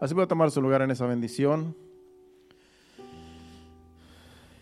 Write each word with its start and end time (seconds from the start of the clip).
Así 0.00 0.14
puede 0.14 0.26
tomar 0.26 0.50
su 0.50 0.60
lugar 0.60 0.82
en 0.82 0.90
esa 0.90 1.06
bendición. 1.06 1.76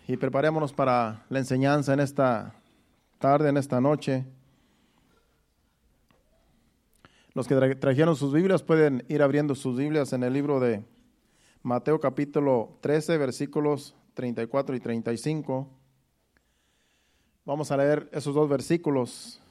Y 0.07 0.17
preparémonos 0.17 0.73
para 0.73 1.25
la 1.29 1.39
enseñanza 1.39 1.93
en 1.93 1.99
esta 1.99 2.53
tarde, 3.19 3.49
en 3.49 3.57
esta 3.57 3.81
noche. 3.81 4.25
Los 7.33 7.47
que 7.47 7.55
trajeron 7.75 8.15
sus 8.15 8.31
Biblias 8.31 8.63
pueden 8.63 9.03
ir 9.09 9.21
abriendo 9.21 9.55
sus 9.55 9.77
Biblias 9.77 10.13
en 10.13 10.23
el 10.23 10.33
libro 10.33 10.59
de 10.59 10.83
Mateo 11.63 11.99
capítulo 11.99 12.77
13, 12.81 13.17
versículos 13.17 13.95
34 14.13 14.75
y 14.75 14.79
35. 14.79 15.67
Vamos 17.43 17.71
a 17.71 17.77
leer 17.77 18.09
esos 18.11 18.33
dos 18.33 18.47
versículos. 18.47 19.41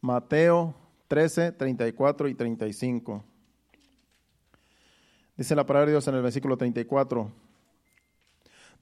Mateo 0.00 0.74
13, 1.08 1.52
34 1.52 2.28
y 2.28 2.34
35. 2.34 3.24
Dice 5.36 5.54
la 5.54 5.64
palabra 5.64 5.86
de 5.86 5.92
Dios 5.92 6.06
en 6.08 6.14
el 6.14 6.22
versículo 6.22 6.58
34. 6.58 7.30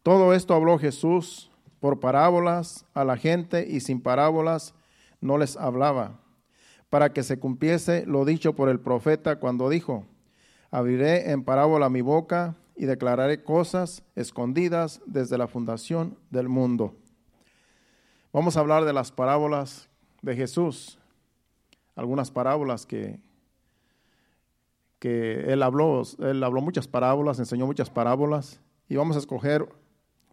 Todo 0.02 0.34
esto 0.34 0.55
habló 0.55 0.79
Jesús 0.79 1.48
por 1.79 2.01
parábolas 2.01 2.87
a 2.93 3.05
la 3.05 3.16
gente 3.16 3.66
y 3.69 3.80
sin 3.80 4.01
parábolas 4.01 4.74
no 5.21 5.38
les 5.38 5.57
hablaba, 5.57 6.19
para 6.88 7.12
que 7.12 7.23
se 7.23 7.38
cumpliese 7.38 8.05
lo 8.05 8.24
dicho 8.24 8.55
por 8.57 8.69
el 8.69 8.80
profeta 8.80 9.37
cuando 9.37 9.69
dijo, 9.69 10.07
abriré 10.73 11.30
en 11.30 11.45
parábola 11.45 11.88
mi 11.88 12.01
boca 12.01 12.57
y 12.74 12.87
declararé 12.87 13.45
cosas 13.45 14.02
escondidas 14.16 15.01
desde 15.07 15.38
la 15.38 15.46
fundación 15.46 16.19
del 16.30 16.48
mundo. 16.48 16.96
Vamos 18.32 18.57
a 18.57 18.60
hablar 18.60 18.85
de 18.85 18.93
las 18.93 19.12
parábolas 19.12 19.88
de 20.21 20.35
Jesús, 20.35 20.98
algunas 21.95 22.32
parábolas 22.32 22.87
que 22.87 23.21
que 25.00 25.50
él 25.52 25.62
habló, 25.62 26.02
él 26.20 26.45
habló 26.45 26.60
muchas 26.60 26.86
parábolas, 26.86 27.38
enseñó 27.40 27.66
muchas 27.66 27.90
parábolas 27.90 28.60
y 28.88 28.96
vamos 28.96 29.16
a 29.16 29.18
escoger 29.18 29.66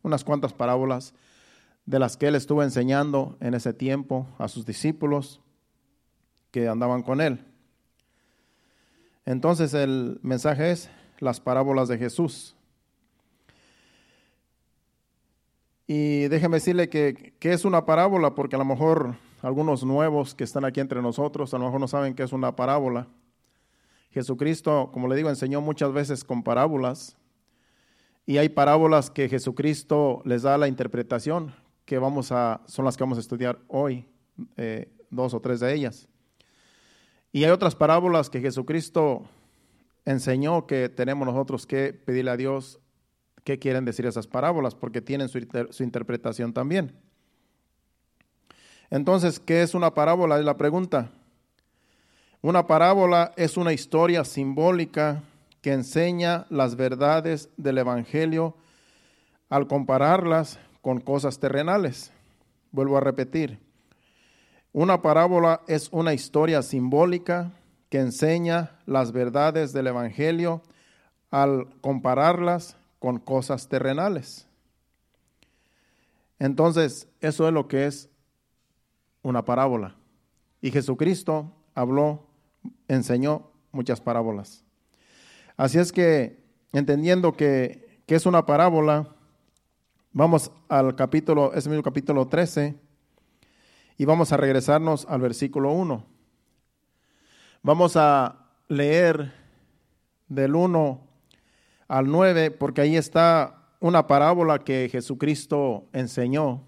unas 0.03 0.23
cuantas 0.23 0.53
parábolas 0.53 1.13
de 1.85 1.99
las 1.99 2.17
que 2.17 2.27
él 2.27 2.35
estuvo 2.35 2.61
enseñando 2.61 3.37
en 3.39 3.53
ese 3.53 3.73
tiempo 3.73 4.27
a 4.37 4.49
sus 4.49 4.65
discípulos 4.65 5.39
que 6.51 6.67
andaban 6.67 7.01
con 7.01 7.21
él. 7.21 7.39
Entonces 9.25 9.73
el 9.73 10.19
mensaje 10.21 10.71
es 10.71 10.89
las 11.19 11.39
parábolas 11.39 11.87
de 11.87 11.97
Jesús. 11.97 12.55
Y 15.87 16.27
déjeme 16.27 16.57
decirle 16.57 16.89
que, 16.89 17.33
que, 17.39 17.53
es 17.53 17.63
una 17.63 17.85
parábola, 17.85 18.35
porque 18.35 18.57
a 18.57 18.59
lo 18.59 18.65
mejor 18.65 19.15
algunos 19.41 19.85
nuevos 19.85 20.35
que 20.35 20.43
están 20.43 20.65
aquí 20.65 20.81
entre 20.81 21.01
nosotros, 21.01 21.53
a 21.53 21.57
lo 21.57 21.65
mejor 21.65 21.79
no 21.79 21.87
saben 21.87 22.13
qué 22.13 22.23
es 22.23 22.33
una 22.33 22.53
parábola. 22.57 23.07
Jesucristo, 24.17 24.89
como 24.91 25.07
le 25.07 25.15
digo, 25.15 25.29
enseñó 25.29 25.61
muchas 25.61 25.93
veces 25.93 26.23
con 26.23 26.41
parábolas. 26.41 27.15
Y 28.25 28.39
hay 28.39 28.49
parábolas 28.49 29.11
que 29.11 29.29
Jesucristo 29.29 30.23
les 30.25 30.41
da 30.41 30.57
la 30.57 30.67
interpretación, 30.67 31.53
que 31.85 31.99
vamos 31.99 32.31
a, 32.31 32.61
son 32.65 32.83
las 32.85 32.97
que 32.97 33.03
vamos 33.03 33.19
a 33.19 33.21
estudiar 33.21 33.59
hoy, 33.67 34.07
eh, 34.57 34.91
dos 35.11 35.35
o 35.35 35.39
tres 35.39 35.59
de 35.59 35.71
ellas. 35.71 36.07
Y 37.31 37.43
hay 37.43 37.51
otras 37.51 37.75
parábolas 37.75 38.31
que 38.31 38.41
Jesucristo 38.41 39.21
enseñó 40.03 40.65
que 40.65 40.89
tenemos 40.89 41.27
nosotros 41.27 41.67
que 41.67 41.93
pedirle 41.93 42.31
a 42.31 42.37
Dios 42.37 42.79
qué 43.43 43.59
quieren 43.59 43.85
decir 43.85 44.07
esas 44.07 44.25
parábolas, 44.25 44.73
porque 44.73 44.99
tienen 44.99 45.29
su, 45.29 45.39
su 45.69 45.83
interpretación 45.83 46.53
también. 46.53 46.91
Entonces, 48.89 49.39
¿qué 49.39 49.61
es 49.61 49.75
una 49.75 49.93
parábola? 49.93 50.39
Es 50.39 50.45
la 50.45 50.57
pregunta. 50.57 51.11
Una 52.41 52.67
parábola 52.67 53.31
es 53.35 53.57
una 53.57 53.73
historia 53.73 54.23
simbólica 54.23 55.23
que 55.61 55.73
enseña 55.73 56.45
las 56.49 56.75
verdades 56.75 57.49
del 57.57 57.79
Evangelio 57.79 58.55
al 59.49 59.67
compararlas 59.67 60.59
con 60.83 61.01
cosas 61.01 61.39
terrenales. 61.39 62.11
Vuelvo 62.71 62.97
a 62.97 63.01
repetir. 63.01 63.59
Una 64.71 65.01
parábola 65.01 65.61
es 65.67 65.89
una 65.91 66.13
historia 66.13 66.61
simbólica 66.61 67.51
que 67.89 67.99
enseña 67.99 68.79
las 68.85 69.11
verdades 69.11 69.73
del 69.73 69.87
Evangelio 69.87 70.61
al 71.31 71.67
compararlas 71.81 72.77
con 72.99 73.17
cosas 73.17 73.67
terrenales. 73.67 74.47
Entonces, 76.37 77.07
eso 77.19 77.47
es 77.47 77.53
lo 77.53 77.67
que 77.67 77.87
es 77.87 78.09
una 79.23 79.43
parábola. 79.43 79.95
Y 80.61 80.69
Jesucristo 80.69 81.51
habló 81.73 82.26
enseñó 82.87 83.51
muchas 83.71 84.01
parábolas. 84.01 84.63
Así 85.55 85.79
es 85.79 85.91
que, 85.91 86.43
entendiendo 86.73 87.33
que, 87.33 88.01
que 88.05 88.15
es 88.15 88.25
una 88.25 88.45
parábola, 88.45 89.15
vamos 90.11 90.51
al 90.69 90.95
capítulo, 90.95 91.53
ese 91.53 91.69
mismo 91.69 91.83
capítulo 91.83 92.27
13, 92.27 92.75
y 93.97 94.05
vamos 94.05 94.31
a 94.31 94.37
regresarnos 94.37 95.05
al 95.09 95.21
versículo 95.21 95.71
1. 95.71 96.05
Vamos 97.63 97.97
a 97.97 98.47
leer 98.67 99.33
del 100.27 100.55
1 100.55 101.07
al 101.87 102.07
9, 102.07 102.51
porque 102.51 102.81
ahí 102.81 102.95
está 102.95 103.57
una 103.79 104.07
parábola 104.07 104.59
que 104.59 104.89
Jesucristo 104.91 105.87
enseñó. 105.93 106.63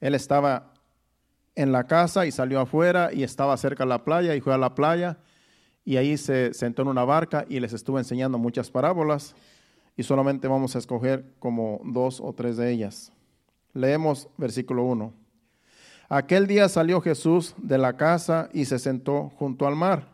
Él 0.00 0.14
estaba 0.14 0.69
en 1.54 1.72
la 1.72 1.84
casa 1.84 2.26
y 2.26 2.32
salió 2.32 2.60
afuera 2.60 3.10
y 3.12 3.22
estaba 3.22 3.56
cerca 3.56 3.84
de 3.84 3.88
la 3.88 4.04
playa 4.04 4.34
y 4.34 4.40
fue 4.40 4.54
a 4.54 4.58
la 4.58 4.74
playa 4.74 5.18
y 5.84 5.96
ahí 5.96 6.16
se 6.16 6.54
sentó 6.54 6.82
en 6.82 6.88
una 6.88 7.04
barca 7.04 7.44
y 7.48 7.60
les 7.60 7.72
estuvo 7.72 7.98
enseñando 7.98 8.38
muchas 8.38 8.70
parábolas 8.70 9.34
y 9.96 10.02
solamente 10.02 10.48
vamos 10.48 10.76
a 10.76 10.78
escoger 10.78 11.24
como 11.38 11.80
dos 11.84 12.20
o 12.20 12.32
tres 12.32 12.56
de 12.56 12.70
ellas. 12.70 13.12
Leemos 13.72 14.28
versículo 14.36 14.84
1. 14.84 15.12
Aquel 16.08 16.46
día 16.46 16.68
salió 16.68 17.00
Jesús 17.00 17.54
de 17.58 17.78
la 17.78 17.96
casa 17.96 18.48
y 18.52 18.64
se 18.64 18.78
sentó 18.78 19.30
junto 19.36 19.66
al 19.66 19.76
mar. 19.76 20.08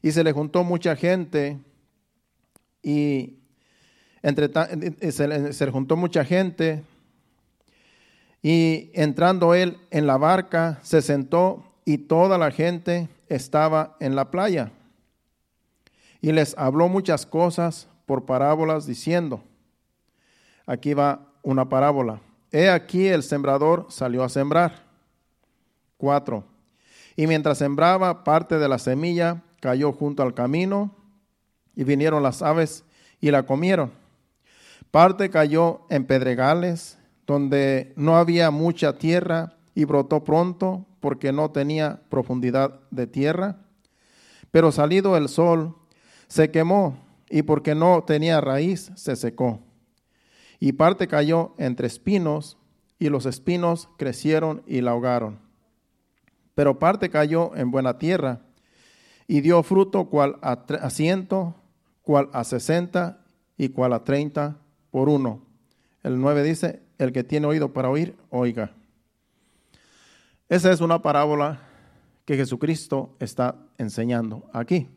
Y 0.00 0.12
se 0.12 0.24
le 0.24 0.32
juntó 0.32 0.64
mucha 0.64 0.94
gente 0.96 1.58
y 2.82 3.38
entre 4.22 4.48
se, 5.12 5.52
se 5.52 5.66
le 5.66 5.72
juntó 5.72 5.96
mucha 5.96 6.24
gente 6.24 6.82
y 8.42 8.90
entrando 8.94 9.54
él 9.54 9.78
en 9.90 10.06
la 10.06 10.16
barca, 10.16 10.80
se 10.82 11.00
sentó 11.00 11.64
y 11.84 11.98
toda 11.98 12.38
la 12.38 12.50
gente 12.50 13.08
estaba 13.28 13.96
en 14.00 14.16
la 14.16 14.30
playa. 14.30 14.72
Y 16.20 16.32
les 16.32 16.56
habló 16.58 16.88
muchas 16.88 17.24
cosas 17.24 17.88
por 18.04 18.26
parábolas 18.26 18.86
diciendo, 18.86 19.42
aquí 20.66 20.92
va 20.92 21.20
una 21.42 21.68
parábola. 21.68 22.20
He 22.50 22.68
aquí 22.68 23.06
el 23.06 23.22
sembrador 23.22 23.86
salió 23.88 24.24
a 24.24 24.28
sembrar. 24.28 24.82
Cuatro. 25.96 26.44
Y 27.16 27.26
mientras 27.26 27.58
sembraba, 27.58 28.24
parte 28.24 28.58
de 28.58 28.68
la 28.68 28.78
semilla 28.78 29.42
cayó 29.60 29.92
junto 29.92 30.22
al 30.22 30.34
camino 30.34 30.90
y 31.76 31.84
vinieron 31.84 32.22
las 32.22 32.42
aves 32.42 32.84
y 33.20 33.30
la 33.30 33.44
comieron. 33.44 33.92
Parte 34.90 35.30
cayó 35.30 35.82
en 35.88 36.04
pedregales 36.04 36.98
donde 37.26 37.92
no 37.96 38.16
había 38.16 38.50
mucha 38.50 38.98
tierra 38.98 39.56
y 39.74 39.84
brotó 39.84 40.24
pronto 40.24 40.86
porque 41.00 41.32
no 41.32 41.50
tenía 41.50 42.02
profundidad 42.08 42.80
de 42.90 43.06
tierra. 43.06 43.58
Pero 44.50 44.72
salido 44.72 45.16
el 45.16 45.28
sol, 45.28 45.76
se 46.28 46.50
quemó 46.50 46.98
y 47.28 47.42
porque 47.42 47.74
no 47.74 48.04
tenía 48.04 48.40
raíz, 48.40 48.92
se 48.94 49.16
secó. 49.16 49.60
Y 50.60 50.72
parte 50.72 51.08
cayó 51.08 51.54
entre 51.58 51.86
espinos 51.86 52.58
y 52.98 53.08
los 53.08 53.26
espinos 53.26 53.88
crecieron 53.98 54.62
y 54.66 54.80
la 54.80 54.92
ahogaron. 54.92 55.40
Pero 56.54 56.78
parte 56.78 57.10
cayó 57.10 57.56
en 57.56 57.70
buena 57.70 57.98
tierra 57.98 58.42
y 59.26 59.40
dio 59.40 59.62
fruto 59.62 60.08
cual 60.10 60.38
a 60.42 60.90
ciento, 60.90 61.56
cual 62.02 62.28
a 62.32 62.44
sesenta 62.44 63.24
y 63.56 63.70
cual 63.70 63.92
a 63.94 64.04
treinta 64.04 64.58
por 64.90 65.08
uno. 65.08 65.46
El 66.02 66.20
nueve 66.20 66.42
dice, 66.42 66.82
el 67.02 67.12
que 67.12 67.24
tiene 67.24 67.46
oído 67.46 67.72
para 67.72 67.90
oír, 67.90 68.16
oiga. 68.30 68.72
Esa 70.48 70.70
es 70.70 70.80
una 70.80 71.02
parábola 71.02 71.60
que 72.24 72.36
Jesucristo 72.36 73.16
está 73.18 73.56
enseñando 73.78 74.48
aquí. 74.52 74.88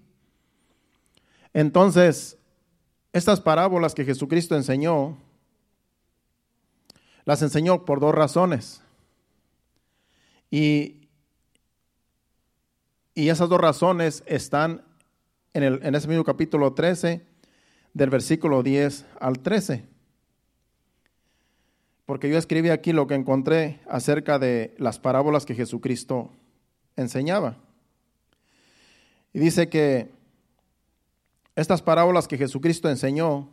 Entonces, 1.53 2.37
estas 3.11 3.41
parábolas 3.41 3.95
que 3.95 4.05
Jesucristo 4.05 4.55
enseñó, 4.55 5.17
las 7.23 7.41
enseñó 7.41 7.85
por 7.85 7.99
dos 7.99 8.13
razones. 8.13 8.81
Y, 10.51 11.07
y 13.15 13.29
esas 13.29 13.49
dos 13.49 13.59
razones 13.59 14.23
están 14.27 14.83
en, 15.53 15.63
el, 15.63 15.79
en 15.81 15.95
ese 15.95 16.07
mismo 16.07 16.23
capítulo 16.23 16.73
13, 16.73 17.25
del 17.93 18.09
versículo 18.09 18.61
10 18.61 19.05
al 19.19 19.39
13 19.39 19.94
porque 22.05 22.29
yo 22.29 22.37
escribí 22.37 22.69
aquí 22.69 22.93
lo 22.93 23.07
que 23.07 23.15
encontré 23.15 23.79
acerca 23.89 24.37
de 24.37 24.75
las 24.77 24.99
parábolas 24.99 25.45
que 25.45 25.55
Jesucristo 25.55 26.29
enseñaba. 26.95 27.57
Y 29.33 29.39
dice 29.39 29.69
que 29.69 30.11
estas 31.55 31.81
parábolas 31.81 32.27
que 32.27 32.37
Jesucristo 32.37 32.89
enseñó, 32.89 33.49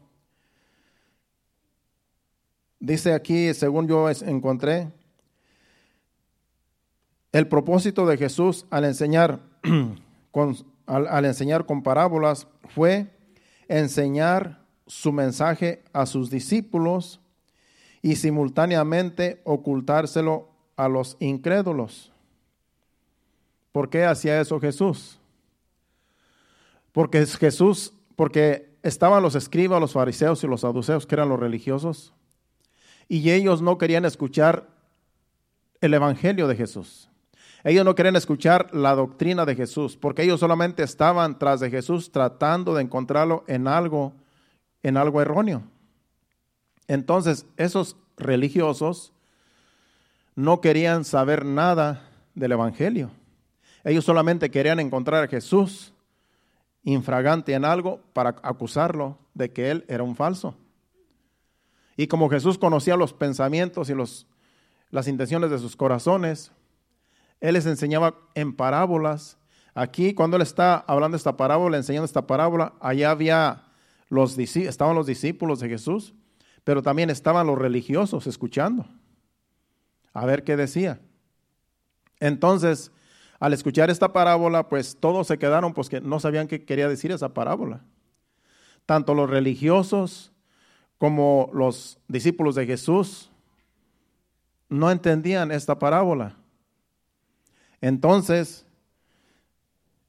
dice 2.79 3.15
aquí, 3.15 3.55
según 3.55 3.89
yo 3.89 4.11
encontré, 4.11 4.91
el 7.33 7.49
propósito 7.49 8.05
de 8.07 8.19
Jesús 8.19 8.67
al 8.69 8.85
enseñar 8.85 9.41
con, 10.31 10.57
al, 10.87 11.25
enseñar 11.25 11.65
con 11.65 11.83
parábolas 11.83 12.47
fue 12.75 13.09
enseñar 13.69 14.63
su 14.87 15.13
mensaje 15.13 15.83
a 15.95 16.05
sus 16.05 16.29
discípulos 16.29 17.22
y 18.03 18.17
simultáneamente 18.17 19.41
ocultárselo 19.45 20.49
a 20.77 20.89
los 20.89 21.17
incrédulos. 21.21 22.13
¿Por 23.71 23.89
qué 23.89 24.05
hacía 24.05 24.41
eso 24.41 24.61
Jesús? 24.61 25.19
Porque 26.91 27.25
Jesús, 27.25 27.95
porque 28.17 28.77
estaban 28.83 29.23
los 29.23 29.35
escribas, 29.35 29.81
los 29.81 29.93
fariseos 29.93 30.43
y 30.45 30.47
los 30.47 30.61
saduceos, 30.63 31.07
que 31.07 31.15
eran 31.15 31.29
los 31.29 31.41
religiosos, 31.41 32.13
y 33.09 33.31
ellos 33.31 33.63
no 33.63 33.79
querían 33.79 34.05
escuchar 34.05 34.69
el 35.81 35.95
evangelio 35.95 36.49
de 36.49 36.57
Jesús. 36.57 37.09
Ellos 37.65 37.85
no 37.85 37.95
querían 37.95 38.17
escuchar 38.17 38.75
la 38.75 38.95
doctrina 38.95 39.47
de 39.47 39.55
Jesús, 39.55 39.97
porque 39.97 40.23
ellos 40.23 40.41
solamente 40.41 40.83
estaban 40.83 41.39
tras 41.39 41.61
de 41.61 41.71
Jesús 41.71 42.11
tratando 42.11 42.75
de 42.75 42.83
encontrarlo 42.83 43.45
en 43.47 43.69
algo, 43.69 44.13
en 44.83 44.97
algo 44.97 45.23
erróneo. 45.23 45.63
Entonces, 46.93 47.47
esos 47.57 47.97
religiosos 48.19 49.15
no 50.35 50.61
querían 50.61 51.07
saber 51.07 51.47
nada 51.47 52.07
del 52.35 52.53
Evangelio. 52.53 53.11
Ellos 53.83 54.05
solamente 54.05 54.51
querían 54.51 54.79
encontrar 54.79 55.25
a 55.25 55.29
Jesús 55.29 55.95
infragante 56.85 57.55
en 57.55 57.65
algo 57.65 58.03
para 58.13 58.37
acusarlo 58.43 59.17
de 59.33 59.51
que 59.51 59.71
él 59.71 59.87
era 59.89 60.03
un 60.03 60.15
falso. 60.15 60.55
Y 61.97 62.09
como 62.09 62.29
Jesús 62.29 62.59
conocía 62.59 62.95
los 62.95 63.15
pensamientos 63.15 63.89
y 63.89 63.95
los, 63.95 64.27
las 64.91 65.09
intenciones 65.09 65.51
de 65.51 65.59
sus 65.61 65.77
corazones, 65.77 66.53
él 67.41 67.55
les 67.55 67.65
enseñaba 67.65 68.19
en 68.35 68.55
parábolas. 68.55 69.39
Aquí, 69.73 70.13
cuando 70.13 70.37
él 70.37 70.43
está 70.43 70.77
hablando 70.87 71.17
esta 71.17 71.39
parábola, 71.39 71.79
enseñando 71.79 72.05
esta 72.05 72.27
parábola, 72.27 72.75
allá 72.81 73.13
había 73.13 73.63
los, 74.11 74.37
estaban 74.37 74.95
los 74.95 75.07
discípulos 75.07 75.59
de 75.61 75.71
Jesús, 75.71 76.13
pero 76.65 76.83
también 76.83 77.11
estaban 77.11 77.47
los 77.47 77.59
religiosos 77.59 78.27
escuchando. 78.27 78.87
A 80.13 80.27
ver 80.27 80.45
qué 80.45 80.57
decía. 80.57 81.01
Entonces, 82.21 82.93
al 83.41 83.53
escuchar 83.53 83.91
esta 83.91 84.13
parábola, 84.13 84.69
pues 84.69 84.97
todos 85.01 85.27
se 85.27 85.39
quedaron, 85.39 85.75
pues 85.75 85.89
que 85.89 86.01
no 86.01 86.21
sabían 86.21 86.47
qué 86.47 86.65
quería 86.65 86.89
decir 86.89 87.11
esa 87.11 87.35
parábola. 87.35 87.81
Tanto 88.87 89.15
los 89.15 89.29
religiosos 89.29 90.33
como 90.99 91.51
los 91.53 91.99
discípulos 92.07 92.55
de 92.55 92.67
Jesús 92.67 93.31
no 94.69 94.91
entendían 94.91 95.51
esta 95.51 95.79
parábola. 95.79 96.37
Entonces, 97.81 98.65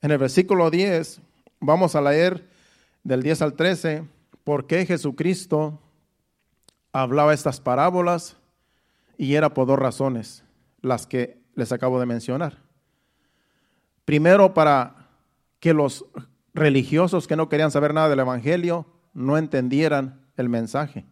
en 0.01 0.11
el 0.11 0.19
versículo 0.19 0.69
10, 0.69 1.19
vamos 1.59 1.95
a 1.95 2.01
leer 2.01 2.47
del 3.03 3.23
10 3.23 3.41
al 3.41 3.53
13, 3.53 4.03
por 4.43 4.67
qué 4.67 4.85
Jesucristo 4.85 5.79
hablaba 6.93 7.33
estas 7.33 7.59
parábolas 7.59 8.37
y 9.17 9.33
era 9.33 9.53
por 9.53 9.67
dos 9.67 9.79
razones, 9.79 10.43
las 10.81 11.05
que 11.07 11.41
les 11.55 11.71
acabo 11.71 11.99
de 11.99 12.05
mencionar. 12.05 12.59
Primero, 14.05 14.53
para 14.53 15.09
que 15.59 15.73
los 15.73 16.05
religiosos 16.53 17.27
que 17.27 17.35
no 17.35 17.49
querían 17.49 17.71
saber 17.71 17.93
nada 17.93 18.09
del 18.09 18.19
Evangelio 18.19 18.85
no 19.13 19.37
entendieran 19.37 20.21
el 20.37 20.49
mensaje. 20.49 21.05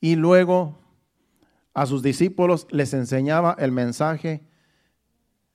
Y 0.00 0.16
luego 0.16 0.78
a 1.74 1.86
sus 1.86 2.02
discípulos 2.02 2.66
les 2.70 2.94
enseñaba 2.94 3.54
el 3.58 3.72
mensaje 3.72 4.46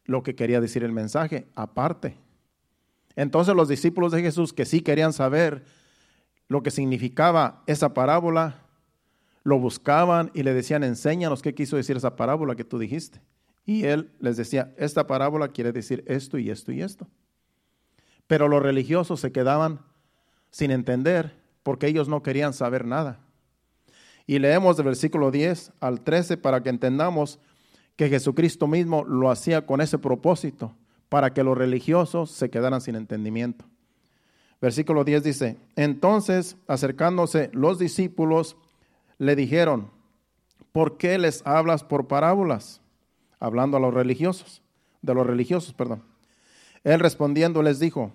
lo 0.05 0.23
que 0.23 0.35
quería 0.35 0.61
decir 0.61 0.83
el 0.83 0.91
mensaje, 0.91 1.47
aparte. 1.55 2.17
Entonces 3.15 3.55
los 3.55 3.67
discípulos 3.67 4.11
de 4.11 4.21
Jesús 4.21 4.53
que 4.53 4.65
sí 4.65 4.81
querían 4.81 5.13
saber 5.13 5.63
lo 6.47 6.63
que 6.63 6.71
significaba 6.71 7.63
esa 7.65 7.93
parábola, 7.93 8.65
lo 9.43 9.59
buscaban 9.59 10.31
y 10.33 10.43
le 10.43 10.53
decían, 10.53 10.83
enséñanos 10.83 11.41
qué 11.41 11.53
quiso 11.53 11.75
decir 11.75 11.97
esa 11.97 12.15
parábola 12.15 12.55
que 12.55 12.63
tú 12.63 12.77
dijiste. 12.77 13.21
Y 13.65 13.85
él 13.85 14.11
les 14.19 14.37
decía, 14.37 14.73
esta 14.77 15.07
parábola 15.07 15.49
quiere 15.49 15.71
decir 15.71 16.03
esto 16.07 16.37
y 16.37 16.49
esto 16.49 16.71
y 16.71 16.81
esto. 16.81 17.07
Pero 18.27 18.47
los 18.47 18.61
religiosos 18.61 19.19
se 19.19 19.31
quedaban 19.31 19.81
sin 20.49 20.71
entender 20.71 21.35
porque 21.63 21.87
ellos 21.87 22.07
no 22.07 22.23
querían 22.23 22.53
saber 22.53 22.85
nada. 22.85 23.19
Y 24.25 24.39
leemos 24.39 24.77
del 24.77 24.85
versículo 24.87 25.31
10 25.31 25.73
al 25.79 26.01
13 26.01 26.37
para 26.37 26.63
que 26.63 26.69
entendamos 26.69 27.39
que 27.95 28.09
Jesucristo 28.09 28.67
mismo 28.67 29.03
lo 29.03 29.29
hacía 29.29 29.65
con 29.65 29.81
ese 29.81 29.97
propósito, 29.97 30.75
para 31.09 31.33
que 31.33 31.43
los 31.43 31.57
religiosos 31.57 32.31
se 32.31 32.49
quedaran 32.49 32.81
sin 32.81 32.95
entendimiento. 32.95 33.65
Versículo 34.61 35.03
10 35.03 35.23
dice, 35.23 35.57
entonces 35.75 36.55
acercándose 36.67 37.49
los 37.53 37.79
discípulos 37.79 38.55
le 39.21 39.35
dijeron, 39.35 39.91
¿por 40.71 40.97
qué 40.97 41.17
les 41.17 41.45
hablas 41.45 41.83
por 41.83 42.07
parábolas? 42.07 42.81
Hablando 43.39 43.77
a 43.77 43.79
los 43.79 43.93
religiosos, 43.93 44.61
de 45.01 45.13
los 45.13 45.25
religiosos, 45.25 45.73
perdón. 45.73 46.03
Él 46.83 46.99
respondiendo 46.99 47.61
les 47.61 47.79
dijo, 47.79 48.11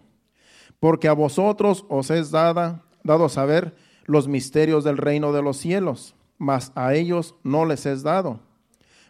porque 0.81 1.09
a 1.09 1.13
vosotros 1.13 1.85
os 1.89 2.11
es 2.11 2.31
dada, 2.31 2.83
dado 3.05 3.29
saber 3.29 3.75
los 4.05 4.29
misterios 4.29 4.85
del 4.85 4.97
reino 4.97 5.33
de 5.33 5.43
los 5.43 5.57
cielos, 5.57 6.15
mas 6.39 6.73
a 6.75 6.95
ellos 6.95 7.35
no 7.43 7.65
les 7.65 7.87
es 7.87 8.03
dado 8.03 8.41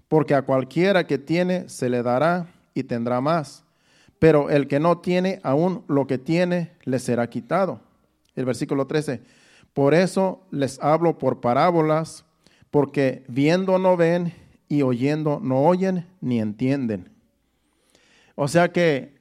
porque 0.09 0.35
a 0.35 0.43
cualquiera 0.43 1.07
que 1.07 1.19
tiene 1.19 1.69
se 1.69 1.89
le 1.89 2.03
dará 2.03 2.49
y 2.75 2.85
tendrá 2.85 3.21
más, 3.21 3.65
pero 4.19 4.51
el 4.51 4.69
que 4.69 4.81
no 4.81 4.99
tiene 4.99 5.41
aún 5.43 5.85
lo 5.89 6.07
que 6.07 6.19
tiene 6.19 6.73
le 6.85 6.99
será 6.99 7.29
quitado. 7.29 7.81
El 8.35 8.45
versículo 8.45 8.87
13, 8.87 9.23
por 9.77 9.93
eso 9.93 10.41
les 10.51 10.83
hablo 10.83 11.19
por 11.19 11.43
parábolas, 11.43 12.25
porque 12.71 13.25
viendo 13.29 13.79
no 13.79 13.95
ven 13.95 14.33
y 14.69 14.81
oyendo 14.81 15.39
no 15.43 15.67
oyen 15.67 16.07
ni 16.23 16.41
entienden. 16.41 17.11
O 18.37 18.49
sea 18.49 18.73
que 18.73 19.19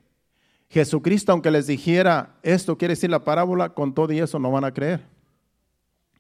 Jesucristo, 0.70 1.34
aunque 1.34 1.52
les 1.52 1.68
dijera 1.68 2.38
esto 2.42 2.78
quiere 2.78 2.94
decir 2.94 3.10
la 3.10 3.26
parábola, 3.26 3.74
con 3.74 3.94
todo 3.94 4.14
y 4.14 4.20
eso 4.20 4.40
no 4.40 4.50
van 4.50 4.64
a 4.64 4.74
creer, 4.74 5.02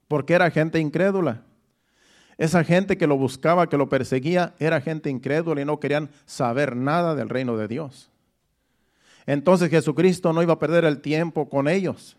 porque 0.09 0.33
era 0.33 0.51
gente 0.51 0.81
incrédula. 0.81 1.43
Esa 2.38 2.65
gente 2.65 2.98
que 2.98 3.07
lo 3.07 3.15
buscaba, 3.15 3.69
que 3.69 3.77
lo 3.77 3.88
perseguía, 3.88 4.53
era 4.59 4.81
gente 4.81 5.09
incrédula 5.09 5.62
y 5.62 5.65
no 5.65 5.79
querían 5.79 6.09
saber 6.25 6.75
nada 6.75 7.15
del 7.15 7.29
reino 7.29 7.55
de 7.55 7.69
Dios. 7.69 8.12
Entonces 9.27 9.69
Jesucristo 9.69 10.33
no 10.33 10.43
iba 10.43 10.51
a 10.51 10.59
perder 10.59 10.83
el 10.83 11.00
tiempo 11.00 11.48
con 11.48 11.69
ellos, 11.69 12.17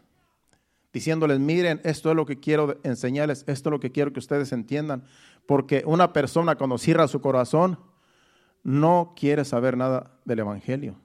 diciéndoles, 0.96 1.38
miren, 1.38 1.78
esto 1.84 2.08
es 2.08 2.16
lo 2.16 2.24
que 2.24 2.40
quiero 2.40 2.80
enseñarles, 2.82 3.44
esto 3.46 3.68
es 3.68 3.70
lo 3.70 3.80
que 3.80 3.92
quiero 3.92 4.14
que 4.14 4.18
ustedes 4.18 4.50
entiendan, 4.52 5.04
porque 5.44 5.82
una 5.84 6.14
persona 6.14 6.56
cuando 6.56 6.78
cierra 6.78 7.06
su 7.06 7.20
corazón 7.20 7.78
no 8.62 9.12
quiere 9.14 9.44
saber 9.44 9.76
nada 9.76 10.18
del 10.24 10.38
Evangelio. 10.38 10.98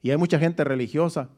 Y 0.00 0.12
hay 0.12 0.16
mucha 0.16 0.38
gente 0.38 0.64
religiosa 0.64 1.28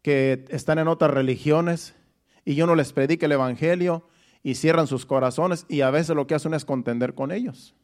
que 0.00 0.46
están 0.48 0.78
en 0.78 0.88
otras 0.88 1.10
religiones 1.10 1.94
y 2.42 2.54
yo 2.54 2.66
no 2.66 2.74
les 2.74 2.94
predique 2.94 3.26
el 3.26 3.32
Evangelio 3.32 4.08
y 4.42 4.54
cierran 4.54 4.86
sus 4.86 5.04
corazones 5.04 5.66
y 5.68 5.82
a 5.82 5.90
veces 5.90 6.16
lo 6.16 6.26
que 6.26 6.36
hacen 6.36 6.54
es 6.54 6.64
contender 6.64 7.14
con 7.14 7.32
ellos. 7.32 7.74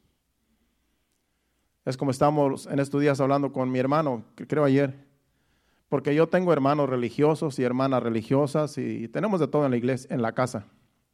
Es 1.85 1.99
como 1.99 2.11
estamos 2.11 2.67
en 2.69 2.79
estos 2.79 3.03
días 3.03 3.21
hablando 3.21 3.53
con 3.53 3.71
mi 3.71 3.81
hermano, 3.81 4.25
creo 4.35 4.65
ayer, 4.65 5.10
porque 5.91 6.15
yo 6.15 6.29
tengo 6.29 6.55
hermanos 6.55 6.89
religiosos 6.89 7.59
y 7.59 7.65
hermanas 7.65 8.03
religiosas 8.03 8.79
y 8.79 9.09
tenemos 9.09 9.41
de 9.41 9.49
todo 9.49 9.67
en 9.67 9.73
la 9.73 9.77
iglesia, 9.77 10.09
en 10.15 10.23
la 10.23 10.33
casa 10.33 10.65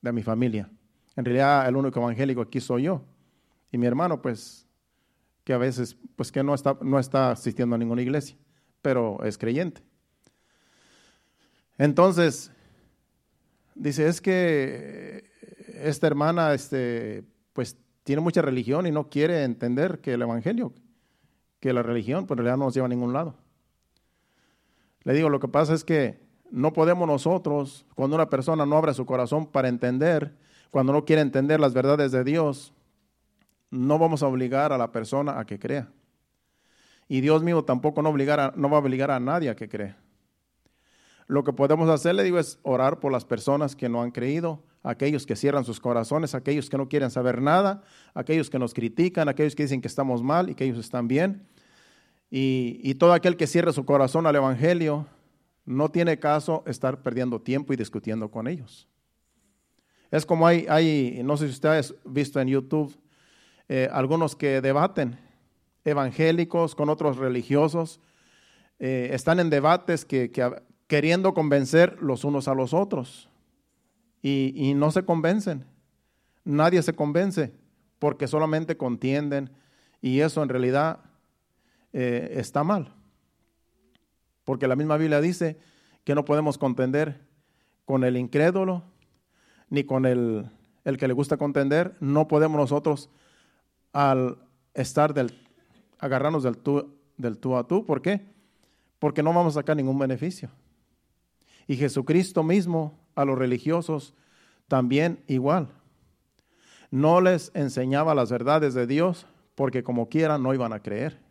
de 0.00 0.12
mi 0.12 0.22
familia. 0.22 0.70
En 1.16 1.24
realidad 1.24 1.66
el 1.66 1.74
único 1.74 1.98
evangélico 1.98 2.42
aquí 2.42 2.60
soy 2.60 2.84
yo 2.84 3.02
y 3.72 3.78
mi 3.78 3.86
hermano 3.86 4.22
pues 4.22 4.68
que 5.42 5.52
a 5.52 5.58
veces 5.58 5.96
pues 6.14 6.30
que 6.30 6.44
no 6.44 6.54
está 6.54 6.78
no 6.80 7.00
está 7.00 7.32
asistiendo 7.32 7.74
a 7.74 7.78
ninguna 7.78 8.02
iglesia, 8.02 8.36
pero 8.80 9.24
es 9.24 9.36
creyente. 9.36 9.82
Entonces 11.78 12.52
dice, 13.74 14.06
es 14.08 14.20
que 14.20 15.24
esta 15.82 16.06
hermana, 16.06 16.54
este, 16.54 17.24
pues 17.52 17.76
tiene 18.02 18.22
mucha 18.22 18.42
religión 18.42 18.86
y 18.86 18.90
no 18.90 19.08
quiere 19.08 19.44
entender 19.44 20.00
que 20.00 20.14
el 20.14 20.22
Evangelio, 20.22 20.72
que 21.60 21.72
la 21.72 21.82
religión, 21.82 22.26
pues 22.26 22.38
en 22.38 22.44
realidad 22.44 22.58
no 22.58 22.66
nos 22.66 22.74
lleva 22.74 22.86
a 22.86 22.90
ningún 22.90 23.12
lado. 23.12 23.36
Le 25.06 25.14
digo, 25.14 25.28
lo 25.28 25.38
que 25.38 25.46
pasa 25.46 25.72
es 25.72 25.84
que 25.84 26.18
no 26.50 26.72
podemos 26.72 27.06
nosotros, 27.06 27.86
cuando 27.94 28.16
una 28.16 28.28
persona 28.28 28.66
no 28.66 28.76
abre 28.76 28.92
su 28.92 29.06
corazón 29.06 29.46
para 29.46 29.68
entender, 29.68 30.34
cuando 30.72 30.92
no 30.92 31.04
quiere 31.04 31.22
entender 31.22 31.60
las 31.60 31.74
verdades 31.74 32.10
de 32.10 32.24
Dios, 32.24 32.74
no 33.70 34.00
vamos 34.00 34.24
a 34.24 34.26
obligar 34.26 34.72
a 34.72 34.78
la 34.78 34.90
persona 34.90 35.38
a 35.38 35.46
que 35.46 35.60
crea. 35.60 35.88
Y 37.06 37.20
Dios 37.20 37.44
mío 37.44 37.62
tampoco 37.62 38.02
no, 38.02 38.08
obligar 38.08 38.58
no 38.58 38.68
va 38.68 38.78
a 38.78 38.80
obligar 38.80 39.12
a 39.12 39.20
nadie 39.20 39.48
a 39.48 39.54
que 39.54 39.68
crea. 39.68 39.96
lo 41.28 41.44
que 41.44 41.52
podemos 41.52 41.88
hacer, 41.88 42.16
le 42.16 42.24
digo, 42.24 42.40
es 42.40 42.58
orar 42.64 42.98
por 42.98 43.12
las 43.12 43.24
personas 43.24 43.76
que 43.76 43.88
no 43.88 44.02
han 44.02 44.10
creído, 44.10 44.64
aquellos 44.82 45.24
que 45.24 45.36
cierran 45.36 45.62
sus 45.62 45.78
corazones, 45.78 46.34
aquellos 46.34 46.68
que 46.68 46.78
no 46.78 46.88
quieren 46.88 47.12
saber 47.12 47.40
nada, 47.40 47.84
aquellos 48.12 48.50
que 48.50 48.58
nos 48.58 48.74
critican, 48.74 49.28
aquellos 49.28 49.54
que 49.54 49.62
dicen 49.62 49.80
que 49.80 49.88
estamos 49.88 50.24
mal 50.24 50.50
y 50.50 50.56
que 50.56 50.64
ellos 50.64 50.78
están 50.78 51.06
bien. 51.06 51.46
Y, 52.30 52.80
y 52.82 52.94
todo 52.94 53.12
aquel 53.12 53.36
que 53.36 53.46
cierre 53.46 53.72
su 53.72 53.84
corazón 53.84 54.26
al 54.26 54.36
Evangelio, 54.36 55.06
no 55.64 55.90
tiene 55.90 56.18
caso 56.18 56.62
estar 56.66 57.02
perdiendo 57.02 57.40
tiempo 57.40 57.72
y 57.72 57.76
discutiendo 57.76 58.30
con 58.30 58.46
ellos. 58.46 58.88
Es 60.10 60.24
como 60.24 60.46
hay, 60.46 60.66
hay 60.68 61.20
no 61.24 61.36
sé 61.36 61.46
si 61.46 61.52
ustedes 61.52 61.94
han 62.04 62.14
visto 62.14 62.40
en 62.40 62.48
YouTube, 62.48 62.96
eh, 63.68 63.88
algunos 63.92 64.36
que 64.36 64.60
debaten, 64.60 65.18
evangélicos 65.84 66.74
con 66.74 66.88
otros 66.88 67.16
religiosos, 67.16 68.00
eh, 68.78 69.10
están 69.12 69.40
en 69.40 69.50
debates 69.50 70.04
que, 70.04 70.30
queriendo 70.86 71.34
convencer 71.34 72.00
los 72.00 72.24
unos 72.24 72.48
a 72.48 72.54
los 72.54 72.74
otros 72.74 73.28
y, 74.22 74.74
no 74.74 74.90
se 74.90 75.04
convencen. 75.04 75.64
Nadie 76.44 76.82
se 76.82 76.94
convence 76.94 77.52
porque 77.98 78.26
solamente 78.26 78.76
contienden 78.76 79.50
y 80.00 80.20
eso 80.20 80.42
en 80.42 80.48
realidad 80.48 81.00
eh, 81.98 82.38
está 82.38 82.62
mal. 82.62 82.92
Porque 84.44 84.68
la 84.68 84.76
misma 84.76 84.98
Biblia 84.98 85.22
dice 85.22 85.58
que 86.04 86.14
no 86.14 86.26
podemos 86.26 86.58
contender 86.58 87.22
con 87.86 88.04
el 88.04 88.18
incrédulo 88.18 88.82
ni 89.70 89.84
con 89.84 90.04
el, 90.04 90.50
el 90.84 90.98
que 90.98 91.08
le 91.08 91.14
gusta 91.14 91.38
contender. 91.38 91.96
No 92.00 92.28
podemos 92.28 92.58
nosotros 92.60 93.08
al 93.94 94.36
estar 94.74 95.14
del, 95.14 95.32
agarrarnos 95.98 96.42
del 96.42 96.58
tú, 96.58 96.98
del 97.16 97.38
tú 97.38 97.56
a 97.56 97.66
tú. 97.66 97.86
¿Por 97.86 98.02
qué? 98.02 98.26
Porque 98.98 99.22
no 99.22 99.32
vamos 99.32 99.56
a 99.56 99.60
sacar 99.60 99.74
ningún 99.74 99.98
beneficio. 99.98 100.50
Y 101.66 101.76
Jesucristo 101.76 102.42
mismo 102.42 103.00
a 103.14 103.24
los 103.24 103.38
religiosos 103.38 104.12
también 104.68 105.24
igual. 105.28 105.68
No 106.90 107.22
les 107.22 107.50
enseñaba 107.54 108.14
las 108.14 108.30
verdades 108.30 108.74
de 108.74 108.86
Dios 108.86 109.26
porque 109.54 109.82
como 109.82 110.10
quiera 110.10 110.36
no 110.36 110.52
iban 110.52 110.74
a 110.74 110.80
creer. 110.80 111.24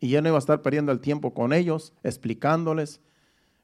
Y 0.00 0.14
él 0.14 0.22
no 0.22 0.28
iba 0.28 0.38
a 0.38 0.40
estar 0.40 0.62
perdiendo 0.62 0.92
el 0.92 1.00
tiempo 1.00 1.34
con 1.34 1.52
ellos, 1.52 1.92
explicándoles, 2.02 3.00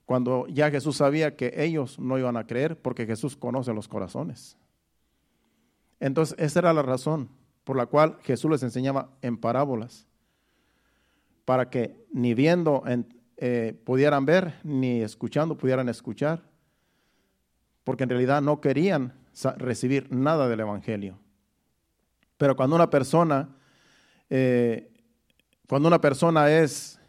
cuando 0.04 0.46
ya 0.48 0.70
Jesús 0.70 0.96
sabía 0.96 1.36
que 1.36 1.52
ellos 1.56 1.98
no 1.98 2.18
iban 2.18 2.36
a 2.36 2.46
creer, 2.46 2.80
porque 2.80 3.06
Jesús 3.06 3.36
conoce 3.36 3.72
los 3.72 3.88
corazones. 3.88 4.56
Entonces, 6.00 6.36
esa 6.38 6.58
era 6.58 6.72
la 6.72 6.82
razón 6.82 7.28
por 7.64 7.76
la 7.76 7.86
cual 7.86 8.18
Jesús 8.22 8.50
les 8.50 8.62
enseñaba 8.62 9.10
en 9.22 9.38
parábolas, 9.38 10.06
para 11.44 11.70
que 11.70 11.96
ni 12.12 12.34
viendo 12.34 12.82
eh, 13.36 13.80
pudieran 13.84 14.26
ver, 14.26 14.54
ni 14.62 15.00
escuchando 15.00 15.56
pudieran 15.56 15.88
escuchar, 15.88 16.42
porque 17.84 18.04
en 18.04 18.10
realidad 18.10 18.42
no 18.42 18.60
querían 18.60 19.14
recibir 19.56 20.10
nada 20.12 20.48
del 20.48 20.60
Evangelio. 20.60 21.18
Pero 22.36 22.56
cuando 22.56 22.76
una 22.76 22.90
persona 22.90 23.56
eh, 24.30 24.90
cuando 25.68 25.88
una 25.88 26.00
persona 26.00 26.50
es, 26.50 27.00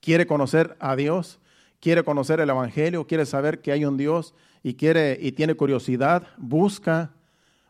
quiere 0.00 0.26
conocer 0.26 0.76
a 0.80 0.96
Dios, 0.96 1.38
quiere 1.78 2.02
conocer 2.02 2.40
el 2.40 2.50
Evangelio, 2.50 3.06
quiere 3.06 3.24
saber 3.24 3.60
que 3.60 3.72
hay 3.72 3.84
un 3.84 3.96
Dios 3.96 4.34
y, 4.62 4.74
quiere, 4.74 5.16
y 5.20 5.32
tiene 5.32 5.54
curiosidad, 5.54 6.26
busca, 6.36 7.12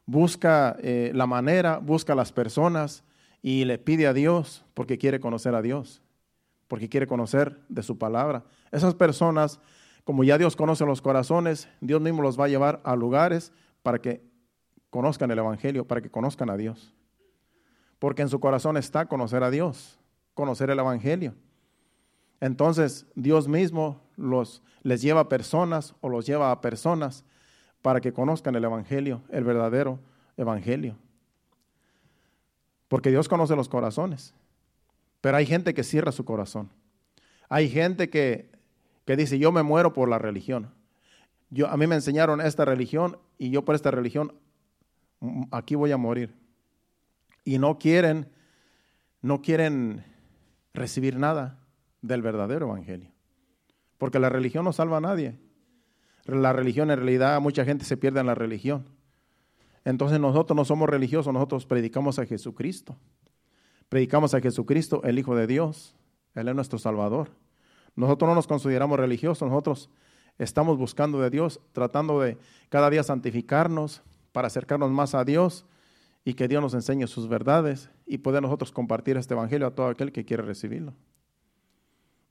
busca 0.06 0.76
eh, 0.80 1.12
la 1.14 1.26
manera, 1.26 1.78
busca 1.78 2.14
las 2.14 2.32
personas 2.32 3.04
y 3.42 3.64
le 3.64 3.78
pide 3.78 4.06
a 4.06 4.14
Dios 4.14 4.64
porque 4.74 4.98
quiere 4.98 5.20
conocer 5.20 5.54
a 5.54 5.62
Dios, 5.62 6.02
porque 6.68 6.88
quiere 6.88 7.06
conocer 7.06 7.60
de 7.68 7.82
su 7.82 7.98
palabra. 7.98 8.44
Esas 8.72 8.94
personas, 8.94 9.60
como 10.04 10.24
ya 10.24 10.38
Dios 10.38 10.56
conoce 10.56 10.86
los 10.86 11.02
corazones, 11.02 11.68
Dios 11.80 12.00
mismo 12.00 12.22
los 12.22 12.40
va 12.40 12.46
a 12.46 12.48
llevar 12.48 12.80
a 12.82 12.96
lugares 12.96 13.52
para 13.82 13.98
que 13.98 14.22
conozcan 14.88 15.30
el 15.30 15.38
Evangelio, 15.38 15.86
para 15.86 16.00
que 16.00 16.10
conozcan 16.10 16.48
a 16.48 16.56
Dios. 16.56 16.94
Porque 17.98 18.22
en 18.22 18.30
su 18.30 18.40
corazón 18.40 18.78
está 18.78 19.06
conocer 19.06 19.42
a 19.42 19.50
Dios 19.50 19.99
conocer 20.34 20.70
el 20.70 20.78
Evangelio. 20.78 21.34
Entonces 22.40 23.06
Dios 23.14 23.48
mismo 23.48 24.00
los, 24.16 24.62
les 24.82 25.02
lleva 25.02 25.20
a 25.20 25.28
personas 25.28 25.94
o 26.00 26.08
los 26.08 26.26
lleva 26.26 26.50
a 26.50 26.60
personas 26.60 27.24
para 27.82 28.00
que 28.00 28.12
conozcan 28.12 28.54
el 28.54 28.64
Evangelio, 28.64 29.22
el 29.30 29.44
verdadero 29.44 29.98
Evangelio. 30.36 30.96
Porque 32.88 33.10
Dios 33.10 33.28
conoce 33.28 33.54
los 33.54 33.68
corazones. 33.68 34.34
Pero 35.20 35.36
hay 35.36 35.46
gente 35.46 35.74
que 35.74 35.84
cierra 35.84 36.12
su 36.12 36.24
corazón. 36.24 36.70
Hay 37.48 37.68
gente 37.68 38.10
que, 38.10 38.50
que 39.04 39.16
dice, 39.16 39.38
yo 39.38 39.52
me 39.52 39.62
muero 39.62 39.92
por 39.92 40.08
la 40.08 40.18
religión. 40.18 40.72
Yo, 41.50 41.68
a 41.68 41.76
mí 41.76 41.86
me 41.86 41.96
enseñaron 41.96 42.40
esta 42.40 42.64
religión 42.64 43.18
y 43.38 43.50
yo 43.50 43.64
por 43.64 43.74
esta 43.74 43.90
religión 43.90 44.34
mm, 45.20 45.44
aquí 45.50 45.74
voy 45.74 45.92
a 45.92 45.96
morir. 45.96 46.34
Y 47.44 47.58
no 47.58 47.78
quieren, 47.78 48.28
no 49.20 49.42
quieren 49.42 50.04
recibir 50.74 51.16
nada 51.16 51.58
del 52.02 52.22
verdadero 52.22 52.66
evangelio. 52.66 53.10
Porque 53.98 54.18
la 54.18 54.28
religión 54.28 54.64
no 54.64 54.72
salva 54.72 54.98
a 54.98 55.00
nadie. 55.00 55.38
La 56.24 56.52
religión 56.52 56.90
en 56.90 56.98
realidad 56.98 57.40
mucha 57.40 57.64
gente 57.64 57.84
se 57.84 57.96
pierde 57.96 58.20
en 58.20 58.26
la 58.26 58.34
religión. 58.34 58.86
Entonces 59.84 60.20
nosotros 60.20 60.56
no 60.56 60.64
somos 60.64 60.88
religiosos, 60.88 61.32
nosotros 61.32 61.66
predicamos 61.66 62.18
a 62.18 62.26
Jesucristo. 62.26 62.96
Predicamos 63.88 64.34
a 64.34 64.40
Jesucristo, 64.40 65.02
el 65.04 65.18
Hijo 65.18 65.34
de 65.34 65.46
Dios. 65.46 65.96
Él 66.34 66.48
es 66.48 66.54
nuestro 66.54 66.78
Salvador. 66.78 67.30
Nosotros 67.96 68.28
no 68.28 68.34
nos 68.34 68.46
consideramos 68.46 68.98
religiosos, 68.98 69.48
nosotros 69.48 69.90
estamos 70.38 70.78
buscando 70.78 71.20
de 71.20 71.30
Dios, 71.30 71.60
tratando 71.72 72.20
de 72.20 72.38
cada 72.68 72.88
día 72.88 73.02
santificarnos 73.02 74.02
para 74.32 74.46
acercarnos 74.46 74.90
más 74.90 75.14
a 75.14 75.24
Dios 75.24 75.66
y 76.24 76.34
que 76.34 76.48
Dios 76.48 76.62
nos 76.62 76.74
enseñe 76.74 77.06
sus 77.06 77.28
verdades 77.28 77.90
y 78.10 78.18
poder 78.18 78.42
nosotros 78.42 78.72
compartir 78.72 79.16
este 79.16 79.34
evangelio 79.34 79.68
a 79.68 79.70
todo 79.76 79.86
aquel 79.86 80.10
que 80.10 80.24
quiere 80.24 80.42
recibirlo. 80.42 80.94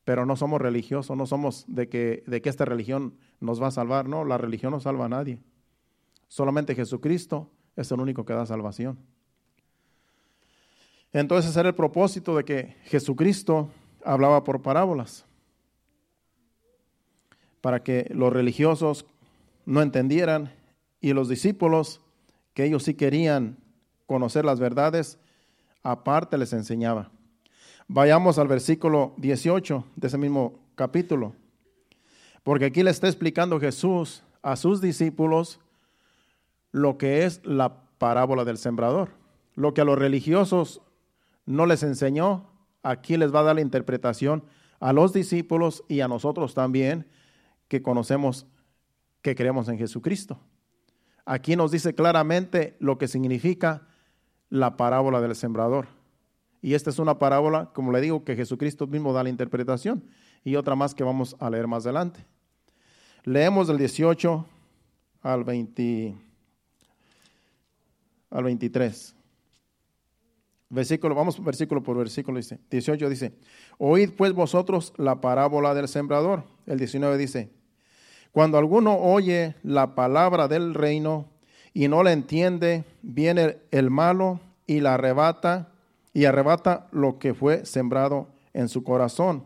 Pero 0.03 0.25
no 0.25 0.35
somos 0.35 0.59
religiosos, 0.59 1.15
no 1.15 1.25
somos 1.25 1.63
de 1.69 1.87
que, 1.87 2.21
de 2.27 2.41
que 2.41 2.49
esta 2.49 2.65
religión 2.65 3.13
nos 3.39 3.63
va 3.63 3.67
a 3.67 3.71
salvar, 3.71 4.09
no, 4.09 4.25
la 4.25 4.37
religión 4.37 4.73
no 4.73 4.81
salva 4.81 5.05
a 5.05 5.09
nadie. 5.09 5.39
Solamente 6.27 6.75
Jesucristo 6.75 7.49
es 7.77 7.89
el 7.93 8.01
único 8.01 8.25
que 8.25 8.33
da 8.33 8.45
salvación. 8.45 8.99
Entonces 11.13 11.55
era 11.55 11.69
el 11.69 11.75
propósito 11.75 12.35
de 12.35 12.43
que 12.43 12.75
Jesucristo 12.83 13.69
hablaba 14.03 14.43
por 14.43 14.61
parábolas, 14.61 15.25
para 17.61 17.83
que 17.83 18.11
los 18.13 18.33
religiosos 18.33 19.05
no 19.65 19.81
entendieran 19.81 20.51
y 20.99 21.13
los 21.13 21.29
discípulos, 21.29 22.01
que 22.53 22.65
ellos 22.65 22.83
sí 22.83 22.95
querían 22.95 23.55
conocer 24.07 24.43
las 24.43 24.59
verdades, 24.59 25.19
aparte 25.83 26.37
les 26.37 26.53
enseñaba. 26.53 27.11
Vayamos 27.87 28.37
al 28.37 28.47
versículo 28.47 29.13
18 29.17 29.83
de 29.95 30.07
ese 30.07 30.17
mismo 30.17 30.59
capítulo, 30.75 31.33
porque 32.43 32.65
aquí 32.65 32.83
le 32.83 32.91
está 32.91 33.07
explicando 33.07 33.59
Jesús 33.59 34.23
a 34.41 34.55
sus 34.55 34.81
discípulos 34.81 35.59
lo 36.71 36.97
que 36.97 37.25
es 37.25 37.41
la 37.45 37.83
parábola 37.97 38.45
del 38.45 38.57
sembrador. 38.57 39.09
Lo 39.55 39.73
que 39.73 39.81
a 39.81 39.85
los 39.85 39.99
religiosos 39.99 40.81
no 41.45 41.65
les 41.65 41.83
enseñó, 41.83 42.49
aquí 42.83 43.17
les 43.17 43.33
va 43.33 43.41
a 43.41 43.43
dar 43.43 43.55
la 43.55 43.61
interpretación 43.61 44.43
a 44.79 44.93
los 44.93 45.11
discípulos 45.11 45.83
y 45.87 45.99
a 45.99 46.07
nosotros 46.07 46.53
también 46.53 47.07
que 47.67 47.81
conocemos, 47.81 48.47
que 49.21 49.35
creemos 49.35 49.67
en 49.67 49.77
Jesucristo. 49.77 50.39
Aquí 51.25 51.55
nos 51.55 51.71
dice 51.71 51.93
claramente 51.93 52.77
lo 52.79 52.97
que 52.97 53.07
significa 53.07 53.87
la 54.49 54.77
parábola 54.77 55.21
del 55.21 55.35
sembrador. 55.35 55.87
Y 56.61 56.73
esta 56.73 56.89
es 56.89 56.99
una 56.99 57.19
parábola, 57.19 57.69
como 57.73 57.91
le 57.91 58.01
digo, 58.01 58.23
que 58.23 58.35
Jesucristo 58.35 58.87
mismo 58.87 59.13
da 59.13 59.23
la 59.23 59.29
interpretación 59.29 60.03
y 60.43 60.55
otra 60.55 60.75
más 60.75 60.93
que 60.93 61.03
vamos 61.03 61.35
a 61.39 61.49
leer 61.49 61.67
más 61.67 61.85
adelante. 61.85 62.25
Leemos 63.23 63.67
del 63.67 63.77
18 63.77 64.45
al, 65.21 65.43
20, 65.43 66.15
al 68.31 68.43
23. 68.43 69.15
Versículo, 70.69 71.15
vamos 71.15 71.43
versículo 71.43 71.81
por 71.81 71.97
versículo, 71.97 72.37
dice. 72.37 72.59
18 72.69 73.09
dice, 73.09 73.33
oíd 73.77 74.11
pues 74.15 74.33
vosotros 74.33 74.93
la 74.97 75.19
parábola 75.19 75.73
del 75.73 75.87
sembrador. 75.87 76.43
El 76.67 76.77
19 76.77 77.17
dice, 77.17 77.49
cuando 78.31 78.57
alguno 78.57 78.95
oye 78.97 79.55
la 79.63 79.95
palabra 79.95 80.47
del 80.47 80.75
reino 80.75 81.27
y 81.73 81.87
no 81.87 82.03
le 82.03 82.11
entiende, 82.11 82.83
viene 83.01 83.57
el 83.71 83.89
malo 83.89 84.39
y 84.65 84.81
la 84.81 84.95
arrebata 84.95 85.69
y 86.13 86.25
arrebata 86.25 86.87
lo 86.91 87.19
que 87.19 87.33
fue 87.33 87.65
sembrado 87.65 88.27
en 88.53 88.69
su 88.69 88.83
corazón. 88.83 89.43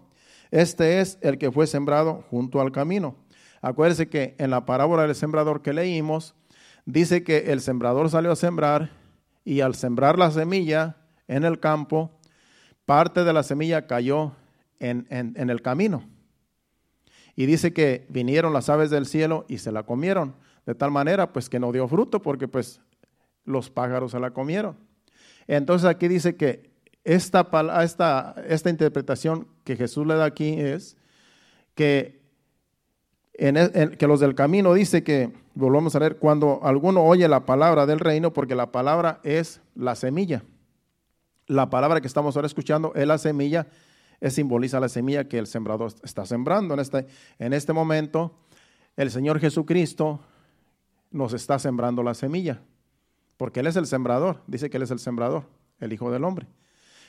Este 0.51 1.01
es 1.01 1.18
el 1.22 1.38
que 1.38 1.51
fue 1.51 1.68
sembrado 1.68 2.24
junto 2.30 2.62
al 2.62 2.72
camino. 2.72 3.15
Acuérdense 3.62 4.10
que 4.10 4.36
en 4.38 4.50
la 4.50 4.65
parábola 4.65 5.03
del 5.03 5.15
sembrador 5.15 5.62
que 5.62 5.74
leímos, 5.74 6.36
dice 6.86 7.24
que 7.24 7.51
el 7.51 7.62
sembrador 7.62 8.10
salió 8.10 8.32
a 8.32 8.36
sembrar 8.36 8.92
y 9.46 9.62
al 9.62 9.75
sembrar 9.75 10.18
la 10.18 10.32
semilla 10.32 10.98
en 11.27 11.44
el 11.44 11.60
campo, 11.60 12.12
parte 12.86 13.24
de 13.24 13.34
la 13.34 13.44
semilla 13.44 13.88
cayó 13.88 14.34
en, 14.80 15.08
en 15.10 15.50
el 15.50 15.62
camino. 15.62 16.03
Y 17.36 17.46
dice 17.46 17.74
que 17.74 18.06
vinieron 18.10 18.53
las 18.53 18.70
aves 18.70 18.89
del 18.89 19.06
cielo 19.06 19.46
y 19.48 19.58
se 19.58 19.72
la 19.72 19.84
comieron, 19.84 20.36
de 20.65 20.75
tal 20.75 20.91
manera 20.91 21.32
pues 21.34 21.50
que 21.50 21.60
no 21.60 21.72
dio 21.72 21.88
fruto 21.88 22.22
porque 22.22 22.48
pues 22.48 22.82
los 23.46 23.70
pájaros 23.70 24.12
se 24.12 24.20
la 24.20 24.32
comieron. 24.32 24.77
Entonces 25.48 25.88
aquí 25.88 26.08
dice 26.08 26.36
que 26.36 26.72
esta, 27.03 27.50
esta, 27.84 28.36
esta 28.48 28.70
interpretación 28.70 29.48
que 29.63 29.75
Jesús 29.75 30.08
le 30.08 30.15
da 30.15 30.25
aquí 30.25 30.60
es 30.60 30.96
que, 31.75 32.22
en, 33.34 33.98
que 33.98 34.08
los 34.08 34.20
del 34.20 34.36
camino 34.36 34.74
dice 34.74 35.03
que, 35.03 35.34
volvamos 35.53 35.96
a 35.96 36.00
ver, 36.00 36.17
cuando 36.17 36.62
alguno 36.63 37.03
oye 37.03 37.27
la 37.27 37.46
palabra 37.46 37.86
del 37.86 38.00
reino, 38.00 38.32
porque 38.32 38.55
la 38.55 38.72
palabra 38.72 39.20
es 39.24 39.62
la 39.75 39.96
semilla. 39.96 40.43
La 41.48 41.70
palabra 41.70 42.00
que 42.00 42.08
estamos 42.08 42.36
ahora 42.36 42.48
escuchando 42.48 42.93
es 42.96 43.05
la 43.05 43.17
semilla, 43.17 43.67
es, 44.22 44.34
simboliza 44.34 44.79
la 44.79 44.88
semilla 44.88 45.27
que 45.27 45.39
el 45.39 45.48
sembrador 45.48 45.93
está 46.03 46.25
sembrando. 46.25 46.74
En 46.74 46.79
este, 46.79 47.05
en 47.38 47.51
este 47.51 47.74
momento, 47.74 48.34
el 48.96 49.12
Señor 49.12 49.39
Jesucristo 49.41 50.22
nos 51.13 51.32
está 51.32 51.60
sembrando 51.60 52.03
la 52.03 52.13
semilla, 52.15 52.60
porque 53.38 53.62
Él 53.62 53.67
es 53.67 53.77
el 53.77 53.88
sembrador, 53.88 54.41
dice 54.48 54.70
que 54.70 54.77
Él 54.77 54.84
es 54.84 54.91
el 54.91 55.00
sembrador, 55.00 55.46
el 55.79 55.93
Hijo 55.93 56.12
del 56.12 56.25
Hombre. 56.25 56.48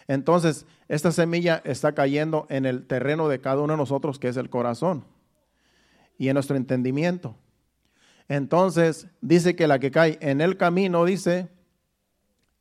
Entonces, 0.06 0.66
esta 0.86 1.10
semilla 1.10 1.62
está 1.64 1.94
cayendo 1.94 2.46
en 2.50 2.66
el 2.66 2.86
terreno 2.86 3.28
de 3.28 3.40
cada 3.40 3.62
uno 3.62 3.72
de 3.72 3.78
nosotros, 3.78 4.18
que 4.18 4.28
es 4.28 4.36
el 4.36 4.50
corazón, 4.50 5.04
y 6.18 6.28
en 6.28 6.34
nuestro 6.34 6.56
entendimiento. 6.56 7.34
Entonces, 8.28 9.08
dice 9.20 9.56
que 9.56 9.66
la 9.66 9.78
que 9.78 9.90
cae 9.90 10.18
en 10.20 10.40
el 10.40 10.56
camino, 10.56 11.04
dice 11.04 11.48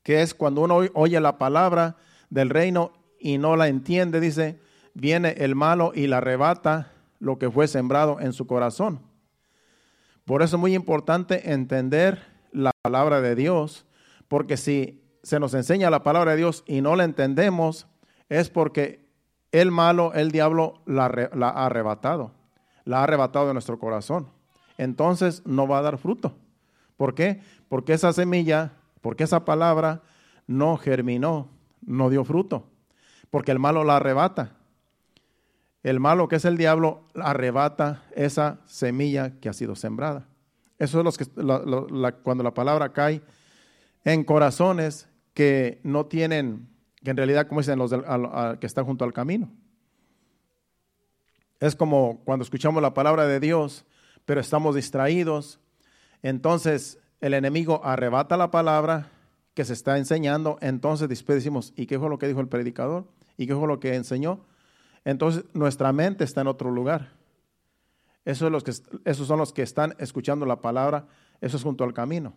que 0.02 0.22
es 0.22 0.34
cuando 0.34 0.62
uno 0.62 0.82
oye 0.94 1.20
la 1.20 1.38
palabra 1.38 1.98
del 2.30 2.50
reino 2.50 2.94
y 3.20 3.38
no 3.38 3.56
la 3.56 3.68
entiende, 3.68 4.20
dice, 4.20 4.60
viene 4.94 5.36
el 5.38 5.56
malo 5.56 5.92
y 5.94 6.08
la 6.08 6.18
arrebata 6.18 6.92
lo 7.20 7.38
que 7.38 7.50
fue 7.50 7.68
sembrado 7.68 8.20
en 8.20 8.34
su 8.34 8.48
corazón. 8.48 9.13
Por 10.26 10.42
eso 10.42 10.56
es 10.56 10.60
muy 10.60 10.74
importante 10.74 11.52
entender 11.52 12.24
la 12.52 12.72
palabra 12.82 13.20
de 13.20 13.36
Dios, 13.36 13.86
porque 14.28 14.58
si 14.58 15.04
se 15.22 15.40
nos 15.40 15.54
enseña 15.54 15.90
la 15.90 16.04
palabra 16.04 16.32
de 16.32 16.38
Dios 16.38 16.64
y 16.66 16.82
no 16.82 16.96
la 16.96 17.04
entendemos, 17.04 17.88
es 18.30 18.50
porque 18.50 19.06
el 19.52 19.72
malo, 19.72 20.14
el 20.14 20.32
diablo, 20.32 20.82
la, 20.86 21.06
ha 21.06 21.66
arrebatado, 21.66 22.32
la 22.86 23.00
ha 23.00 23.04
arrebatado 23.04 23.48
de 23.48 23.54
nuestro 23.54 23.80
corazón. 23.80 24.30
Entonces 24.78 25.44
no 25.46 25.68
va 25.68 25.80
a 25.80 25.84
dar 25.84 25.98
fruto. 25.98 26.36
¿Por 26.98 27.16
qué? 27.16 27.42
Porque 27.70 27.94
esa 27.94 28.14
semilla, 28.14 28.74
porque 29.02 29.26
esa 29.26 29.46
palabra 29.46 30.02
no 30.48 30.78
germinó, 30.78 31.50
no 31.82 32.10
dio 32.10 32.24
fruto, 32.24 32.66
porque 33.30 33.52
el 33.52 33.60
malo 33.60 33.84
la 33.84 33.98
arrebata. 33.98 34.58
El 35.84 36.00
malo, 36.00 36.30
que 36.30 36.38
es 36.38 36.46
el 36.46 36.58
diablo, 36.58 37.08
arrebata 37.14 38.04
esa 38.16 38.62
semilla 38.66 39.40
que 39.40 39.50
ha 39.50 39.54
sido 39.54 39.76
sembrada. 39.76 40.28
Eso 40.80 41.08
es 41.08 41.18
que, 41.18 41.26
cuando 41.26 42.44
la 42.44 42.54
palabra 42.54 42.94
cae 42.94 43.22
en 44.06 44.24
corazones 44.24 45.10
que 45.34 45.82
no 45.84 46.06
tienen, 46.06 46.70
que 47.04 47.12
en 47.12 47.18
realidad, 47.18 47.48
como 47.48 47.60
dicen 47.60 47.80
los 47.80 47.92
que 48.60 48.66
están 48.66 48.86
junto 48.86 49.04
al 49.04 49.14
camino. 49.14 49.52
Es 51.60 51.76
como 51.76 52.22
cuando 52.26 52.44
escuchamos 52.44 52.82
la 52.82 52.94
palabra 52.94 53.28
de 53.28 53.40
Dios, 53.40 53.86
pero 54.26 54.42
estamos 54.42 54.76
distraídos. 54.76 55.60
Entonces 56.22 57.00
el 57.20 57.34
enemigo 57.34 57.82
arrebata 57.84 58.38
la 58.38 58.52
palabra 58.52 59.10
que 59.54 59.66
se 59.66 59.74
está 59.74 59.98
enseñando. 59.98 60.58
Entonces 60.62 61.08
después 61.10 61.38
decimos, 61.38 61.74
¿y 61.76 61.86
qué 61.86 62.00
fue 62.00 62.10
lo 62.10 62.20
que 62.20 62.28
dijo 62.28 62.42
el 62.42 62.48
predicador? 62.48 63.06
¿Y 63.38 63.48
qué 63.48 63.56
fue 63.56 63.68
lo 63.68 63.80
que 63.80 63.96
enseñó? 63.96 64.46
Entonces 65.06 65.46
nuestra 65.54 65.92
mente 65.92 66.24
está 66.24 66.42
en 66.42 66.48
otro 66.48 66.72
lugar. 66.72 67.12
Eso 68.26 68.46
es 68.46 68.52
los 68.52 68.64
que, 68.64 68.72
esos 69.06 69.28
son 69.28 69.40
los 69.40 69.52
que 69.52 69.62
están 69.62 69.96
escuchando 70.00 70.46
la 70.46 70.62
palabra. 70.62 71.08
Eso 71.42 71.58
es 71.58 71.64
junto 71.64 71.84
al 71.84 71.94
camino 71.94 72.34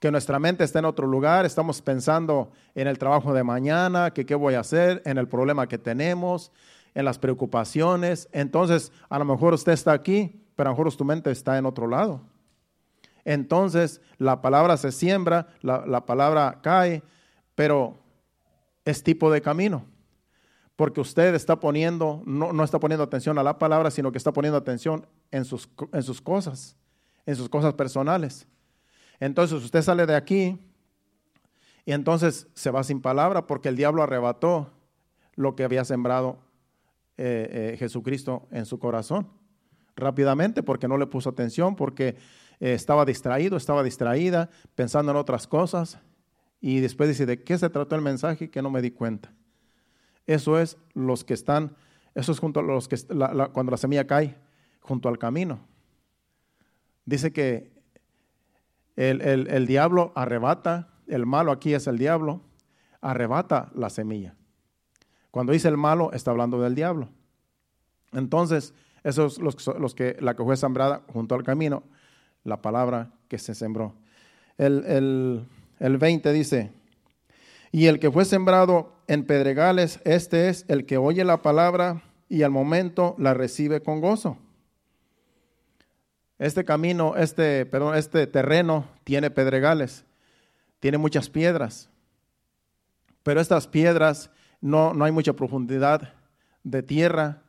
que 0.00 0.10
nuestra 0.10 0.38
mente 0.38 0.64
está 0.64 0.78
en 0.78 0.84
otro 0.84 1.06
lugar, 1.06 1.46
estamos 1.46 1.80
pensando 1.80 2.50
en 2.74 2.86
el 2.86 2.98
trabajo 2.98 3.32
de 3.32 3.42
mañana, 3.42 4.12
que 4.12 4.26
qué 4.26 4.34
voy 4.34 4.54
a 4.54 4.60
hacer, 4.60 5.02
en 5.06 5.16
el 5.16 5.26
problema 5.26 5.68
que 5.68 5.78
tenemos, 5.78 6.52
en 6.94 7.04
las 7.04 7.18
preocupaciones. 7.18 8.28
Entonces, 8.32 8.92
a 9.08 9.18
lo 9.18 9.24
mejor 9.24 9.54
usted 9.54 9.72
está 9.72 9.92
aquí, 9.92 10.44
pero 10.54 10.68
a 10.68 10.72
lo 10.72 10.78
mejor 10.78 10.94
tu 10.94 11.04
mente 11.04 11.30
está 11.30 11.56
en 11.56 11.66
otro 11.66 11.86
lado. 11.86 12.20
Entonces, 13.24 14.00
la 14.18 14.40
palabra 14.42 14.76
se 14.76 14.92
siembra, 14.92 15.48
la, 15.62 16.06
palabra 16.06 16.60
cae, 16.62 17.02
pero 17.54 17.98
es 18.84 19.02
tipo 19.02 19.30
de 19.30 19.40
camino. 19.40 19.84
Porque 20.76 21.00
usted 21.00 21.34
está 21.34 21.58
poniendo, 21.58 22.22
no, 22.26 22.52
no, 22.52 22.62
está 22.62 22.78
poniendo 22.78 23.02
atención 23.02 23.38
a 23.38 23.42
la 23.42 23.58
palabra, 23.58 23.90
sino 23.90 24.12
que 24.12 24.18
está 24.18 24.32
poniendo 24.32 24.58
atención 24.58 25.06
en 25.30 25.44
sus, 25.44 25.68
en 25.92 26.02
sus 26.02 26.20
cosas, 26.20 26.76
en 27.24 27.34
sus 27.34 27.48
cosas 27.48 27.74
personales. 27.74 28.46
Entonces 29.18 29.62
usted 29.62 29.82
sale 29.82 30.04
de 30.06 30.14
aquí 30.14 30.60
y 31.86 31.92
entonces 31.92 32.46
se 32.54 32.70
va 32.70 32.84
sin 32.84 33.00
palabra 33.00 33.46
porque 33.46 33.70
el 33.70 33.76
diablo 33.76 34.02
arrebató 34.02 34.70
lo 35.34 35.56
que 35.56 35.64
había 35.64 35.84
sembrado 35.84 36.38
eh, 37.16 37.72
eh, 37.72 37.76
Jesucristo 37.78 38.46
en 38.50 38.66
su 38.66 38.78
corazón 38.78 39.28
rápidamente 39.96 40.62
porque 40.62 40.86
no 40.86 40.98
le 40.98 41.06
puso 41.06 41.30
atención, 41.30 41.74
porque 41.74 42.16
eh, 42.60 42.74
estaba 42.74 43.04
distraído, 43.04 43.56
estaba 43.56 43.82
distraída, 43.82 44.50
pensando 44.74 45.10
en 45.10 45.16
otras 45.16 45.46
cosas. 45.46 45.98
Y 46.60 46.80
después 46.80 47.08
dice, 47.08 47.26
¿de 47.26 47.42
qué 47.42 47.58
se 47.58 47.70
trató 47.70 47.96
el 47.96 48.02
mensaje? 48.02 48.50
Que 48.50 48.62
no 48.62 48.70
me 48.70 48.82
di 48.82 48.90
cuenta. 48.90 49.32
Eso 50.26 50.58
es 50.58 50.76
los 50.94 51.24
que 51.24 51.34
están, 51.34 51.76
eso 52.14 52.32
es 52.32 52.38
junto 52.38 52.60
a 52.60 52.62
los 52.62 52.88
que, 52.88 52.96
cuando 53.52 53.70
la 53.70 53.76
semilla 53.76 54.06
cae 54.06 54.36
junto 54.80 55.08
al 55.08 55.18
camino. 55.18 55.60
Dice 57.04 57.32
que 57.32 57.70
el, 58.96 59.66
diablo 59.66 60.12
arrebata, 60.14 60.88
el 61.06 61.26
malo 61.26 61.52
aquí 61.52 61.74
es 61.74 61.86
el 61.86 61.98
diablo, 61.98 62.40
arrebata 63.00 63.70
la 63.74 63.90
semilla. 63.90 64.34
Cuando 65.30 65.52
dice 65.52 65.68
el 65.68 65.76
malo, 65.76 66.12
está 66.12 66.30
hablando 66.30 66.60
del 66.60 66.74
diablo. 66.74 67.08
Entonces, 68.12 68.74
esos 69.04 69.38
los, 69.38 69.66
los 69.78 69.94
que, 69.94 70.16
la 70.20 70.34
que 70.34 70.42
fue 70.42 70.56
sembrada 70.56 71.02
junto 71.12 71.34
al 71.34 71.44
camino, 71.44 71.84
la 72.42 72.62
palabra 72.62 73.12
que 73.28 73.38
se 73.38 73.54
sembró. 73.54 73.94
El, 74.56 74.84
el, 74.86 75.46
el 75.78 75.98
20 75.98 76.32
dice, 76.32 76.72
y 77.72 77.86
el 77.86 77.98
que 77.98 78.10
fue 78.10 78.24
sembrado 78.24 78.92
en 79.06 79.24
pedregales, 79.24 80.00
este 80.04 80.48
es 80.48 80.64
el 80.68 80.86
que 80.86 80.96
oye 80.96 81.24
la 81.24 81.42
palabra 81.42 82.02
y 82.28 82.42
al 82.42 82.50
momento 82.50 83.14
la 83.18 83.34
recibe 83.34 83.82
con 83.82 84.00
gozo. 84.00 84.38
Este 86.38 86.64
camino, 86.64 87.16
este, 87.16 87.64
perdón, 87.66 87.96
este 87.96 88.26
terreno 88.26 88.88
tiene 89.04 89.30
pedregales, 89.30 90.04
tiene 90.80 90.98
muchas 90.98 91.30
piedras, 91.30 91.88
pero 93.22 93.40
estas 93.40 93.66
piedras 93.66 94.30
no, 94.60 94.92
no 94.92 95.04
hay 95.04 95.12
mucha 95.12 95.32
profundidad 95.32 96.14
de 96.62 96.82
tierra, 96.82 97.42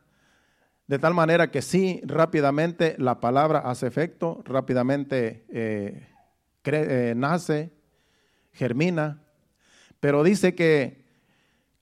de 0.86 0.98
tal 0.98 1.12
manera 1.12 1.50
que 1.50 1.60
sí, 1.60 2.00
rápidamente 2.04 2.96
la 2.98 3.20
palabra 3.20 3.58
hace 3.58 3.86
efecto, 3.86 4.42
rápidamente 4.46 5.44
eh, 5.50 6.08
eh, 6.64 7.12
nace, 7.14 7.72
germina, 8.52 9.22
pero 10.00 10.22
dice 10.22 10.54
que 10.54 11.04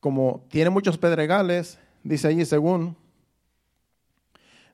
como 0.00 0.44
tiene 0.50 0.70
muchos 0.70 0.98
pedregales, 0.98 1.79
dice 2.05 2.29
allí 2.29 2.44
según 2.44 2.96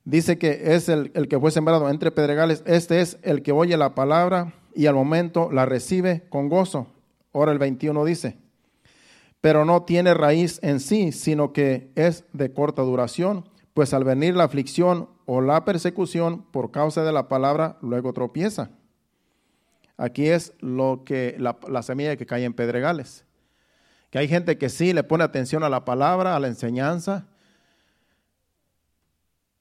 dice 0.04 0.38
que 0.38 0.74
es 0.74 0.88
el, 0.88 1.10
que 1.28 1.38
fue 1.38 1.50
sembrado 1.50 1.88
entre 1.88 2.10
pedregales, 2.10 2.62
este 2.66 3.00
es 3.00 3.18
el 3.22 3.42
que 3.42 3.52
oye 3.52 3.76
la 3.76 3.94
palabra 3.94 4.52
y 4.74 4.86
al 4.86 4.94
momento 4.94 5.50
la 5.52 5.66
recibe 5.66 6.22
con 6.28 6.48
gozo. 6.48 6.86
Ahora 7.32 7.52
el 7.52 7.58
21 7.58 8.04
dice, 8.04 8.36
pero 9.40 9.64
no 9.64 9.82
tiene 9.82 10.14
raíz 10.14 10.58
en 10.62 10.80
sí, 10.80 11.12
sino 11.12 11.52
que 11.52 11.90
es 11.94 12.24
de 12.32 12.52
corta 12.52 12.82
duración, 12.82 13.48
pues 13.74 13.94
al 13.94 14.04
venir 14.04 14.36
la 14.36 14.44
aflicción 14.44 15.08
o 15.24 15.40
la 15.40 15.64
persecución 15.64 16.42
por 16.50 16.70
causa 16.70 17.04
de 17.04 17.12
la 17.12 17.28
palabra, 17.28 17.78
luego 17.80 18.12
tropieza. 18.12 18.70
Aquí 19.96 20.26
es 20.28 20.52
lo 20.60 21.04
que 21.04 21.36
la, 21.38 21.58
la 21.68 21.82
semilla 21.82 22.16
que 22.16 22.26
cae 22.26 22.44
en 22.44 22.54
pedregales. 22.54 23.24
Que 24.12 24.18
hay 24.18 24.28
gente 24.28 24.58
que 24.58 24.68
sí 24.68 24.92
le 24.92 25.04
pone 25.04 25.24
atención 25.24 25.64
a 25.64 25.70
la 25.70 25.86
palabra, 25.86 26.36
a 26.36 26.38
la 26.38 26.48
enseñanza, 26.48 27.24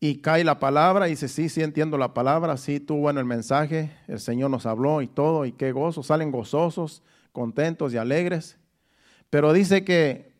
y 0.01 0.17
cae 0.17 0.43
la 0.43 0.59
palabra 0.59 1.07
y 1.07 1.11
dice, 1.11 1.29
sí, 1.29 1.47
sí 1.47 1.63
entiendo 1.63 1.97
la 1.97 2.13
palabra, 2.13 2.57
sí 2.57 2.81
tuvo 2.81 2.99
bueno 2.99 3.21
el 3.21 3.25
mensaje, 3.25 3.91
el 4.09 4.19
Señor 4.19 4.51
nos 4.51 4.65
habló 4.65 5.01
y 5.01 5.07
todo, 5.07 5.45
y 5.45 5.53
qué 5.53 5.71
gozo, 5.71 6.03
salen 6.03 6.31
gozosos, 6.31 7.01
contentos 7.31 7.93
y 7.93 7.97
alegres. 7.97 8.57
Pero 9.29 9.53
dice 9.53 9.85
que 9.85 10.33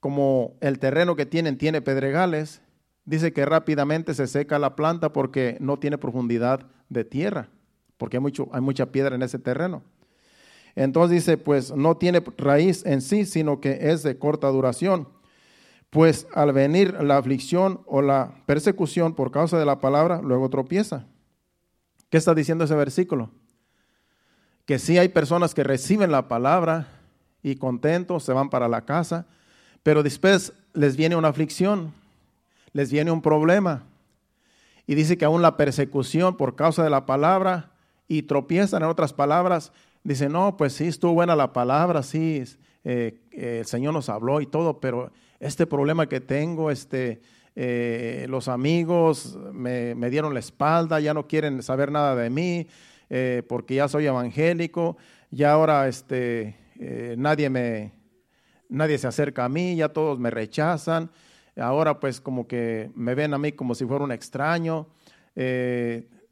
como 0.00 0.56
el 0.60 0.80
terreno 0.80 1.14
que 1.14 1.26
tienen 1.26 1.58
tiene 1.58 1.82
pedregales, 1.82 2.60
dice 3.04 3.32
que 3.32 3.46
rápidamente 3.46 4.14
se 4.14 4.26
seca 4.26 4.58
la 4.58 4.74
planta 4.74 5.12
porque 5.12 5.58
no 5.60 5.78
tiene 5.78 5.96
profundidad 5.96 6.66
de 6.88 7.04
tierra, 7.04 7.50
porque 7.98 8.16
hay, 8.16 8.22
mucho, 8.22 8.48
hay 8.50 8.62
mucha 8.62 8.86
piedra 8.86 9.14
en 9.14 9.22
ese 9.22 9.38
terreno. 9.38 9.84
Entonces 10.76 11.24
dice, 11.24 11.36
pues 11.36 11.74
no 11.74 11.96
tiene 11.96 12.22
raíz 12.38 12.86
en 12.86 13.02
sí, 13.02 13.24
sino 13.24 13.60
que 13.60 13.90
es 13.90 14.04
de 14.04 14.18
corta 14.18 14.48
duración 14.48 15.08
pues 15.90 16.26
al 16.34 16.52
venir 16.52 16.92
la 17.02 17.16
aflicción 17.16 17.80
o 17.86 18.02
la 18.02 18.34
persecución 18.44 19.14
por 19.14 19.30
causa 19.30 19.58
de 19.58 19.64
la 19.64 19.80
palabra, 19.80 20.20
luego 20.22 20.50
tropieza. 20.50 21.06
¿Qué 22.10 22.18
está 22.18 22.34
diciendo 22.34 22.64
ese 22.64 22.74
versículo? 22.74 23.30
Que 24.66 24.78
sí 24.78 24.98
hay 24.98 25.08
personas 25.08 25.54
que 25.54 25.64
reciben 25.64 26.10
la 26.10 26.28
palabra 26.28 26.88
y 27.42 27.56
contentos 27.56 28.24
se 28.24 28.32
van 28.32 28.50
para 28.50 28.68
la 28.68 28.84
casa, 28.84 29.26
pero 29.82 30.02
después 30.02 30.52
les 30.74 30.96
viene 30.96 31.16
una 31.16 31.28
aflicción, 31.28 31.94
les 32.74 32.90
viene 32.90 33.10
un 33.10 33.22
problema. 33.22 33.84
Y 34.86 34.96
dice 34.96 35.16
que 35.16 35.24
aún 35.24 35.40
la 35.40 35.56
persecución 35.56 36.36
por 36.36 36.56
causa 36.56 36.84
de 36.84 36.90
la 36.90 37.06
palabra 37.06 37.70
y 38.06 38.22
tropiezan 38.22 38.82
en 38.82 38.88
otras 38.88 39.12
palabras, 39.12 39.72
dice, 40.06 40.28
no, 40.28 40.56
pues 40.56 40.72
sí, 40.74 40.86
estuvo 40.86 41.14
buena 41.14 41.34
la 41.34 41.52
palabra, 41.52 42.02
sí, 42.02 42.44
eh, 42.84 43.18
el 43.32 43.66
Señor 43.66 43.92
nos 43.92 44.08
habló 44.08 44.40
y 44.40 44.46
todo, 44.46 44.78
pero 44.78 45.10
este 45.40 45.66
problema 45.66 46.08
que 46.08 46.20
tengo, 46.20 46.70
este, 46.70 47.20
eh, 47.56 48.26
los 48.28 48.46
amigos 48.46 49.36
me, 49.52 49.94
dieron 50.08 50.32
la 50.32 50.40
espalda, 50.40 51.00
ya 51.00 51.12
no 51.12 51.26
quieren 51.26 51.60
saber 51.62 51.90
nada 51.90 52.14
de 52.14 52.30
mí, 52.30 52.68
eh, 53.10 53.42
porque 53.48 53.74
ya 53.74 53.88
soy 53.88 54.06
evangélico, 54.06 54.96
ya 55.30 55.52
ahora 55.52 55.88
este, 55.88 56.56
nadie, 57.16 57.50
me, 57.50 57.92
nadie 58.68 58.98
se 58.98 59.08
acerca 59.08 59.44
a 59.44 59.48
mí, 59.48 59.74
ya 59.74 59.88
todos 59.88 60.20
me 60.20 60.30
rechazan, 60.30 61.10
ahora 61.56 61.98
pues 61.98 62.20
como 62.20 62.46
que 62.46 62.92
me 62.94 63.16
ven 63.16 63.34
a 63.34 63.38
mí 63.38 63.50
como 63.50 63.74
si 63.74 63.84
fuera 63.84 64.04
un 64.04 64.12
extraño 64.12 64.86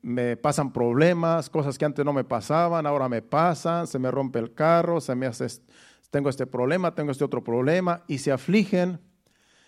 me 0.04 0.36
pasan 0.36 0.70
problemas, 0.70 1.48
cosas 1.48 1.78
que 1.78 1.84
antes 1.86 2.04
no 2.04 2.12
me 2.12 2.24
pasaban, 2.24 2.84
ahora 2.84 3.08
me 3.08 3.22
pasan, 3.22 3.86
se 3.86 3.98
me 3.98 4.10
rompe 4.10 4.38
el 4.38 4.52
carro, 4.52 5.00
se 5.00 5.14
me 5.14 5.24
hace, 5.24 5.46
tengo 6.10 6.28
este 6.28 6.46
problema, 6.46 6.94
tengo 6.94 7.10
este 7.10 7.24
otro 7.24 7.42
problema, 7.42 8.04
y 8.06 8.18
se 8.18 8.30
afligen, 8.30 9.00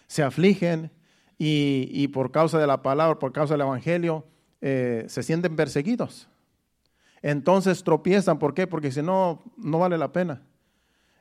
se 0.06 0.22
afligen, 0.22 0.90
y, 1.38 2.08
por 2.08 2.32
causa 2.32 2.58
de 2.58 2.66
la 2.66 2.82
palabra, 2.82 3.18
por 3.18 3.32
causa 3.32 3.54
del 3.54 3.62
Evangelio, 3.62 4.26
eh, 4.60 5.06
se 5.08 5.22
sienten 5.22 5.56
perseguidos. 5.56 6.28
Entonces 7.22 7.82
tropiezan, 7.82 8.38
¿por 8.38 8.52
qué? 8.52 8.66
Porque 8.66 8.92
si 8.92 9.00
no, 9.00 9.42
no 9.56 9.78
vale 9.78 9.96
la 9.96 10.12
pena. 10.12 10.42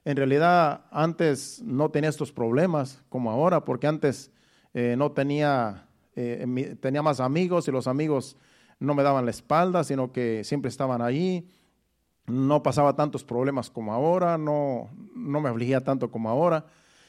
En 0.03 0.17
realidad, 0.17 0.85
antes 0.91 1.61
no 1.63 1.89
tenía 1.89 2.09
estos 2.09 2.33
problemas 2.33 3.01
como 3.07 3.31
ahora, 3.31 3.63
porque 3.63 3.87
antes 3.87 4.31
eh, 4.73 4.95
no 4.97 5.13
tenía, 5.13 5.87
eh, 6.17 6.75
tenía 6.81 7.01
más 7.01 7.21
amigos 7.21 7.67
y 7.67 7.71
los 7.71 7.87
amigos 7.87 8.37
no 8.79 8.93
me 8.93 9.03
daban 9.03 9.25
la 9.25 9.31
espalda, 9.31 9.83
sino 9.83 10.11
que 10.11 10.43
siempre 10.43 10.69
estaban 10.69 11.01
ahí. 11.01 11.49
No 12.27 12.63
pasaba 12.63 12.95
tantos 12.95 13.23
problemas 13.23 13.69
como 13.69 13.93
ahora, 13.93 14.37
no, 14.37 14.89
no 15.15 15.39
me 15.41 15.49
afligía 15.49 15.83
tanto 15.83 16.11
como 16.11 16.29
ahora. 16.29 16.65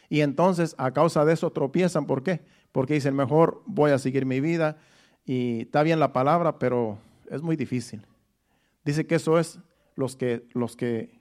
Y 0.08 0.20
entonces, 0.20 0.74
a 0.78 0.92
causa 0.92 1.24
de 1.24 1.32
eso, 1.32 1.50
tropiezan. 1.50 2.06
¿Por 2.06 2.22
qué? 2.22 2.44
Porque 2.72 2.94
dicen, 2.94 3.16
mejor 3.16 3.62
voy 3.66 3.90
a 3.90 3.98
seguir 3.98 4.26
mi 4.26 4.40
vida. 4.40 4.76
Y 5.24 5.62
está 5.62 5.82
bien 5.82 5.98
la 5.98 6.12
palabra, 6.12 6.58
pero 6.58 6.98
es 7.30 7.42
muy 7.42 7.56
difícil. 7.56 8.06
Dice 8.84 9.06
que 9.06 9.16
eso 9.16 9.38
es 9.38 9.58
los 9.96 10.14
que, 10.14 10.46
los 10.52 10.76
que, 10.76 11.18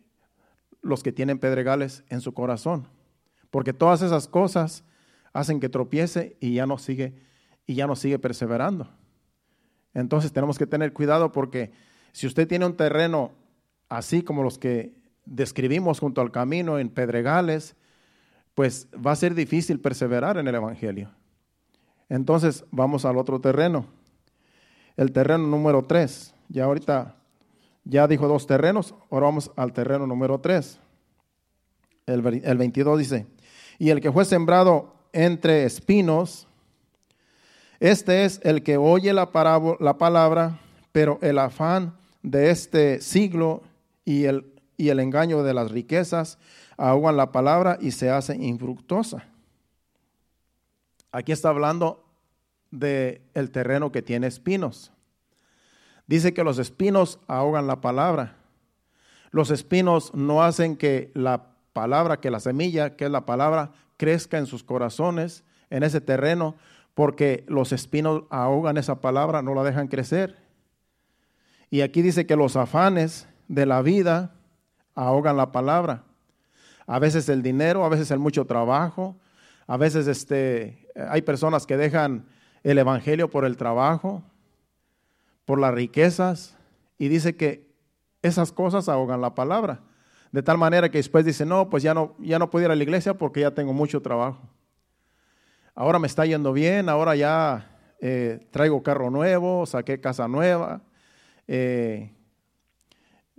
los 0.82 1.02
que 1.02 1.12
tienen 1.12 1.40
pedregales 1.40 2.04
en 2.10 2.22
su 2.22 2.34
corazón. 2.34 2.88
Porque 3.50 3.74
todas 3.74 4.02
esas 4.02 4.28
cosas 4.28 4.84
hacen 5.34 5.60
que 5.60 5.70
tropiece 5.70 6.38
y 6.40 6.54
ya 6.56 6.68
no 6.68 6.78
sigue, 6.78 7.16
y 7.66 7.76
ya 7.76 7.88
no 7.88 7.96
sigue 7.96 8.20
perseverando. 8.20 8.90
Entonces 9.96 10.32
tenemos 10.32 10.60
que 10.60 10.68
tener 10.68 10.94
cuidado 10.94 11.32
porque 11.32 11.72
si 12.12 12.28
usted 12.28 12.48
tiene 12.48 12.66
un 12.68 12.78
terreno 12.78 13.32
así 13.90 14.22
como 14.22 14.44
los 14.44 14.60
que 14.60 14.94
describimos 15.26 16.00
junto 16.00 16.22
al 16.22 16.32
camino 16.32 16.78
en 16.78 16.90
Pedregales, 16.90 17.76
pues 18.54 18.88
va 18.94 19.12
a 19.12 19.16
ser 19.16 19.34
difícil 19.34 19.80
perseverar 19.80 20.38
en 20.38 20.48
el 20.48 20.56
Evangelio. 20.56 21.10
Entonces 22.10 22.66
vamos 22.72 23.06
al 23.06 23.18
otro 23.18 23.40
terreno. 23.42 23.88
El 24.98 25.12
terreno 25.12 25.48
número 25.48 25.84
3. 25.84 26.34
Ya 26.50 26.66
ahorita 26.66 27.16
ya 27.86 28.08
dijo 28.08 28.28
dos 28.28 28.48
terrenos, 28.48 28.94
ahora 29.10 29.28
vamos 29.28 29.52
al 29.56 29.74
terreno 29.74 30.06
número 30.06 30.40
3. 30.40 30.80
El, 32.06 32.42
el 32.44 32.58
22 32.58 33.00
dice, 33.00 33.28
y 33.80 33.90
el 33.90 34.02
que 34.02 34.12
fue 34.12 34.26
sembrado 34.26 34.94
entre 35.14 35.64
espinos, 35.64 36.48
este 37.80 38.26
es 38.26 38.40
el 38.44 38.64
que 38.64 38.78
oye 38.78 39.14
la, 39.14 39.30
la 39.80 39.98
palabra, 39.98 40.60
pero 40.92 41.20
el 41.22 41.40
afán 41.40 41.96
de 42.24 42.50
este 42.50 43.02
siglo 43.02 43.64
y 44.04 44.26
el, 44.26 44.46
y 44.78 44.90
el 44.90 45.00
engaño 45.00 45.44
de 45.44 45.54
las 45.54 45.72
riquezas 45.72 46.38
ahogan 46.78 47.18
la 47.18 47.32
palabra 47.32 47.78
y 47.82 47.92
se 47.92 48.10
hace 48.10 48.36
infructuosa. 48.36 49.26
Aquí 51.12 51.32
está 51.32 51.50
hablando 51.50 52.04
del 52.72 53.22
el 53.34 53.52
terreno 53.52 53.92
que 53.92 54.02
tiene 54.02 54.28
espinos. 54.28 54.92
Dice 56.08 56.34
que 56.34 56.44
los 56.44 56.60
espinos 56.60 57.20
ahogan 57.28 57.68
la 57.68 57.82
palabra. 57.82 58.36
Los 59.32 59.50
espinos 59.50 60.14
no 60.14 60.44
hacen 60.44 60.76
que 60.76 61.12
la 61.14 61.48
palabra, 61.74 62.20
que 62.20 62.32
la 62.32 62.40
semilla, 62.40 62.96
que 62.96 63.06
es 63.06 63.12
la 63.12 63.26
palabra, 63.26 63.72
crezca 63.98 64.38
en 64.38 64.46
sus 64.46 64.64
corazones, 64.64 65.44
en 65.70 65.84
ese 65.84 66.00
terreno, 66.00 66.56
porque 66.96 67.44
los 67.48 67.74
espinos 67.74 68.24
ahogan 68.30 68.78
esa 68.78 69.02
palabra, 69.02 69.42
no 69.42 69.54
la 69.54 69.64
dejan 69.64 69.90
crecer. 69.90 70.38
Y 71.70 71.82
aquí 71.82 72.02
dice 72.02 72.26
que 72.26 72.38
los 72.38 72.56
afanes 72.56 73.28
de 73.50 73.66
la 73.66 73.82
vida 73.82 74.34
ahogan 74.96 75.36
la 75.36 75.52
palabra. 75.52 76.06
A 76.88 76.98
veces 77.00 77.28
el 77.28 77.44
dinero, 77.44 77.84
a 77.84 77.90
veces 77.90 78.12
el 78.12 78.20
mucho 78.20 78.46
trabajo, 78.46 79.18
a 79.68 79.76
veces 79.76 80.08
este, 80.08 80.88
hay 81.10 81.22
personas 81.22 81.66
que 81.66 81.76
dejan 81.76 82.28
el 82.64 82.78
evangelio 82.78 83.30
por 83.30 83.44
el 83.44 83.58
trabajo, 83.58 84.24
por 85.44 85.60
las 85.60 85.74
riquezas, 85.74 86.58
y 86.98 87.10
dice 87.10 87.36
que 87.36 87.76
esas 88.22 88.54
cosas 88.54 88.88
ahogan 88.88 89.20
la 89.20 89.36
palabra. 89.36 89.82
De 90.32 90.42
tal 90.44 90.58
manera 90.58 90.90
que 90.90 90.98
después 90.98 91.26
dice, 91.26 91.46
no, 91.46 91.70
pues 91.70 91.84
ya 91.84 91.94
no, 91.94 92.16
ya 92.20 92.40
no 92.40 92.50
puedo 92.50 92.66
ir 92.66 92.72
a 92.72 92.76
la 92.76 92.84
iglesia 92.84 93.16
porque 93.16 93.42
ya 93.42 93.52
tengo 93.52 93.74
mucho 93.74 94.02
trabajo 94.02 94.55
ahora 95.76 96.00
me 96.00 96.08
está 96.08 96.26
yendo 96.26 96.54
bien, 96.54 96.88
ahora 96.90 97.16
ya 97.16 97.78
eh, 98.00 98.40
traigo 98.50 98.82
carro 98.82 99.12
nuevo, 99.12 99.66
saqué 99.66 100.00
casa 100.00 100.28
nueva, 100.28 100.82
eh, 101.48 102.12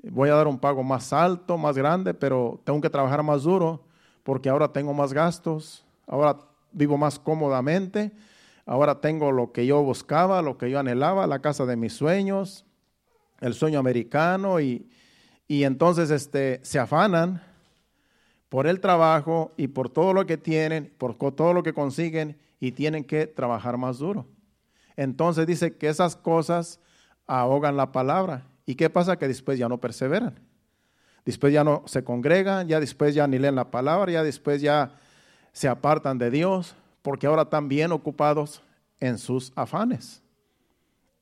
voy 0.02 0.28
a 0.28 0.34
dar 0.34 0.46
un 0.46 0.58
pago 0.58 0.82
más 0.82 1.12
alto, 1.12 1.56
más 1.56 1.76
grande, 1.76 2.14
pero 2.14 2.60
tengo 2.64 2.80
que 2.80 2.90
trabajar 2.90 3.22
más 3.22 3.42
duro 3.42 3.84
porque 4.22 4.48
ahora 4.48 4.72
tengo 4.72 4.92
más 4.92 5.12
gastos, 5.12 5.84
ahora 6.06 6.36
vivo 6.72 6.98
más 6.98 7.18
cómodamente, 7.18 8.12
ahora 8.66 9.00
tengo 9.00 9.32
lo 9.32 9.52
que 9.52 9.66
yo 9.66 9.82
buscaba, 9.82 10.42
lo 10.42 10.58
que 10.58 10.70
yo 10.70 10.78
anhelaba, 10.78 11.26
la 11.26 11.40
casa 11.40 11.64
de 11.64 11.76
mis 11.76 11.94
sueños, 11.94 12.66
el 13.40 13.54
sueño 13.54 13.78
americano 13.78 14.60
y, 14.60 14.88
y 15.48 15.64
entonces 15.64 16.10
este, 16.10 16.60
se 16.62 16.78
afanan 16.78 17.42
por 18.48 18.66
el 18.66 18.80
trabajo 18.80 19.52
y 19.56 19.68
por 19.68 19.88
todo 19.88 20.12
lo 20.12 20.26
que 20.26 20.36
tienen, 20.36 20.92
por 20.98 21.14
todo 21.14 21.52
lo 21.52 21.62
que 21.62 21.72
consiguen 21.72 22.38
y 22.60 22.72
tienen 22.72 23.04
que 23.04 23.26
trabajar 23.26 23.76
más 23.76 23.98
duro. 23.98 24.26
Entonces 24.96 25.46
dice 25.46 25.76
que 25.76 25.88
esas 25.88 26.16
cosas 26.16 26.80
ahogan 27.26 27.76
la 27.76 27.92
palabra. 27.92 28.46
¿Y 28.64 28.74
qué 28.74 28.88
pasa? 28.88 29.16
Que 29.18 29.28
después 29.28 29.58
ya 29.58 29.68
no 29.68 29.78
perseveran. 29.78 30.40
Después 31.24 31.52
ya 31.52 31.64
no 31.64 31.82
se 31.86 32.04
congregan, 32.04 32.68
ya 32.68 32.78
después 32.78 33.14
ya 33.14 33.26
ni 33.26 33.38
leen 33.38 33.56
la 33.56 33.70
palabra, 33.70 34.12
ya 34.12 34.22
después 34.22 34.62
ya 34.62 34.96
se 35.52 35.66
apartan 35.68 36.18
de 36.18 36.30
Dios, 36.30 36.76
porque 37.02 37.26
ahora 37.26 37.42
están 37.42 37.68
bien 37.68 37.90
ocupados 37.90 38.62
en 39.00 39.18
sus 39.18 39.52
afanes. 39.56 40.22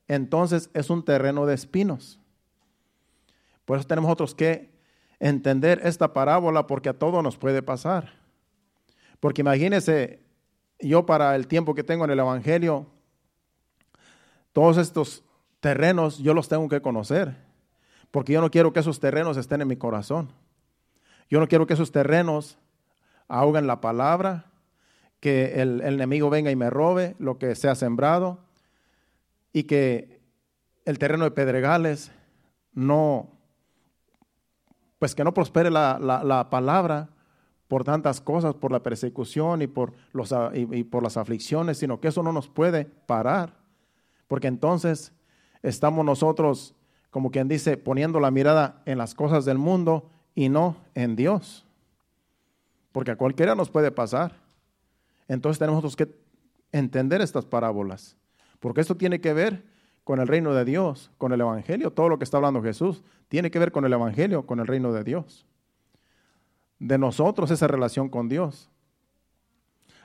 Entonces 0.06 0.68
es 0.74 0.90
un 0.90 1.04
terreno 1.04 1.46
de 1.46 1.54
espinos. 1.54 2.20
Por 3.64 3.78
eso 3.78 3.86
tenemos 3.86 4.10
otros 4.10 4.34
que 4.34 4.73
entender 5.20 5.80
esta 5.84 6.12
parábola 6.12 6.66
porque 6.66 6.88
a 6.88 6.98
todo 6.98 7.22
nos 7.22 7.36
puede 7.36 7.62
pasar. 7.62 8.12
Porque 9.20 9.42
imagínense, 9.42 10.20
yo 10.80 11.06
para 11.06 11.34
el 11.36 11.46
tiempo 11.46 11.74
que 11.74 11.84
tengo 11.84 12.04
en 12.04 12.10
el 12.10 12.18
Evangelio, 12.18 12.86
todos 14.52 14.76
estos 14.76 15.24
terrenos 15.60 16.18
yo 16.18 16.34
los 16.34 16.48
tengo 16.48 16.68
que 16.68 16.82
conocer, 16.82 17.36
porque 18.10 18.32
yo 18.32 18.40
no 18.40 18.50
quiero 18.50 18.72
que 18.72 18.80
esos 18.80 19.00
terrenos 19.00 19.36
estén 19.36 19.62
en 19.62 19.68
mi 19.68 19.76
corazón. 19.76 20.32
Yo 21.30 21.40
no 21.40 21.48
quiero 21.48 21.66
que 21.66 21.74
esos 21.74 21.90
terrenos 21.90 22.58
ahoguen 23.28 23.66
la 23.66 23.80
palabra, 23.80 24.52
que 25.20 25.62
el, 25.62 25.80
el 25.80 25.94
enemigo 25.94 26.28
venga 26.28 26.50
y 26.50 26.56
me 26.56 26.68
robe 26.68 27.16
lo 27.18 27.38
que 27.38 27.54
se 27.54 27.68
ha 27.68 27.74
sembrado 27.74 28.40
y 29.54 29.62
que 29.64 30.20
el 30.84 30.98
terreno 30.98 31.24
de 31.24 31.30
pedregales 31.30 32.12
no, 32.72 33.33
pues 35.04 35.14
que 35.14 35.22
no 35.22 35.34
prospere 35.34 35.70
la, 35.70 36.48
palabra 36.50 37.10
por 37.68 37.84
tantas 37.84 38.22
cosas, 38.22 38.54
por 38.54 38.72
la 38.72 38.82
persecución 38.82 39.60
y 39.60 39.66
por, 39.66 39.92
los, 40.14 40.34
y, 40.54 40.82
por 40.84 41.02
las 41.02 41.18
aflicciones, 41.18 41.76
sino 41.76 42.00
que 42.00 42.08
eso 42.08 42.22
no 42.22 42.32
nos 42.32 42.48
puede 42.48 42.86
parar, 42.86 43.52
porque 44.28 44.46
entonces 44.46 45.12
estamos 45.62 46.06
nosotros, 46.06 46.74
como 47.10 47.30
quien 47.30 47.48
dice, 47.48 47.76
poniendo 47.76 48.18
la 48.18 48.30
mirada 48.30 48.80
en 48.86 48.96
las 48.96 49.14
cosas 49.14 49.44
del 49.44 49.58
mundo 49.58 50.08
y 50.34 50.48
no 50.48 50.74
en 50.94 51.16
Dios, 51.16 51.66
porque 52.90 53.10
a 53.10 53.16
cualquiera 53.16 53.54
nos 53.54 53.68
puede 53.68 53.90
pasar. 53.90 54.40
Entonces 55.28 55.58
tenemos 55.58 55.96
que 55.96 56.08
entender 56.72 57.20
estas 57.20 57.44
parábolas, 57.44 58.16
porque 58.58 58.80
esto 58.80 58.96
tiene 58.96 59.20
que 59.20 59.34
ver 59.34 59.64
con 60.02 60.18
el 60.18 60.28
reino 60.28 60.54
de 60.54 60.64
Dios, 60.64 61.10
con 61.18 61.34
el 61.34 61.42
Evangelio, 61.42 61.90
todo 61.90 62.08
lo 62.08 62.16
que 62.16 62.24
está 62.24 62.38
hablando 62.38 62.62
Jesús, 62.62 63.02
tiene 63.28 63.50
que 63.50 63.58
ver 63.58 63.72
con 63.72 63.84
el 63.84 63.92
Evangelio, 63.92 64.46
con 64.46 64.60
el 64.60 64.66
reino 64.66 64.92
de 64.92 65.04
Dios. 65.04 65.46
De 66.78 66.98
nosotros 66.98 67.50
esa 67.50 67.66
relación 67.66 68.08
con 68.08 68.28
Dios. 68.28 68.70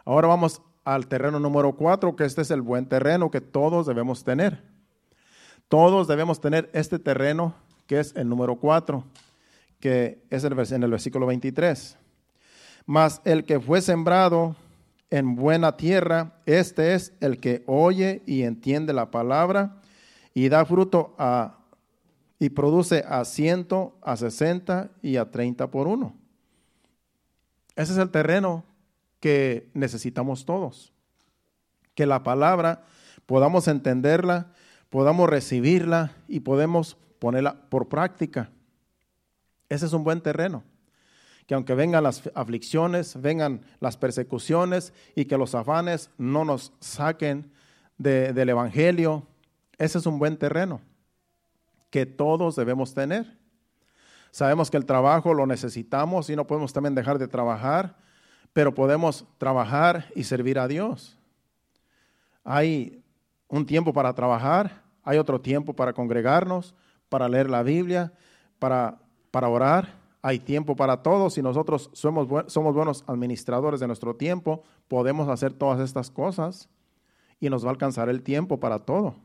Ahora 0.06 0.28
vamos 0.28 0.62
al 0.84 1.08
terreno 1.08 1.40
número 1.40 1.76
cuatro, 1.76 2.16
que 2.16 2.26
este 2.26 2.42
es 2.42 2.52
el 2.52 2.62
buen 2.62 2.88
terreno 2.88 3.30
que 3.30 3.42
todos 3.42 3.86
debemos 3.86 4.24
tener. 4.24 4.64
Todos 5.68 6.08
debemos 6.08 6.42
tener 6.42 6.70
este 6.74 6.98
terreno, 6.98 7.54
que 7.86 8.00
es 8.00 8.16
el 8.16 8.28
número 8.28 8.56
cuatro, 8.56 9.04
que 9.80 10.24
es 10.30 10.44
en 10.44 10.84
el 10.84 10.90
versículo 10.90 11.28
23. 11.28 11.98
Mas 12.86 13.22
el 13.24 13.46
que 13.46 13.60
fue 13.60 13.82
sembrado 13.82 14.56
en 15.12 15.36
buena 15.36 15.78
tierra, 15.78 16.42
este 16.46 16.96
es 16.96 17.14
el 17.20 17.40
que 17.40 17.64
oye 17.68 18.24
y 18.26 18.44
entiende 18.44 18.94
la 18.94 19.12
palabra 19.12 19.82
y 20.34 20.50
da 20.50 20.66
fruto 20.66 21.16
a, 21.18 21.59
y 22.40 22.50
produce 22.50 23.04
a 23.08 23.26
ciento, 23.26 23.98
a 24.02 24.16
sesenta 24.16 24.90
y 25.02 25.18
a 25.18 25.30
treinta 25.30 25.70
por 25.70 25.88
uno. 25.88 26.16
Ese 27.76 27.92
es 27.92 27.98
el 27.98 28.10
terreno 28.10 28.64
que 29.20 29.70
necesitamos 29.74 30.46
todos. 30.46 30.94
Que 31.96 32.06
la 32.06 32.24
palabra 32.24 32.86
podamos 33.26 33.68
entenderla, 33.68 34.54
podamos 34.90 35.30
recibirla 35.30 36.14
y 36.30 36.40
podemos 36.40 36.96
ponerla 37.20 37.70
por 37.70 37.90
práctica. 37.90 38.50
Ese 39.68 39.86
es 39.86 39.94
un 39.94 40.06
buen 40.06 40.22
terreno. 40.22 40.64
Que 41.46 41.56
aunque 41.56 41.76
vengan 41.76 42.04
las 42.04 42.30
aflicciones, 42.36 43.22
vengan 43.22 43.62
las 43.82 43.98
persecuciones 43.98 44.94
y 45.14 45.26
que 45.26 45.38
los 45.38 45.56
afanes 45.56 46.10
no 46.18 46.46
nos 46.46 46.72
saquen 46.80 47.52
del 47.98 48.48
Evangelio, 48.48 49.28
ese 49.78 49.98
es 49.98 50.06
un 50.06 50.20
buen 50.20 50.38
terreno 50.38 50.80
que 51.90 52.06
todos 52.06 52.56
debemos 52.56 52.94
tener. 52.94 53.38
Sabemos 54.32 54.70
que 54.70 54.78
el 54.78 54.86
trabajo 54.86 55.34
lo 55.34 55.46
necesitamos 55.48 56.30
y 56.30 56.36
no 56.36 56.46
podemos 56.46 56.72
también 56.72 56.96
dejar 56.96 57.18
de 57.18 57.28
trabajar, 57.28 57.96
pero 58.54 58.74
podemos 58.74 59.26
trabajar 59.38 60.06
y 60.16 60.24
servir 60.24 60.60
a 60.60 60.68
Dios. 60.68 61.18
Hay 62.44 63.04
un 63.48 63.66
tiempo 63.66 63.94
para 63.94 64.14
trabajar, 64.14 64.84
hay 65.04 65.18
otro 65.18 65.42
tiempo 65.42 65.74
para 65.74 65.94
congregarnos, 65.94 66.76
para 67.10 67.28
leer 67.28 67.50
la 67.50 67.64
Biblia, 67.64 68.14
para, 68.60 69.00
para 69.32 69.50
orar. 69.50 69.98
Hay 70.22 70.40
tiempo 70.40 70.76
para 70.76 71.02
todos. 71.02 71.34
Si 71.34 71.42
nosotros 71.42 71.90
somos, 71.94 72.28
somos 72.52 72.76
buenos 72.76 73.04
administradores 73.08 73.80
de 73.80 73.88
nuestro 73.88 74.16
tiempo, 74.16 74.64
podemos 74.88 75.28
hacer 75.30 75.54
todas 75.54 75.80
estas 75.80 76.12
cosas 76.12 76.70
y 77.40 77.50
nos 77.50 77.64
va 77.64 77.70
a 77.70 77.72
alcanzar 77.72 78.10
el 78.10 78.22
tiempo 78.22 78.60
para 78.60 78.80
todo. 78.80 79.16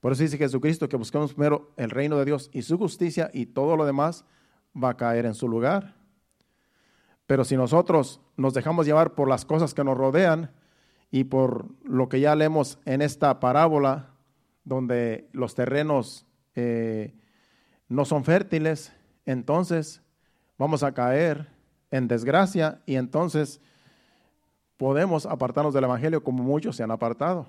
Por 0.00 0.12
eso 0.12 0.22
dice 0.22 0.38
Jesucristo 0.38 0.88
que 0.88 0.96
busquemos 0.96 1.34
primero 1.34 1.72
el 1.76 1.90
reino 1.90 2.16
de 2.18 2.24
Dios 2.24 2.50
y 2.52 2.62
su 2.62 2.78
justicia 2.78 3.30
y 3.34 3.46
todo 3.46 3.76
lo 3.76 3.84
demás 3.84 4.24
va 4.74 4.90
a 4.90 4.96
caer 4.96 5.26
en 5.26 5.34
su 5.34 5.46
lugar. 5.46 5.94
Pero 7.26 7.44
si 7.44 7.56
nosotros 7.56 8.20
nos 8.36 8.54
dejamos 8.54 8.86
llevar 8.86 9.14
por 9.14 9.28
las 9.28 9.44
cosas 9.44 9.74
que 9.74 9.84
nos 9.84 9.96
rodean 9.96 10.50
y 11.10 11.24
por 11.24 11.66
lo 11.84 12.08
que 12.08 12.20
ya 12.20 12.34
leemos 12.34 12.78
en 12.86 13.02
esta 13.02 13.40
parábola, 13.40 14.14
donde 14.64 15.28
los 15.32 15.54
terrenos 15.54 16.26
eh, 16.54 17.14
no 17.88 18.04
son 18.04 18.24
fértiles, 18.24 18.92
entonces 19.26 20.02
vamos 20.56 20.82
a 20.82 20.92
caer 20.92 21.48
en 21.90 22.08
desgracia 22.08 22.80
y 22.86 22.96
entonces 22.96 23.60
podemos 24.76 25.26
apartarnos 25.26 25.74
del 25.74 25.84
Evangelio 25.84 26.24
como 26.24 26.42
muchos 26.42 26.76
se 26.76 26.82
han 26.82 26.90
apartado 26.90 27.46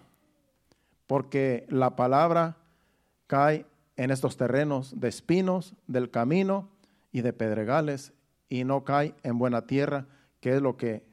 porque 1.11 1.65
la 1.67 1.97
palabra 1.97 2.55
cae 3.27 3.65
en 3.97 4.11
estos 4.11 4.37
terrenos 4.37 4.97
de 4.97 5.09
espinos, 5.09 5.75
del 5.85 6.09
camino 6.09 6.69
y 7.11 7.19
de 7.19 7.33
pedregales, 7.33 8.13
y 8.47 8.63
no 8.63 8.85
cae 8.85 9.13
en 9.23 9.37
buena 9.37 9.67
tierra, 9.67 10.05
que 10.39 10.55
es 10.55 10.61
lo 10.61 10.77
que, 10.77 11.03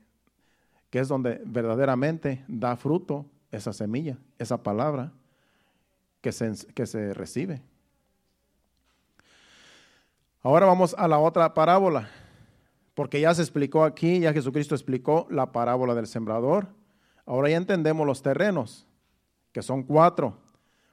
que 0.91 1.01
es 1.01 1.09
donde 1.09 1.43
verdaderamente 1.45 2.45
da 2.47 2.77
fruto 2.77 3.27
esa 3.51 3.73
semilla, 3.73 4.19
esa 4.39 4.63
palabra 4.63 5.11
que 6.21 6.31
se, 6.31 6.53
que 6.77 6.87
se 6.87 7.13
recibe. 7.13 7.61
Ahora 10.43 10.67
vamos 10.67 10.95
a 10.97 11.09
la 11.09 11.19
otra 11.19 11.55
parábola, 11.55 12.09
porque 12.95 13.21
ya 13.21 13.35
se 13.35 13.43
explicó 13.43 13.83
aquí, 13.83 14.21
ya 14.21 14.33
Jesucristo 14.33 14.77
explicó 14.77 15.27
la 15.29 15.51
parábola 15.51 15.97
del 15.97 16.07
sembrador. 16.07 16.69
Ahora 17.27 17.51
ya 17.51 17.57
entendemos 17.57 18.07
los 18.07 18.23
terrenos 18.23 18.88
que 19.53 19.63
son 19.63 19.83
cuatro. 19.83 20.37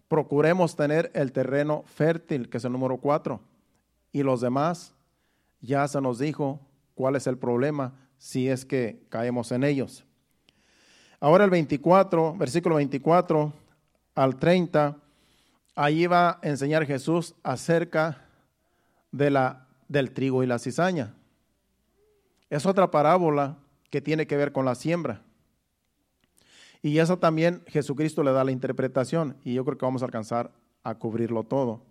Procuremos 0.08 0.76
tener 0.76 1.12
el 1.14 1.32
terreno 1.32 1.84
fértil, 1.86 2.50
que 2.50 2.58
es 2.58 2.66
el 2.66 2.72
número 2.72 2.98
cuatro. 2.98 3.42
Y 4.12 4.24
los 4.24 4.42
demás, 4.42 4.94
ya 5.62 5.88
se 5.88 6.00
nos 6.00 6.20
dijo 6.20 6.60
cuál 6.94 7.16
es 7.16 7.28
el 7.28 7.38
problema 7.38 7.94
si 8.18 8.48
es 8.50 8.66
que 8.66 9.06
caemos 9.10 9.52
en 9.52 9.64
ellos. 9.64 10.06
Ahora 11.20 11.44
el 11.44 11.50
24, 11.50 12.36
versículo 12.36 12.76
24 12.76 13.54
al 14.16 14.36
30, 14.38 14.98
ahí 15.76 16.08
va 16.08 16.30
a 16.30 16.40
enseñar 16.44 16.86
Jesús 16.86 17.36
acerca 17.44 18.26
de 19.12 19.30
la, 19.30 19.68
del 19.88 20.12
trigo 20.12 20.44
y 20.44 20.48
la 20.48 20.60
cizaña. 20.60 21.14
Es 22.50 22.66
otra 22.66 22.92
parábola 22.92 23.58
que 23.90 24.02
tiene 24.02 24.28
que 24.28 24.38
ver 24.38 24.52
con 24.52 24.66
la 24.66 24.76
siembra. 24.76 25.22
Y 26.86 27.00
eso 27.00 27.18
también 27.18 27.64
Jesucristo 27.66 28.22
le 28.22 28.32
da 28.32 28.44
la 28.44 28.52
interpretación 28.52 29.38
y 29.44 29.56
yo 29.56 29.66
creo 29.66 29.76
que 29.76 29.88
vamos 29.88 30.04
a 30.04 30.06
alcanzar 30.06 30.52
a 30.84 30.94
cubrirlo 30.94 31.44
todo, 31.44 31.82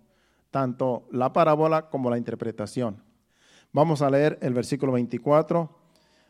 tanto 0.52 1.08
la 1.10 1.32
parábola 1.32 1.90
como 1.90 2.10
la 2.10 2.16
interpretación. 2.16 3.02
Vamos 3.72 4.02
a 4.02 4.10
leer 4.10 4.38
el 4.40 4.54
versículo 4.54 4.92
24 4.92 5.68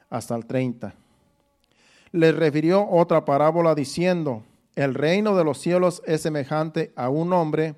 hasta 0.09 0.35
el 0.35 0.47
30. 0.47 0.95
Le 2.13 2.33
refirió 2.33 2.89
otra 2.89 3.27
parábola 3.27 3.75
diciendo, 3.75 4.45
el 4.77 4.95
reino 4.95 5.37
de 5.37 5.45
los 5.45 5.59
cielos 5.59 6.03
es 6.07 6.23
semejante 6.23 6.95
a 6.97 7.11
un 7.11 7.35
hombre 7.35 7.75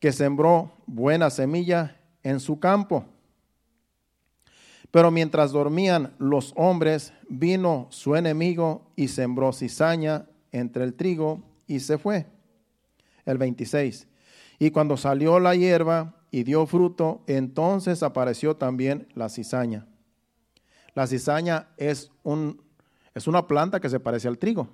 que 0.00 0.10
sembró 0.10 0.72
buena 0.86 1.30
semilla 1.30 2.00
en 2.24 2.40
su 2.40 2.58
campo. 2.58 3.04
Pero 4.90 5.12
mientras 5.12 5.52
dormían 5.52 6.16
los 6.18 6.52
hombres, 6.56 7.12
vino 7.28 7.86
su 7.90 8.16
enemigo 8.16 8.90
y 8.96 9.08
sembró 9.08 9.52
cizaña 9.52 10.26
entre 10.52 10.84
el 10.84 10.94
trigo 10.94 11.42
y 11.66 11.80
se 11.80 11.98
fue. 11.98 12.26
El 13.24 13.38
26. 13.38 14.06
Y 14.58 14.70
cuando 14.70 14.96
salió 14.96 15.38
la 15.40 15.54
hierba 15.54 16.14
y 16.30 16.44
dio 16.44 16.66
fruto, 16.66 17.22
entonces 17.26 18.02
apareció 18.02 18.56
también 18.56 19.08
la 19.14 19.28
cizaña. 19.28 19.86
La 20.94 21.06
cizaña 21.06 21.68
es, 21.76 22.10
un, 22.22 22.62
es 23.14 23.26
una 23.26 23.46
planta 23.46 23.80
que 23.80 23.90
se 23.90 24.00
parece 24.00 24.28
al 24.28 24.38
trigo. 24.38 24.68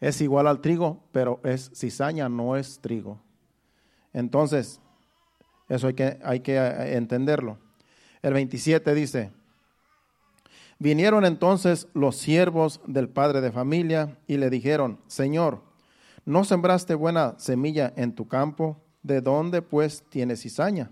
Es 0.00 0.20
igual 0.20 0.46
al 0.46 0.60
trigo, 0.60 1.04
pero 1.12 1.40
es 1.44 1.70
cizaña, 1.74 2.28
no 2.28 2.56
es 2.56 2.80
trigo. 2.80 3.20
Entonces, 4.12 4.80
eso 5.68 5.86
hay 5.86 5.94
que, 5.94 6.18
hay 6.22 6.40
que 6.40 6.56
entenderlo. 6.94 7.58
El 8.20 8.34
27 8.34 8.94
dice, 8.94 9.32
vinieron 10.84 11.24
entonces 11.24 11.88
los 11.94 12.14
siervos 12.14 12.78
del 12.86 13.08
padre 13.08 13.40
de 13.40 13.50
familia 13.50 14.18
y 14.26 14.36
le 14.36 14.50
dijeron, 14.50 14.98
Señor, 15.06 15.62
¿no 16.26 16.44
sembraste 16.44 16.94
buena 16.94 17.36
semilla 17.38 17.94
en 17.96 18.14
tu 18.14 18.28
campo? 18.28 18.76
¿De 19.02 19.22
dónde 19.22 19.62
pues 19.62 20.04
tienes 20.10 20.42
cizaña? 20.42 20.90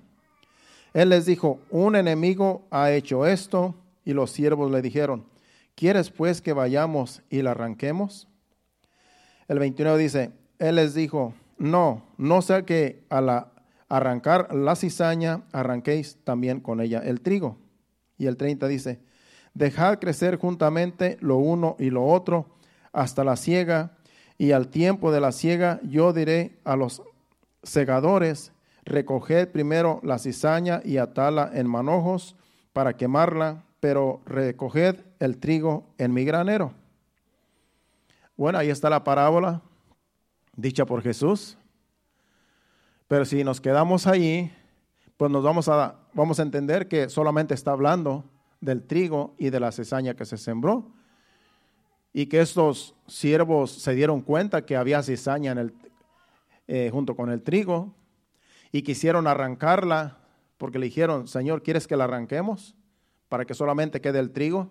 Él 0.95 1.11
les 1.11 1.27
dijo, 1.27 1.61
un 1.69 1.95
enemigo 1.95 2.67
ha 2.71 2.91
hecho 2.91 3.27
esto 3.27 3.75
y 4.03 4.15
los 4.15 4.31
siervos 4.31 4.71
le 4.71 4.81
dijeron, 4.81 5.27
¿quieres 5.75 6.09
pues 6.09 6.41
que 6.41 6.55
vayamos 6.55 7.21
y 7.29 7.43
la 7.43 7.51
arranquemos? 7.51 8.29
El 9.47 9.59
29 9.59 10.03
dice, 10.03 10.31
Él 10.59 10.77
les 10.77 10.95
dijo, 10.95 11.35
no, 11.59 12.03
no 12.17 12.41
sea 12.41 12.63
que 12.63 13.05
a 13.11 13.21
la 13.21 13.53
arrancar 13.91 14.55
la 14.55 14.75
cizaña, 14.75 15.43
arranquéis 15.53 16.17
también 16.25 16.61
con 16.61 16.81
ella 16.81 17.01
el 17.05 17.21
trigo. 17.21 17.59
Y 18.17 18.25
el 18.25 18.39
30 18.39 18.67
dice, 18.69 19.01
dejad 19.55 19.99
crecer 19.99 20.39
juntamente 20.39 21.19
lo 21.21 21.37
uno 21.37 21.77
y 21.79 21.91
lo 21.91 22.05
otro 22.07 22.47
hasta 22.93 23.25
la 23.25 23.37
siega, 23.37 23.97
y 24.39 24.53
al 24.53 24.69
tiempo 24.69 25.13
de 25.13 25.21
la 25.21 25.33
siega 25.33 25.81
yo 25.83 26.13
diré 26.13 26.59
a 26.65 26.77
los 26.77 27.03
segadores, 27.63 28.53
recoged 28.85 29.49
primero 29.49 30.01
la 30.03 30.19
cizaña 30.19 30.81
y 30.85 30.97
atala 30.97 31.51
en 31.55 31.69
manojos 31.69 32.37
para 32.73 32.97
quemarla, 32.97 33.65
pero 33.81 34.21
recoged 34.27 34.97
el 35.21 35.39
trigo 35.39 35.87
en 35.99 36.13
mi 36.13 36.25
granero. 36.25 36.73
Bueno, 38.37 38.59
ahí 38.59 38.71
está 38.71 38.91
la 38.91 39.05
parábola 39.05 39.63
dicha 40.57 40.85
por 40.87 41.03
Jesús. 41.03 41.57
Pero 43.09 43.25
si 43.25 43.45
nos 43.45 43.61
quedamos 43.61 44.07
ahí, 44.07 44.53
pues 45.17 45.31
nos 45.31 45.43
vamos 45.43 45.69
a, 45.69 45.97
vamos 46.15 46.41
a 46.41 46.43
entender 46.43 46.89
que 46.89 47.09
solamente 47.09 47.55
está 47.55 47.73
hablando 47.73 48.25
del 48.63 48.85
trigo 48.87 49.35
y 49.37 49.51
de 49.51 49.61
la 49.61 49.73
cizaña 49.73 50.15
que 50.15 50.25
se 50.25 50.39
sembró. 50.39 50.91
y 52.15 52.27
que 52.27 52.43
estos 52.43 52.95
siervos 53.07 53.71
se 53.71 53.95
dieron 53.95 54.21
cuenta 54.21 54.67
que 54.67 54.77
había 54.77 55.03
cizaña 55.03 55.53
en 55.53 55.59
el, 55.59 55.75
eh, 56.69 56.91
junto 56.93 57.17
con 57.17 57.31
el 57.31 57.43
trigo 57.43 57.95
y 58.71 58.83
quisieron 58.83 59.27
arrancarla 59.27 60.19
porque 60.59 60.79
le 60.79 60.87
dijeron, 60.87 61.27
Señor, 61.27 61.63
¿quieres 61.63 61.87
que 61.87 61.97
la 61.97 62.05
arranquemos 62.05 62.77
para 63.31 63.47
que 63.47 63.55
solamente 63.55 64.03
quede 64.03 64.19
el 64.19 64.31
trigo? 64.31 64.71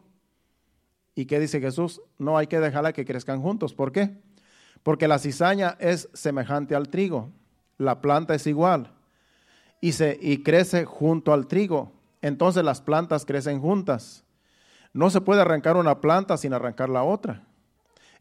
¿Y 1.15 1.25
qué 1.25 1.39
dice 1.39 1.59
Jesús? 1.59 1.99
No 2.19 2.37
hay 2.37 2.45
que 2.45 2.59
dejarla 2.59 2.93
que 2.93 3.05
crezcan 3.05 3.41
juntos. 3.41 3.73
¿Por 3.73 3.91
qué? 3.91 4.15
Porque 4.83 5.07
la 5.07 5.17
cizaña 5.17 5.77
es 5.79 6.09
semejante 6.13 6.75
al 6.75 6.89
trigo, 6.89 7.31
la 7.79 8.01
planta 8.01 8.35
es 8.35 8.45
igual 8.45 8.93
y, 9.81 9.93
se, 9.93 10.17
y 10.21 10.43
crece 10.43 10.85
junto 10.85 11.33
al 11.33 11.47
trigo. 11.47 11.91
Entonces 12.21 12.63
las 12.63 12.81
plantas 12.81 13.25
crecen 13.25 13.61
juntas. 13.61 14.23
No 14.93 15.09
se 15.09 15.21
puede 15.21 15.41
arrancar 15.41 15.77
una 15.77 16.01
planta 16.01 16.37
sin 16.37 16.53
arrancar 16.53 16.89
la 16.89 17.03
otra. 17.03 17.43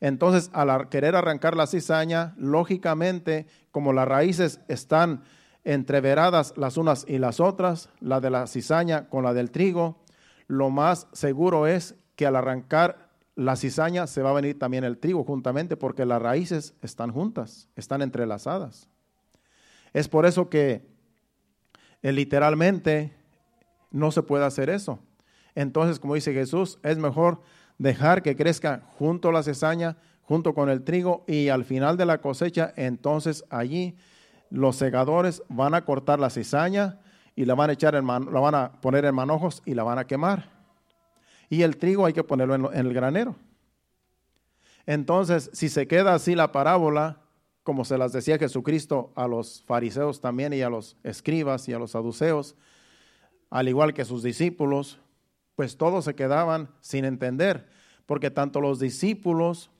Entonces, 0.00 0.50
al 0.54 0.88
querer 0.88 1.14
arrancar 1.14 1.56
la 1.56 1.66
cizaña, 1.66 2.34
lógicamente, 2.38 3.46
como 3.70 3.92
las 3.92 4.08
raíces 4.08 4.60
están 4.68 5.22
entreveradas 5.62 6.54
las 6.56 6.78
unas 6.78 7.04
y 7.06 7.18
las 7.18 7.38
otras, 7.38 7.90
la 8.00 8.20
de 8.20 8.30
la 8.30 8.46
cizaña 8.46 9.08
con 9.08 9.24
la 9.24 9.34
del 9.34 9.50
trigo, 9.50 9.98
lo 10.46 10.70
más 10.70 11.06
seguro 11.12 11.66
es 11.66 11.94
que 12.16 12.26
al 12.26 12.36
arrancar 12.36 13.10
la 13.36 13.56
cizaña 13.56 14.06
se 14.06 14.22
va 14.22 14.30
a 14.30 14.34
venir 14.34 14.58
también 14.58 14.84
el 14.84 14.98
trigo 14.98 15.22
juntamente 15.24 15.76
porque 15.76 16.04
las 16.04 16.20
raíces 16.20 16.74
están 16.82 17.12
juntas, 17.12 17.68
están 17.76 18.02
entrelazadas. 18.02 18.88
Es 19.92 20.08
por 20.08 20.26
eso 20.26 20.48
que 20.48 20.86
eh, 22.02 22.12
literalmente 22.12 23.12
no 23.90 24.10
se 24.10 24.22
puede 24.22 24.44
hacer 24.44 24.70
eso. 24.70 24.98
Entonces, 25.54 25.98
como 25.98 26.14
dice 26.14 26.32
Jesús, 26.32 26.78
es 26.82 26.98
mejor 26.98 27.42
dejar 27.78 28.22
que 28.22 28.36
crezca 28.36 28.82
junto 28.98 29.28
a 29.28 29.32
la 29.32 29.42
cizaña, 29.42 29.96
junto 30.22 30.54
con 30.54 30.68
el 30.68 30.82
trigo, 30.84 31.24
y 31.26 31.48
al 31.48 31.64
final 31.64 31.96
de 31.96 32.06
la 32.06 32.20
cosecha, 32.20 32.72
entonces 32.76 33.44
allí 33.50 33.96
los 34.50 34.76
segadores 34.76 35.42
van 35.48 35.74
a 35.74 35.84
cortar 35.84 36.20
la 36.20 36.30
cizaña 36.30 37.00
y 37.34 37.44
la 37.44 37.54
van 37.54 37.70
a 37.70 37.72
echar 37.72 37.94
en 37.94 38.06
la 38.06 38.18
van 38.18 38.54
a 38.54 38.80
poner 38.80 39.04
en 39.04 39.14
manojos 39.14 39.62
y 39.64 39.74
la 39.74 39.82
van 39.82 39.98
a 39.98 40.06
quemar. 40.06 40.50
Y 41.48 41.62
el 41.62 41.76
trigo 41.78 42.06
hay 42.06 42.12
que 42.12 42.22
ponerlo 42.22 42.72
en 42.72 42.86
el 42.86 42.92
granero. 42.92 43.36
Entonces, 44.86 45.50
si 45.52 45.68
se 45.68 45.86
queda 45.86 46.14
así 46.14 46.34
la 46.34 46.52
parábola, 46.52 47.20
como 47.62 47.84
se 47.84 47.98
las 47.98 48.12
decía 48.12 48.38
Jesucristo 48.38 49.12
a 49.14 49.26
los 49.26 49.62
fariseos 49.62 50.20
también 50.20 50.52
y 50.52 50.62
a 50.62 50.70
los 50.70 50.96
escribas 51.02 51.68
y 51.68 51.72
a 51.72 51.78
los 51.78 51.92
saduceos, 51.92 52.56
al 53.50 53.68
igual 53.68 53.92
que 53.92 54.04
sus 54.04 54.22
discípulos, 54.22 55.00
pues 55.56 55.76
todos 55.76 56.04
se 56.04 56.14
quedaban 56.14 56.70
sin 56.80 57.04
entender, 57.04 57.68
porque 58.06 58.30
tanto 58.30 58.60
los 58.60 58.78
discípulos 58.78 59.70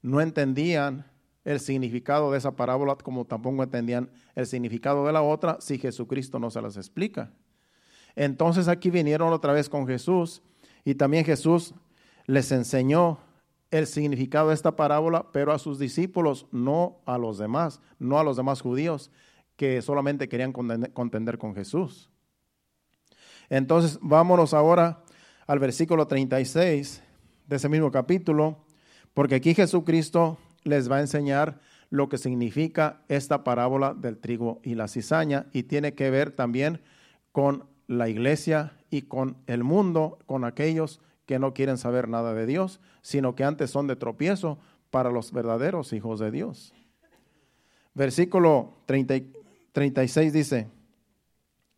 no 0.00 0.20
entendían 0.20 1.04
el 1.44 1.60
significado 1.60 2.30
de 2.30 2.38
esa 2.38 2.56
parábola 2.56 2.94
como 2.96 3.24
tampoco 3.24 3.62
entendían 3.62 4.10
el 4.34 4.46
significado 4.46 5.06
de 5.06 5.12
la 5.12 5.22
otra 5.22 5.58
si 5.60 5.78
Jesucristo 5.78 6.38
no 6.38 6.50
se 6.50 6.62
las 6.62 6.76
explica. 6.76 7.32
Entonces 8.14 8.68
aquí 8.68 8.90
vinieron 8.90 9.32
otra 9.32 9.52
vez 9.52 9.68
con 9.68 9.86
Jesús 9.86 10.42
y 10.84 10.94
también 10.94 11.24
Jesús 11.24 11.74
les 12.26 12.52
enseñó 12.52 13.18
el 13.70 13.86
significado 13.86 14.48
de 14.48 14.54
esta 14.54 14.76
parábola, 14.76 15.26
pero 15.32 15.52
a 15.52 15.58
sus 15.58 15.78
discípulos, 15.78 16.46
no 16.50 17.00
a 17.06 17.18
los 17.18 17.38
demás, 17.38 17.80
no 17.98 18.18
a 18.18 18.24
los 18.24 18.36
demás 18.36 18.60
judíos 18.60 19.10
que 19.56 19.82
solamente 19.82 20.28
querían 20.28 20.52
contender 20.52 21.38
con 21.38 21.54
Jesús. 21.54 22.10
Entonces, 23.50 23.98
vámonos 24.02 24.54
ahora 24.54 25.02
al 25.46 25.58
versículo 25.58 26.06
36 26.06 27.02
de 27.46 27.56
ese 27.56 27.68
mismo 27.68 27.90
capítulo, 27.90 28.58
porque 29.14 29.36
aquí 29.36 29.54
Jesucristo 29.54 30.38
les 30.64 30.90
va 30.90 30.96
a 30.96 31.00
enseñar 31.00 31.60
lo 31.90 32.08
que 32.08 32.18
significa 32.18 33.00
esta 33.08 33.44
parábola 33.44 33.94
del 33.94 34.18
trigo 34.18 34.60
y 34.62 34.74
la 34.74 34.88
cizaña 34.88 35.46
y 35.52 35.62
tiene 35.62 35.94
que 35.94 36.10
ver 36.10 36.32
también 36.32 36.82
con 37.32 37.64
la 37.86 38.08
iglesia 38.08 38.74
y 38.90 39.02
con 39.02 39.38
el 39.46 39.64
mundo, 39.64 40.18
con 40.26 40.44
aquellos 40.44 41.00
que 41.24 41.38
no 41.38 41.54
quieren 41.54 41.78
saber 41.78 42.08
nada 42.08 42.34
de 42.34 42.46
Dios, 42.46 42.80
sino 43.00 43.34
que 43.34 43.44
antes 43.44 43.70
son 43.70 43.86
de 43.86 43.96
tropiezo 43.96 44.58
para 44.90 45.10
los 45.10 45.32
verdaderos 45.32 45.92
hijos 45.92 46.20
de 46.20 46.30
Dios. 46.30 46.74
Versículo 47.94 48.74
36 48.86 50.32
dice, 50.32 50.68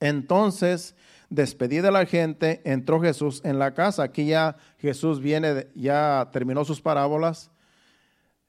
entonces 0.00 0.96
despedida 1.30 1.90
la 1.90 2.04
gente, 2.04 2.60
entró 2.64 3.00
Jesús 3.00 3.40
en 3.44 3.58
la 3.58 3.72
casa. 3.72 4.02
Aquí 4.02 4.26
ya 4.26 4.56
Jesús 4.78 5.20
viene, 5.20 5.68
ya 5.74 6.28
terminó 6.32 6.64
sus 6.64 6.82
parábolas. 6.82 7.50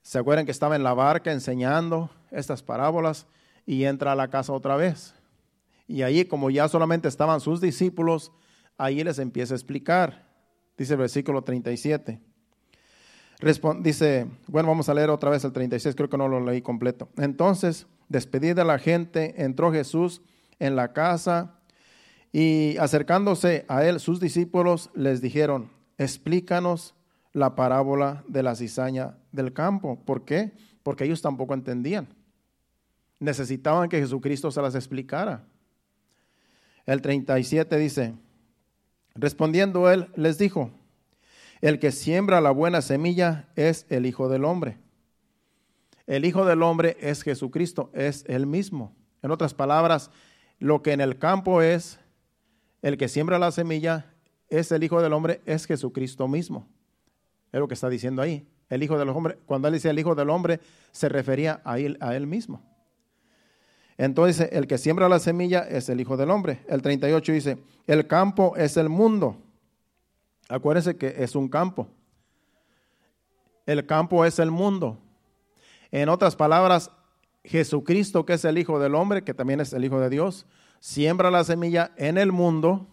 ¿Se 0.02 0.18
acuerdan 0.18 0.44
que 0.44 0.50
estaba 0.50 0.76
en 0.76 0.82
la 0.82 0.92
barca 0.92 1.32
enseñando 1.32 2.10
estas 2.32 2.62
parábolas 2.62 3.26
y 3.64 3.84
entra 3.84 4.12
a 4.12 4.16
la 4.16 4.28
casa 4.28 4.52
otra 4.52 4.76
vez? 4.76 5.14
Y 5.86 6.02
ahí, 6.02 6.24
como 6.24 6.50
ya 6.50 6.68
solamente 6.68 7.08
estaban 7.08 7.40
sus 7.40 7.60
discípulos, 7.60 8.32
ahí 8.76 9.04
les 9.04 9.18
empieza 9.18 9.54
a 9.54 9.56
explicar. 9.56 10.26
Dice 10.76 10.94
el 10.94 10.98
versículo 10.98 11.42
37. 11.42 12.20
dice, 13.80 14.26
bueno, 14.48 14.68
vamos 14.68 14.88
a 14.88 14.94
leer 14.94 15.10
otra 15.10 15.30
vez 15.30 15.44
el 15.44 15.52
36, 15.52 15.94
creo 15.94 16.08
que 16.08 16.18
no 16.18 16.26
lo 16.26 16.40
leí 16.40 16.62
completo. 16.62 17.08
Entonces, 17.16 17.86
despedida 18.08 18.64
la 18.64 18.78
gente, 18.78 19.44
entró 19.44 19.70
Jesús 19.70 20.22
en 20.58 20.74
la 20.74 20.92
casa 20.92 21.61
y 22.32 22.78
acercándose 22.78 23.66
a 23.68 23.84
él, 23.84 24.00
sus 24.00 24.18
discípulos 24.18 24.90
les 24.94 25.20
dijeron, 25.20 25.70
explícanos 25.98 26.94
la 27.32 27.54
parábola 27.54 28.24
de 28.26 28.42
la 28.42 28.54
cizaña 28.54 29.18
del 29.32 29.52
campo. 29.52 30.02
¿Por 30.04 30.24
qué? 30.24 30.52
Porque 30.82 31.04
ellos 31.04 31.20
tampoco 31.20 31.52
entendían. 31.52 32.08
Necesitaban 33.18 33.88
que 33.88 34.00
Jesucristo 34.00 34.50
se 34.50 34.62
las 34.62 34.74
explicara. 34.74 35.44
El 36.86 37.02
37 37.02 37.76
dice, 37.76 38.14
respondiendo 39.14 39.90
él, 39.90 40.08
les 40.16 40.38
dijo, 40.38 40.70
el 41.60 41.78
que 41.78 41.92
siembra 41.92 42.40
la 42.40 42.50
buena 42.50 42.82
semilla 42.82 43.48
es 43.54 43.86
el 43.90 44.06
Hijo 44.06 44.28
del 44.28 44.44
Hombre. 44.44 44.78
El 46.06 46.24
Hijo 46.24 46.44
del 46.44 46.62
Hombre 46.62 46.96
es 47.00 47.22
Jesucristo, 47.22 47.90
es 47.94 48.24
el 48.26 48.46
mismo. 48.46 48.96
En 49.22 49.30
otras 49.30 49.54
palabras, 49.54 50.10
lo 50.58 50.82
que 50.82 50.92
en 50.92 51.00
el 51.00 51.18
campo 51.18 51.62
es 51.62 52.00
el 52.82 52.98
que 52.98 53.08
siembra 53.08 53.38
la 53.38 53.52
semilla 53.52 54.12
es 54.48 54.70
el 54.72 54.84
Hijo 54.84 55.00
del 55.00 55.12
Hombre, 55.12 55.40
es 55.46 55.66
Jesucristo 55.66 56.28
mismo. 56.28 56.68
Es 57.52 57.60
lo 57.60 57.68
que 57.68 57.74
está 57.74 57.88
diciendo 57.88 58.20
ahí. 58.20 58.46
El 58.68 58.82
Hijo 58.82 58.98
del 58.98 59.08
Hombre, 59.08 59.38
cuando 59.46 59.68
él 59.68 59.74
dice 59.74 59.88
el 59.88 59.98
Hijo 59.98 60.14
del 60.14 60.30
Hombre, 60.30 60.60
se 60.90 61.08
refería 61.08 61.62
a 61.64 61.78
él, 61.78 61.96
a 62.00 62.16
él 62.16 62.26
mismo. 62.26 62.62
Entonces, 63.96 64.48
el 64.52 64.66
que 64.66 64.78
siembra 64.78 65.08
la 65.08 65.18
semilla 65.18 65.60
es 65.60 65.88
el 65.88 66.00
Hijo 66.00 66.16
del 66.16 66.30
Hombre. 66.30 66.64
El 66.68 66.82
38 66.82 67.32
dice, 67.32 67.58
el 67.86 68.06
campo 68.06 68.56
es 68.56 68.76
el 68.76 68.88
mundo. 68.88 69.36
Acuérdense 70.48 70.96
que 70.96 71.14
es 71.18 71.36
un 71.36 71.48
campo. 71.48 71.88
El 73.64 73.86
campo 73.86 74.24
es 74.24 74.38
el 74.38 74.50
mundo. 74.50 74.98
En 75.90 76.08
otras 76.08 76.34
palabras, 76.34 76.90
Jesucristo, 77.44 78.24
que 78.24 78.34
es 78.34 78.44
el 78.44 78.58
Hijo 78.58 78.78
del 78.78 78.94
Hombre, 78.94 79.22
que 79.22 79.34
también 79.34 79.60
es 79.60 79.72
el 79.72 79.84
Hijo 79.84 80.00
de 80.00 80.10
Dios, 80.10 80.46
siembra 80.82 81.30
la 81.30 81.44
semilla 81.44 81.92
en 81.96 82.18
el 82.18 82.32
mundo, 82.32 82.88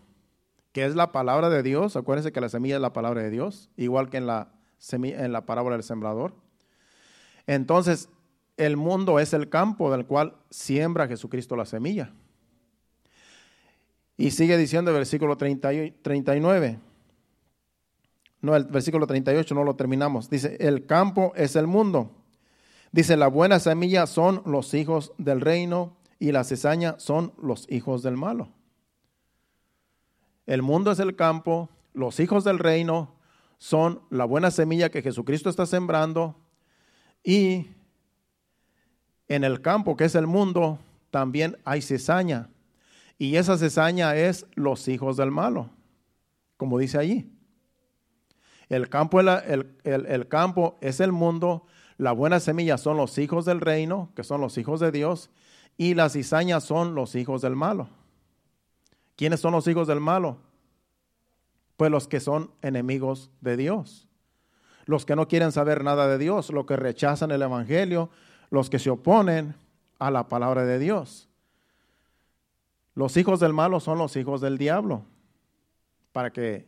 que 0.73 0.85
es 0.85 0.95
la 0.95 1.11
palabra 1.11 1.49
de 1.49 1.63
Dios. 1.63 1.95
Acuérdense 1.95 2.31
que 2.31 2.39
la 2.39 2.47
semilla 2.47 2.75
es 2.75 2.81
la 2.81 2.93
palabra 2.93 3.23
de 3.23 3.31
Dios, 3.31 3.71
igual 3.77 4.11
que 4.11 4.17
en 4.17 4.27
la, 4.27 4.53
semilla, 4.77 5.25
en 5.25 5.31
la 5.31 5.47
parábola 5.47 5.75
del 5.75 5.83
sembrador. 5.83 6.35
Entonces, 7.47 8.07
el 8.57 8.77
mundo 8.77 9.19
es 9.19 9.33
el 9.33 9.49
campo 9.49 9.91
del 9.91 10.05
cual 10.05 10.35
siembra 10.51 11.07
Jesucristo 11.07 11.55
la 11.55 11.65
semilla. 11.65 12.13
Y 14.17 14.31
sigue 14.31 14.55
diciendo 14.55 14.91
el 14.91 14.97
versículo 14.97 15.35
39. 15.35 16.79
No, 18.41 18.55
el 18.55 18.65
versículo 18.65 19.07
38 19.07 19.55
no 19.55 19.63
lo 19.63 19.75
terminamos. 19.75 20.29
Dice, 20.29 20.57
el 20.59 20.85
campo 20.85 21.33
es 21.35 21.55
el 21.55 21.65
mundo. 21.65 22.11
Dice, 22.91 23.17
la 23.17 23.29
buena 23.29 23.57
semilla 23.57 24.05
son 24.05 24.43
los 24.45 24.75
hijos 24.75 25.11
del 25.17 25.41
reino 25.41 25.98
y 26.19 26.33
la 26.33 26.43
cizaña 26.43 26.99
son 26.99 27.33
los 27.41 27.65
hijos 27.71 28.03
del 28.03 28.17
malo. 28.17 28.49
El 30.45 30.61
mundo 30.61 30.91
es 30.91 30.99
el 30.99 31.15
campo, 31.15 31.69
los 31.93 32.19
hijos 32.19 32.43
del 32.43 32.59
reino 32.59 33.15
son 33.57 34.01
la 34.09 34.25
buena 34.25 34.51
semilla 34.51 34.89
que 34.89 35.01
Jesucristo 35.01 35.49
está 35.49 35.65
sembrando 35.65 36.35
y 37.23 37.67
en 39.27 39.43
el 39.43 39.61
campo 39.61 39.95
que 39.95 40.05
es 40.05 40.15
el 40.15 40.27
mundo 40.27 40.79
también 41.11 41.57
hay 41.65 41.81
cizaña 41.81 42.49
y 43.17 43.35
esa 43.35 43.57
cizaña 43.57 44.15
es 44.15 44.45
los 44.55 44.87
hijos 44.87 45.17
del 45.17 45.31
malo, 45.31 45.69
como 46.57 46.79
dice 46.79 46.97
allí. 46.97 47.31
El 48.69 48.87
campo, 48.87 49.19
el, 49.19 49.75
el 49.83 50.27
campo 50.27 50.77
es 50.79 50.99
el 50.99 51.11
mundo, 51.11 51.65
la 51.97 52.11
buena 52.11 52.39
semilla 52.39 52.77
son 52.77 52.97
los 52.97 53.17
hijos 53.17 53.45
del 53.45 53.61
reino, 53.61 54.11
que 54.15 54.23
son 54.23 54.41
los 54.41 54.57
hijos 54.57 54.79
de 54.79 54.91
Dios, 54.91 55.29
y 55.79 55.93
las 55.93 56.11
cizañas 56.11 56.65
son 56.65 56.93
los 56.93 57.15
hijos 57.15 57.41
del 57.41 57.55
malo. 57.55 57.87
¿Quiénes 59.15 59.39
son 59.39 59.53
los 59.53 59.65
hijos 59.65 59.87
del 59.87 60.01
malo? 60.01 60.37
Pues 61.77 61.89
los 61.89 62.09
que 62.09 62.19
son 62.19 62.51
enemigos 62.61 63.31
de 63.39 63.55
Dios. 63.55 64.05
los 64.85 65.05
que 65.05 65.15
no 65.15 65.27
quieren 65.27 65.51
saber 65.51 65.83
nada 65.83 66.07
de 66.07 66.17
Dios, 66.17 66.49
los 66.49 66.65
que 66.65 66.75
rechazan 66.75 67.31
el 67.31 67.43
Evangelio, 67.43 68.09
los 68.49 68.69
que 68.69 68.79
se 68.79 68.89
oponen 68.89 69.55
a 69.99 70.11
la 70.11 70.27
palabra 70.27 70.65
de 70.65 70.79
Dios. 70.79 71.29
Los 72.95 73.15
hijos 73.15 73.39
del 73.39 73.53
malo 73.53 73.79
son 73.79 73.99
los 73.99 74.17
hijos 74.17 74.41
del 74.41 74.57
diablo. 74.57 75.05
Para 76.11 76.33
que 76.33 76.67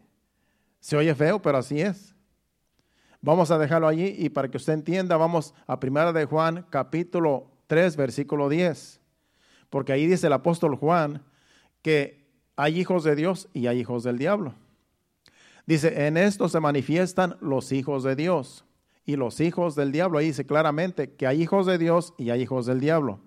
se 0.80 0.96
oye 0.96 1.16
feo, 1.16 1.42
pero 1.42 1.58
así 1.58 1.82
es. 1.82 2.16
Vamos 3.22 3.52
a 3.52 3.58
dejarlo 3.58 3.88
allí 3.88 4.16
y 4.18 4.30
para 4.30 4.50
que 4.50 4.58
usted 4.58 4.74
entienda, 4.74 5.18
vamos 5.18 5.54
a 5.68 5.80
Primera 5.80 6.14
de 6.14 6.26
Juan, 6.26 6.66
capítulo 6.70 7.48
3, 7.68 7.98
versículo 7.98 8.48
10. 8.48 9.01
Porque 9.72 9.94
ahí 9.94 10.06
dice 10.06 10.28
el 10.28 10.34
apóstol 10.34 10.76
Juan 10.76 11.24
que 11.82 12.28
hay 12.56 12.80
hijos 12.80 13.04
de 13.04 13.16
Dios 13.16 13.50
y 13.54 13.66
hay 13.66 13.80
hijos 13.80 14.04
del 14.04 14.20
diablo. 14.20 14.54
Dice, 15.66 16.06
en 16.06 16.18
esto 16.18 16.50
se 16.50 16.60
manifiestan 16.60 17.38
los 17.40 17.72
hijos 17.72 18.04
de 18.04 18.16
Dios 18.16 18.66
y 19.06 19.16
los 19.16 19.40
hijos 19.40 19.74
del 19.76 19.92
diablo. 19.92 20.20
Ahí 20.20 20.28
dice 20.28 20.46
claramente 20.46 21.14
que 21.14 21.26
hay 21.26 21.42
hijos 21.42 21.66
de 21.66 21.78
Dios 21.78 22.14
y 22.18 22.30
hay 22.30 22.42
hijos 22.42 22.66
del 22.66 22.82
diablo. 22.82 23.22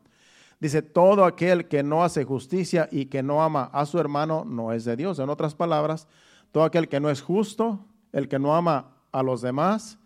Dice, 0.61 0.83
todo 0.83 1.25
aquel 1.25 1.67
que 1.67 1.83
no 1.83 2.05
hace 2.05 2.25
justicia 2.25 2.89
y 2.93 3.07
que 3.07 3.23
no 3.23 3.43
ama 3.43 3.71
a 3.73 3.87
su 3.87 3.99
hermano 3.99 4.45
no 4.45 4.73
es 4.73 4.85
de 4.85 4.97
Dios. 4.97 5.19
En 5.19 5.31
otras 5.31 5.55
palabras, 5.55 6.07
todo 6.53 6.65
aquel 6.65 6.89
que 6.89 7.01
no 7.01 7.09
es 7.09 7.23
justo, 7.23 7.87
el 8.13 8.29
que 8.29 8.39
no 8.39 8.55
ama 8.55 8.99
a 9.13 9.23
los 9.23 9.41
demás, 9.41 9.99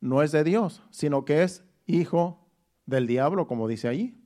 no 0.00 0.22
es 0.22 0.32
de 0.32 0.42
Dios, 0.42 0.82
sino 0.90 1.24
que 1.24 1.44
es 1.44 1.64
hijo 1.86 2.46
del 2.84 3.06
diablo, 3.06 3.46
como 3.46 3.68
dice 3.68 3.86
ahí. 3.86 4.20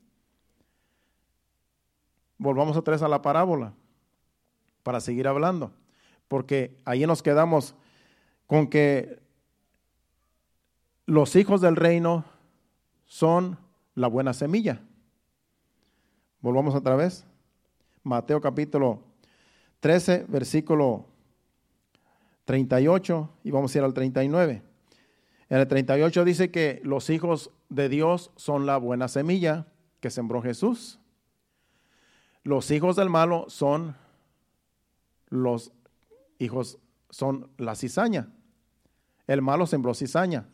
Volvamos 2.39 2.77
otra 2.77 2.93
vez 2.93 3.03
a 3.03 3.09
la 3.09 3.21
parábola 3.21 3.75
para 4.83 5.01
seguir 5.01 5.29
hablando, 5.29 5.73
porque 6.29 6.77
ahí 6.85 7.07
nos 7.07 7.23
quedamos 7.23 7.75
con 8.47 8.69
que 8.69 9.21
los 11.05 11.37
hijos 11.37 11.61
del 11.61 11.77
reino 11.77 12.25
son 13.07 13.59
la 13.95 14.07
buena 14.07 14.33
semilla. 14.33 14.81
Volvamos 16.41 16.75
otra 16.75 16.97
vez. 16.97 17.25
Mateo 18.03 18.41
capítulo 18.41 19.03
13, 19.81 20.27
versículo 20.29 21.07
38 22.45 23.31
y 23.45 23.51
vamos 23.51 23.75
a 23.75 23.79
ir 23.79 23.85
al 23.85 23.93
39. 23.93 24.63
En 25.51 25.59
el 25.59 25.69
38 25.69 26.25
dice 26.25 26.51
que 26.51 26.81
los 26.85 27.11
hijos 27.11 27.51
de 27.69 27.89
Dios 27.89 28.31
son 28.37 28.65
la 28.65 28.77
buena 28.77 29.09
semilla 29.09 29.67
que 30.01 30.11
sembró 30.11 30.41
Jesús. 30.41 30.99
Los 32.49 32.71
hijos 32.71 32.97
del 32.97 33.11
malo 33.11 33.45
son 33.49 33.95
los 35.29 35.73
hijos, 36.39 36.79
son 37.11 37.51
la 37.59 37.75
cizaña. 37.75 38.33
El 39.27 39.43
malo 39.43 39.67
sembró 39.67 39.93
cizaña, 39.93 40.49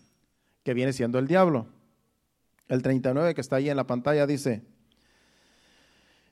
que 0.64 0.74
viene 0.74 0.92
siendo 0.92 1.18
el 1.20 1.28
diablo. 1.28 1.66
El 2.66 2.82
39 2.82 3.34
que 3.34 3.40
está 3.40 3.56
ahí 3.56 3.70
en 3.70 3.76
la 3.76 3.86
pantalla 3.86 4.26
dice, 4.26 4.64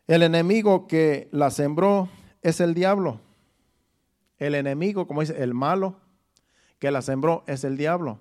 el 0.09 0.25
enemigo 0.25 0.89
que 0.89 1.29
la 1.31 1.51
sembró 1.51 2.09
es 2.43 2.61
el 2.61 2.75
diablo 2.75 3.21
el 4.47 4.57
enemigo, 4.57 5.07
como 5.07 5.21
dice, 5.21 5.41
el 5.41 5.55
malo 5.55 6.01
que 6.81 6.91
la 6.91 7.01
sembró 7.01 7.45
es 7.47 7.63
el 7.63 7.77
diablo. 7.77 8.19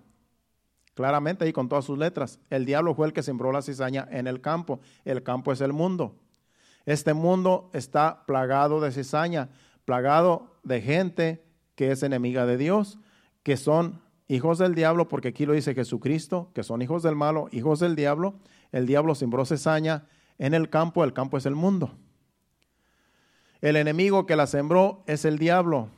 Claramente 0.94 1.46
ahí 1.46 1.52
con 1.52 1.68
todas 1.68 1.86
sus 1.86 1.98
letras. 1.98 2.40
El 2.52 2.66
diablo 2.66 2.94
fue 2.94 3.08
el 3.08 3.14
que 3.14 3.24
sembró 3.24 3.52
la 3.52 3.64
cizaña 3.64 4.08
en 4.12 4.28
el 4.28 4.40
campo. 4.40 4.80
El 5.04 5.24
campo 5.24 5.52
es 5.52 5.62
el 5.62 5.74
mundo. 5.74 6.16
Este 6.86 7.14
mundo 7.14 7.70
está 7.74 8.26
plagado 8.26 8.82
de 8.82 8.92
cizaña, 8.92 9.50
plagado 9.86 10.60
de 10.64 10.82
gente 10.82 11.44
que 11.76 11.92
es 11.92 12.04
enemiga 12.04 12.46
de 12.46 12.58
Dios, 12.58 13.00
que 13.44 13.58
son 13.58 14.02
hijos 14.28 14.58
del 14.58 14.76
diablo, 14.76 15.08
porque 15.08 15.30
aquí 15.30 15.46
lo 15.46 15.54
dice 15.54 15.74
Jesucristo, 15.76 16.52
que 16.54 16.64
son 16.64 16.82
hijos 16.82 17.04
del 17.04 17.16
malo, 17.16 17.50
hijos 17.52 17.80
del 17.80 17.96
diablo. 17.96 18.36
El 18.72 18.86
diablo 18.86 19.16
sembró 19.16 19.46
cizaña 19.46 20.06
en 20.38 20.54
el 20.54 20.70
campo, 20.70 21.04
el 21.04 21.14
campo 21.14 21.38
es 21.38 21.46
el 21.46 21.56
mundo. 21.56 21.98
El 23.62 23.76
enemigo 23.76 24.26
que 24.26 24.36
la 24.36 24.48
sembró 24.48 25.04
es 25.06 25.26
el 25.26 25.38
diablo. 25.38 25.90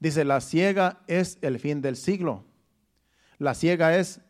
Dice, 0.00 0.24
la 0.24 0.40
ciega 0.40 1.00
es 1.06 1.38
el 1.40 1.58
fin 1.58 1.80
del 1.80 1.96
siglo. 1.96 2.44
La 3.38 3.54
ciega 3.54 3.96
es 3.96 4.20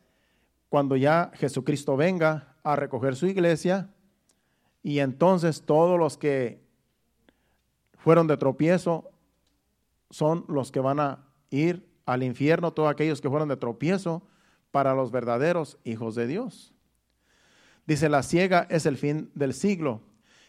cuando 0.69 0.97
ya 0.97 1.33
Jesucristo 1.35 1.97
venga 1.97 2.57
a 2.63 2.77
recoger 2.77 3.17
su 3.17 3.27
iglesia 3.27 3.91
y 4.83 5.01
entonces 5.01 5.63
todos 5.63 5.99
los 5.99 6.17
que 6.17 6.61
fueron 7.99 8.27
de 8.27 8.37
tropiezo 8.37 9.11
son 10.11 10.45
los 10.49 10.73
que 10.73 10.81
van 10.81 11.01
a 11.01 11.25
ir 11.51 11.87
al 12.07 12.23
infierno, 12.23 12.73
todos 12.73 12.91
aquellos 12.91 13.21
que 13.21 13.29
fueron 13.29 13.49
de 13.49 13.57
tropiezo 13.57 14.23
para 14.71 14.95
los 14.95 15.11
verdaderos 15.11 15.79
hijos 15.85 16.15
de 16.15 16.27
Dios. 16.27 16.73
Dice, 17.87 18.09
la 18.09 18.23
ciega 18.23 18.67
es 18.71 18.87
el 18.87 18.97
fin 18.97 19.31
del 19.35 19.55
siglo 19.55 20.01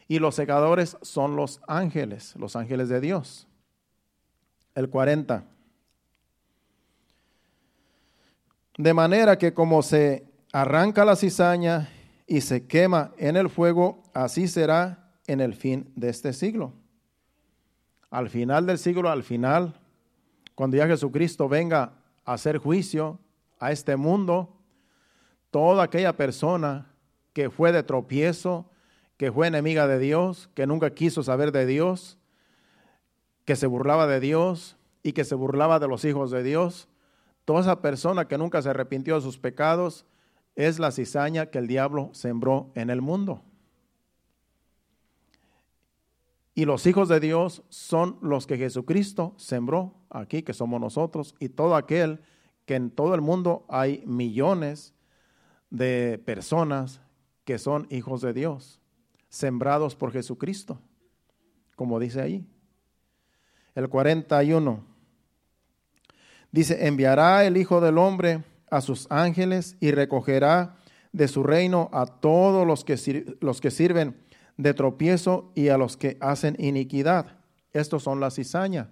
y 0.08 0.20
los 0.20 0.36
secadores 0.36 0.98
son 1.02 1.36
los 1.36 1.62
ángeles, 1.68 2.36
los 2.38 2.56
ángeles 2.56 2.90
de 2.90 3.02
Dios 3.02 3.48
el 4.76 4.90
40. 4.90 5.44
De 8.78 8.94
manera 8.94 9.38
que 9.38 9.54
como 9.54 9.82
se 9.82 10.26
arranca 10.52 11.06
la 11.06 11.16
cizaña 11.16 11.90
y 12.26 12.42
se 12.42 12.66
quema 12.66 13.12
en 13.18 13.36
el 13.36 13.50
fuego, 13.50 14.01
así 14.14 14.48
será 14.48 15.12
en 15.28 15.42
el 15.42 15.54
fin 15.54 15.92
de 15.96 16.10
este 16.10 16.34
siglo. 16.34 16.74
Al 18.10 18.30
final 18.30 18.66
del 18.66 18.78
siglo, 18.78 19.10
al 19.10 19.24
final, 19.24 19.80
cuando 20.56 20.78
ya 20.78 20.88
Jesucristo 20.88 21.48
venga 21.48 21.94
a 22.26 22.34
hacer 22.34 22.58
juicio 22.58 23.20
a 23.60 23.72
este 23.72 23.96
mundo, 23.96 24.58
toda 25.50 25.84
aquella 25.84 26.18
persona 26.18 26.88
que 27.34 27.50
fue 27.50 27.72
de 27.72 27.84
tropiezo, 27.84 28.70
que 29.18 29.32
fue 29.32 29.48
enemiga 29.48 29.88
de 29.88 30.00
Dios, 30.00 30.50
que 30.54 30.68
nunca 30.68 30.94
quiso 30.94 31.24
saber 31.24 31.52
de 31.52 31.66
Dios, 31.66 32.18
que 33.46 33.56
se 33.56 33.68
burlaba 33.68 34.08
de 34.08 34.20
Dios 34.20 34.78
y 35.04 35.14
que 35.14 35.24
se 35.24 35.36
burlaba 35.36 35.80
de 35.80 35.88
los 35.88 36.04
hijos 36.06 36.32
de 36.32 36.44
Dios, 36.44 36.90
toda 37.46 37.62
esa 37.62 37.82
persona 37.82 38.28
que 38.28 38.38
nunca 38.38 38.62
se 38.62 38.70
arrepintió 38.70 39.16
de 39.16 39.22
sus 39.22 39.38
pecados, 39.38 40.06
es 40.56 40.80
la 40.80 40.92
cizaña 40.92 41.48
que 41.48 41.60
el 41.60 41.68
diablo 41.68 42.10
sembró 42.14 42.72
en 42.76 42.90
el 42.90 43.02
mundo. 43.02 43.44
Y 46.54 46.66
los 46.66 46.86
hijos 46.86 47.08
de 47.08 47.20
Dios 47.20 47.64
son 47.70 48.18
los 48.22 48.46
que 48.46 48.58
Jesucristo 48.58 49.34
sembró 49.38 49.96
aquí, 50.10 50.44
que 50.44 50.54
somos 50.54 50.82
nosotros, 50.82 51.36
y 51.40 51.50
todo 51.50 51.76
aquel 51.76 52.22
que 52.66 52.76
en 52.76 52.92
todo 52.92 53.16
el 53.16 53.22
mundo 53.22 53.66
hay 53.70 54.04
millones 54.06 54.94
de 55.70 56.22
personas 56.26 57.02
que 57.46 57.58
son 57.58 57.88
hijos 57.90 58.22
de 58.22 58.34
Dios, 58.34 58.82
sembrados 59.30 59.96
por 59.96 60.12
Jesucristo, 60.12 60.80
como 61.76 62.00
dice 62.00 62.22
ahí 62.22 62.46
el 63.76 63.90
41. 63.90 64.84
Dice, 66.52 66.88
enviará 66.88 67.46
el 67.46 67.58
Hijo 67.58 67.80
del 67.80 67.98
Hombre 67.98 68.44
a 68.70 68.82
sus 68.82 69.08
ángeles 69.10 69.78
y 69.80 69.92
recogerá 69.92 70.78
de 71.14 71.28
su 71.28 71.44
reino 71.44 71.90
a 71.94 72.06
todos 72.06 72.66
los 72.68 72.84
que, 72.84 73.38
los 73.40 73.62
que 73.62 73.72
sirven 73.72 74.16
de 74.58 74.74
tropiezo 74.74 75.52
y 75.56 75.70
a 75.70 75.78
los 75.78 75.98
que 75.98 76.18
hacen 76.20 76.56
iniquidad. 76.60 77.38
Estos 77.74 78.04
son 78.04 78.20
la 78.20 78.32
cizaña. 78.32 78.90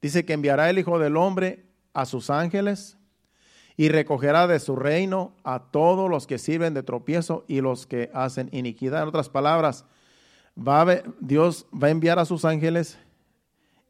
Dice 0.00 0.24
que 0.24 0.32
enviará 0.32 0.70
el 0.70 0.78
Hijo 0.78 0.98
del 0.98 1.16
Hombre 1.16 1.66
a 1.92 2.04
sus 2.06 2.30
ángeles 2.30 2.96
y 3.76 3.88
recogerá 3.88 4.46
de 4.46 4.58
su 4.60 4.76
reino 4.76 5.34
a 5.44 5.70
todos 5.70 6.10
los 6.10 6.26
que 6.26 6.38
sirven 6.38 6.74
de 6.74 6.82
tropiezo 6.82 7.44
y 7.48 7.60
los 7.60 7.86
que 7.86 8.10
hacen 8.12 8.48
iniquidad. 8.52 9.02
En 9.02 9.08
otras 9.08 9.28
palabras, 9.28 9.84
va 10.56 10.84
Dios 11.20 11.66
va 11.72 11.88
a 11.88 11.90
enviar 11.90 12.18
a 12.18 12.24
sus 12.24 12.44
ángeles 12.44 12.98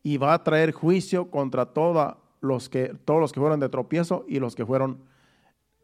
y 0.02 0.18
va 0.18 0.34
a 0.34 0.44
traer 0.44 0.72
juicio 0.72 1.30
contra 1.30 1.66
toda 1.66 2.18
los 2.40 2.68
que, 2.68 2.94
todos 3.04 3.20
los 3.20 3.32
que 3.32 3.40
fueron 3.40 3.60
de 3.60 3.68
tropiezo 3.68 4.24
y 4.28 4.38
los 4.38 4.54
que 4.54 4.64
fueron 4.64 5.02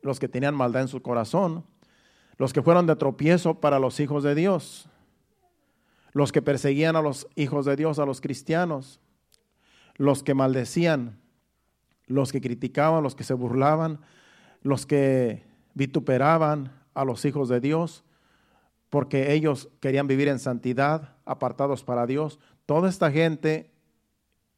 los 0.03 0.21
que 0.21 0.29
tenían 0.29 0.55
maldad 0.55 0.83
en 0.83 0.89
su 0.89 1.01
corazón, 1.01 1.65
los 2.37 2.53
que 2.53 2.63
fueron 2.63 2.87
de 2.87 2.97
tropiezo 2.97 3.61
para 3.61 3.79
los 3.79 4.01
hijos 4.01 4.23
de 4.23 4.35
Dios, 4.35 4.89
los 6.13 6.33
que 6.33 6.43
perseguían 6.43 6.97
a 6.97 7.03
los 7.03 7.27
hijos 7.35 7.67
de 7.67 7.77
Dios, 7.77 7.99
a 7.99 8.07
los 8.07 8.21
cristianos, 8.21 9.01
los 9.97 10.23
que 10.23 10.35
maldecían, 10.35 11.21
los 12.07 12.33
que 12.33 12.41
criticaban, 12.41 13.03
los 13.03 13.15
que 13.15 13.25
se 13.25 13.35
burlaban, 13.35 14.01
los 14.63 14.87
que 14.87 15.45
vituperaban 15.75 16.73
a 16.95 17.05
los 17.05 17.25
hijos 17.25 17.49
de 17.49 17.61
Dios, 17.61 18.05
porque 18.91 19.33
ellos 19.33 19.69
querían 19.81 20.07
vivir 20.07 20.29
en 20.29 20.39
santidad, 20.39 21.17
apartados 21.25 21.83
para 21.83 22.07
Dios. 22.07 22.39
Toda 22.67 22.89
esta 22.89 23.11
gente 23.11 23.71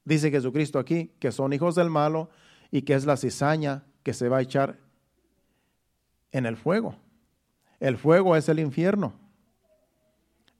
dice 0.05 0.31
Jesucristo 0.31 0.79
aquí, 0.79 1.12
que 1.18 1.33
son 1.33 1.53
hijos 1.53 1.74
del 1.74 1.91
malo 1.91 2.29
y 2.70 2.83
que 2.83 2.95
es 2.95 3.07
la 3.07 3.16
cizaña 3.16 3.85
que 4.03 4.12
se 4.12 4.29
va 4.29 4.39
a 4.39 4.43
echar 4.43 4.79
en 6.33 6.45
el 6.45 6.57
fuego. 6.57 6.97
El 7.81 7.97
fuego 7.97 8.37
es 8.37 8.49
el 8.49 8.59
infierno. 8.59 9.14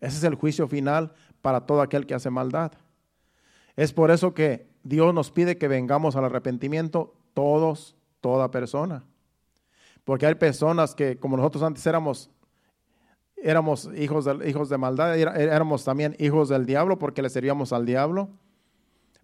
Ese 0.01 0.19
es 0.19 0.25
el 0.25 0.35
juicio 0.35 0.69
final 0.69 1.13
para 1.43 1.67
todo 1.67 1.81
aquel 1.81 2.07
que 2.07 2.15
hace 2.15 2.31
maldad. 2.31 2.73
Es 3.77 3.93
por 3.93 4.11
eso 4.11 4.35
que 4.35 4.69
Dios 4.83 5.13
nos 5.15 5.31
pide 5.31 5.59
que 5.59 5.69
vengamos 5.69 6.17
al 6.17 6.25
arrepentimiento 6.25 7.15
todos 7.35 7.97
toda 8.21 8.51
persona. 8.51 9.05
Porque 10.05 10.27
hay 10.27 10.35
personas 10.37 10.95
que, 10.95 11.19
como 11.19 11.37
nosotros 11.37 11.63
antes 11.63 11.87
éramos, 11.87 12.31
éramos 13.37 13.91
hijos 13.97 14.25
de, 14.25 14.49
hijos 14.49 14.69
de 14.69 14.79
maldad, 14.79 15.19
éramos 15.19 15.85
también 15.85 16.15
hijos 16.19 16.49
del 16.49 16.65
diablo 16.65 16.99
porque 16.99 17.23
le 17.23 17.31
servíamos 17.31 17.73
al 17.73 17.87
diablo. 17.87 18.31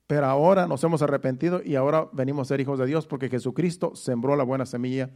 Pero 0.06 0.26
ahora 0.26 0.66
nos 0.66 0.82
hemos 0.84 1.00
arrepentido 1.00 1.62
y 1.64 1.76
ahora 1.76 2.08
venimos 2.12 2.46
a 2.46 2.50
ser 2.50 2.60
hijos 2.60 2.78
de 2.78 2.86
Dios 2.86 3.06
porque 3.06 3.28
Jesucristo 3.28 3.94
sembró 3.94 4.36
la 4.36 4.44
buena 4.44 4.66
semilla 4.66 5.10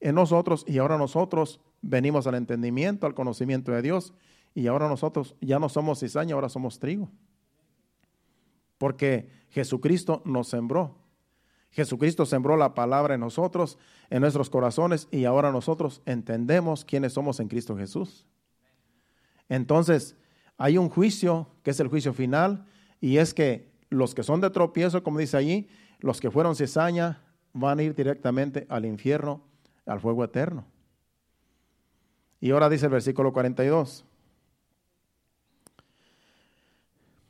en 0.00 0.14
nosotros 0.14 0.64
y 0.66 0.78
ahora 0.78 0.98
nosotros 0.98 1.60
venimos 1.82 2.26
al 2.26 2.34
entendimiento, 2.34 3.06
al 3.06 3.14
conocimiento 3.14 3.72
de 3.72 3.82
Dios 3.82 4.12
y 4.54 4.66
ahora 4.68 4.88
nosotros 4.88 5.36
ya 5.40 5.58
no 5.58 5.68
somos 5.68 6.00
cizaña, 6.00 6.34
ahora 6.34 6.48
somos 6.48 6.78
trigo. 6.78 7.10
Porque 8.78 9.28
Jesucristo 9.50 10.22
nos 10.24 10.48
sembró. 10.48 10.96
Jesucristo 11.70 12.24
sembró 12.24 12.56
la 12.56 12.72
palabra 12.72 13.14
en 13.14 13.20
nosotros, 13.20 13.78
en 14.08 14.22
nuestros 14.22 14.48
corazones, 14.48 15.08
y 15.10 15.26
ahora 15.26 15.52
nosotros 15.52 16.00
entendemos 16.06 16.86
quiénes 16.86 17.12
somos 17.12 17.38
en 17.38 17.48
Cristo 17.48 17.76
Jesús. 17.76 18.26
Entonces, 19.50 20.16
hay 20.56 20.78
un 20.78 20.88
juicio, 20.88 21.48
que 21.62 21.72
es 21.72 21.80
el 21.80 21.88
juicio 21.88 22.14
final, 22.14 22.66
y 22.98 23.18
es 23.18 23.34
que 23.34 23.70
los 23.90 24.14
que 24.14 24.22
son 24.22 24.40
de 24.40 24.48
tropiezo, 24.48 25.02
como 25.02 25.18
dice 25.18 25.36
allí, 25.36 25.68
los 26.00 26.20
que 26.20 26.30
fueron 26.30 26.56
cizaña, 26.56 27.22
van 27.52 27.78
a 27.78 27.82
ir 27.82 27.94
directamente 27.94 28.66
al 28.70 28.86
infierno, 28.86 29.42
al 29.86 30.00
fuego 30.00 30.24
eterno. 30.24 30.64
Y 32.40 32.50
ahora 32.50 32.68
dice 32.68 32.86
el 32.86 32.92
versículo 32.92 33.32
42. 33.32 34.04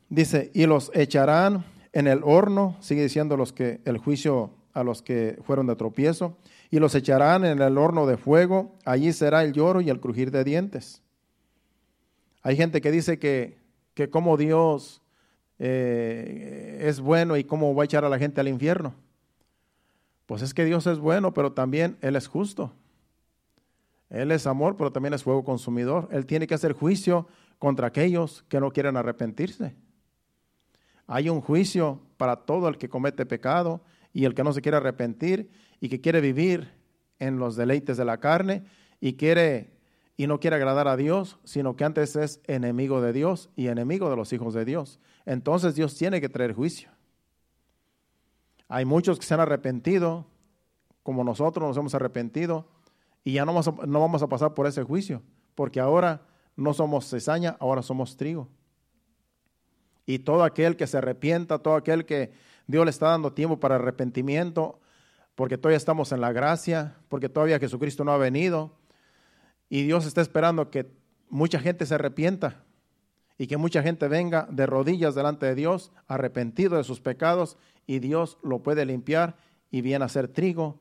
Dice, 0.09 0.51
y 0.55 0.67
los 0.67 0.91
echarán 0.95 1.65
en 1.93 2.07
el 2.07 2.21
horno, 2.23 2.77
sigue 2.81 3.03
diciendo 3.03 3.37
los 3.37 3.53
que 3.53 3.81
el 3.85 3.99
juicio 3.99 4.51
a 4.73 4.85
los 4.85 5.03
que 5.03 5.39
fueron 5.43 5.67
de 5.67 5.77
tropiezo, 5.77 6.37
y 6.71 6.79
los 6.79 6.95
echarán 6.95 7.45
en 7.45 7.63
el 7.63 7.79
horno 7.79 8.07
de 8.07 8.17
fuego, 8.17 8.75
allí 8.85 9.13
será 9.13 9.43
el 9.43 9.53
lloro 9.53 9.81
y 9.81 9.89
el 9.89 10.01
crujir 10.01 10.31
de 10.31 10.45
dientes. 10.45 11.03
Hay 12.43 12.57
gente 12.57 12.81
que 12.81 12.91
dice 12.91 13.19
que, 13.19 13.57
que 13.95 14.11
como 14.11 14.37
Dios 14.37 15.03
eh, 15.59 16.83
es 16.83 17.01
bueno 17.01 17.37
y 17.37 17.45
cómo 17.45 17.75
va 17.75 17.83
a 17.83 17.87
echar 17.87 18.05
a 18.05 18.09
la 18.09 18.19
gente 18.19 18.41
al 18.41 18.49
infierno. 18.49 18.95
Pues 20.27 20.43
es 20.43 20.55
que 20.55 20.65
Dios 20.65 20.87
es 20.87 20.99
bueno, 20.99 21.33
pero 21.33 21.53
también 21.53 21.97
Él 22.01 22.17
es 22.17 22.27
justo. 22.27 22.73
Él 24.11 24.31
es 24.31 24.47
amor, 24.47 24.77
pero 24.77 24.93
también 24.93 25.15
es 25.15 25.23
fuego 25.23 25.45
consumidor. 25.45 26.09
Él 26.13 26.27
tiene 26.27 26.47
que 26.47 26.55
hacer 26.55 26.73
juicio 26.73 27.27
contra 27.59 27.89
aquellos 27.89 28.45
que 28.49 28.61
no 28.61 28.71
quieren 28.71 28.97
arrepentirse. 28.97 29.75
Hay 31.07 31.29
un 31.29 31.41
juicio 31.41 32.01
para 32.17 32.37
todo 32.45 32.69
el 32.69 32.79
que 32.79 32.89
comete 32.89 33.27
pecado 33.27 33.83
y 34.13 34.25
el 34.25 34.35
que 34.35 34.45
no 34.45 34.53
se 34.53 34.63
quiere 34.63 34.77
arrepentir 34.77 35.51
y 35.81 35.89
que 35.89 36.01
quiere 36.01 36.21
vivir 36.21 36.73
en 37.19 37.39
los 37.39 37.57
deleites 37.57 37.97
de 37.97 38.05
la 38.05 38.19
carne 38.19 38.65
y 39.01 39.15
quiere 39.15 39.77
y 40.19 40.27
no 40.27 40.41
quiere 40.41 40.57
agradar 40.57 40.89
a 40.89 40.97
Dios, 40.97 41.39
sino 41.45 41.77
que 41.77 41.85
antes 41.85 42.17
es 42.17 42.41
enemigo 42.47 43.03
de 43.03 43.13
Dios 43.13 43.51
y 43.55 43.67
enemigo 43.67 44.09
de 44.09 44.17
los 44.17 44.33
hijos 44.33 44.55
de 44.55 44.65
Dios. 44.65 44.99
Entonces 45.27 45.75
Dios 45.75 45.95
tiene 45.95 46.21
que 46.23 46.31
traer 46.31 46.55
juicio. 46.55 46.96
Hay 48.69 48.85
muchos 48.85 49.19
que 49.19 49.27
se 49.27 49.35
han 49.35 49.41
arrepentido, 49.41 50.27
como 51.03 51.23
nosotros 51.25 51.67
nos 51.67 51.77
hemos 51.77 51.95
arrepentido, 51.95 52.67
y 53.23 53.33
ya 53.33 53.45
no 53.45 53.53
vamos 53.55 54.23
a, 54.23 54.29
pasar 54.29 54.55
por 54.55 54.67
ese 54.67 54.83
juicio, 54.83 55.23
porque 55.55 55.81
ahora 55.81 56.23
no 56.57 56.75
somos 56.75 57.09
cesaña, 57.09 57.57
ahora 57.61 57.83
somos 57.83 58.17
trigo. 58.17 58.49
Y 60.05 60.21
todo 60.21 60.45
aquel 60.45 60.77
que 60.77 60.87
se 60.87 60.99
arrepienta, 60.99 61.59
todo 61.59 61.75
aquel 61.75 62.07
que 62.07 62.33
Dios 62.67 62.85
le 62.85 62.91
está 62.91 63.09
dando 63.09 63.33
tiempo 63.33 63.59
para 63.59 63.77
arrepentimiento, 63.77 64.81
porque 65.35 65.59
todavía 65.59 65.77
estamos 65.77 66.13
en 66.13 66.21
la 66.21 66.33
gracia, 66.33 66.97
porque 67.09 67.29
todavía 67.29 67.59
Jesucristo 67.59 68.05
no 68.05 68.13
ha 68.13 68.19
venido, 68.19 68.73
y 69.69 69.83
Dios 69.83 70.07
está 70.07 70.21
esperando 70.21 70.71
que 70.71 70.91
mucha 71.29 71.59
gente 71.59 71.87
se 71.87 71.95
arrepienta 71.95 72.66
y 73.39 73.47
que 73.47 73.57
mucha 73.57 73.83
gente 73.83 74.09
venga 74.09 74.47
de 74.51 74.67
rodillas 74.67 75.15
delante 75.15 75.47
de 75.47 75.55
Dios, 75.55 75.93
arrepentido 76.09 76.77
de 76.77 76.85
sus 76.85 77.01
pecados, 77.01 77.57
y 77.87 77.99
Dios 77.99 78.39
lo 78.43 78.63
puede 78.63 78.85
limpiar 78.87 79.37
y 79.71 79.81
viene 79.83 80.05
a 80.05 80.09
ser 80.09 80.29
trigo 80.29 80.79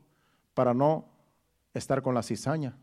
para 0.54 0.74
no 0.74 1.08
estar 1.74 2.02
con 2.02 2.14
la 2.14 2.22
cizaña. 2.22 2.76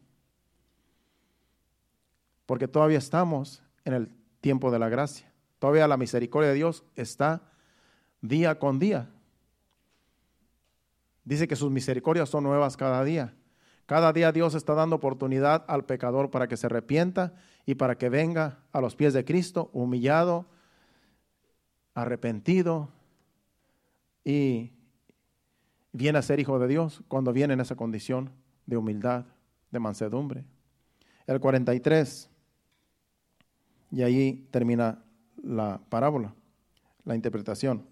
Porque 2.45 2.67
todavía 2.67 2.97
estamos 2.97 3.63
en 3.85 3.93
el 3.93 4.09
tiempo 4.41 4.69
de 4.71 4.79
la 4.79 4.89
gracia. 4.89 5.31
Todavía 5.59 5.87
la 5.87 5.97
misericordia 5.97 6.49
de 6.49 6.55
Dios 6.55 6.83
está 6.95 7.41
día 8.21 8.59
con 8.59 8.79
día. 8.79 9.09
Dice 11.23 11.47
que 11.47 11.55
sus 11.55 11.71
misericordias 11.71 12.29
son 12.29 12.43
nuevas 12.43 12.77
cada 12.77 13.03
día. 13.03 13.33
Cada 13.85 14.13
día 14.13 14.31
Dios 14.31 14.55
está 14.55 14.73
dando 14.73 14.97
oportunidad 14.97 15.65
al 15.67 15.85
pecador 15.85 16.29
para 16.31 16.47
que 16.47 16.57
se 16.57 16.67
arrepienta 16.67 17.33
y 17.65 17.75
para 17.75 17.97
que 17.97 18.09
venga 18.09 18.59
a 18.71 18.81
los 18.81 18.95
pies 18.95 19.13
de 19.13 19.25
Cristo 19.25 19.69
humillado, 19.73 20.45
arrepentido 21.93 22.89
y 24.23 24.71
viene 25.91 26.19
a 26.19 26.23
ser 26.23 26.39
hijo 26.39 26.59
de 26.59 26.67
Dios 26.67 27.03
cuando 27.07 27.33
viene 27.33 27.53
en 27.53 27.61
esa 27.61 27.75
condición 27.75 28.31
de 28.65 28.77
humildad, 28.77 29.25
de 29.71 29.79
mansedumbre. 29.79 30.43
El 31.27 31.39
43, 31.39 32.29
y 33.91 34.01
ahí 34.01 34.47
termina 34.51 35.03
la 35.41 35.79
parábola, 35.89 36.33
la 37.05 37.15
interpretación. 37.15 37.85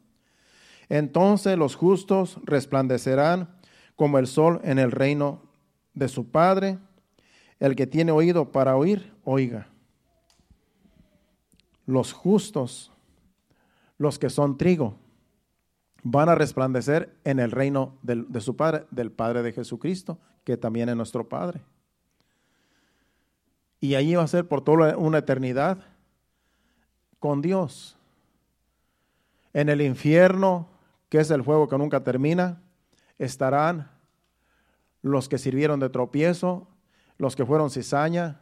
Entonces 0.89 1.57
los 1.57 1.75
justos 1.75 2.39
resplandecerán 2.43 3.55
como 3.95 4.17
el 4.17 4.27
sol 4.27 4.59
en 4.63 4.79
el 4.79 4.91
reino 4.91 5.43
de 5.93 6.09
su 6.09 6.29
Padre. 6.29 6.79
El 7.59 7.75
que 7.75 7.87
tiene 7.87 8.11
oído 8.11 8.51
para 8.51 8.75
oír, 8.75 9.10
oiga. 9.23 9.67
Los 11.85 12.13
justos, 12.13 12.91
los 13.97 14.19
que 14.19 14.29
son 14.29 14.57
trigo, 14.57 14.95
van 16.03 16.29
a 16.29 16.35
resplandecer 16.35 17.15
en 17.23 17.39
el 17.39 17.51
reino 17.51 17.97
de 18.01 18.41
su 18.41 18.55
Padre, 18.55 18.85
del 18.91 19.11
Padre 19.11 19.43
de 19.43 19.53
Jesucristo, 19.53 20.19
que 20.43 20.57
también 20.57 20.89
es 20.89 20.95
nuestro 20.95 21.27
Padre. 21.27 21.61
Y 23.79 23.95
allí 23.95 24.15
va 24.15 24.23
a 24.23 24.27
ser 24.27 24.47
por 24.47 24.63
toda 24.63 24.97
una 24.97 25.19
eternidad 25.19 25.79
con 27.19 27.41
Dios. 27.41 27.97
En 29.53 29.69
el 29.69 29.81
infierno, 29.81 30.67
que 31.09 31.19
es 31.19 31.29
el 31.31 31.43
fuego 31.43 31.67
que 31.67 31.77
nunca 31.77 32.03
termina, 32.03 32.61
estarán 33.17 33.91
los 35.01 35.27
que 35.29 35.37
sirvieron 35.37 35.79
de 35.79 35.89
tropiezo, 35.89 36.67
los 37.17 37.35
que 37.35 37.45
fueron 37.45 37.69
cizaña, 37.69 38.41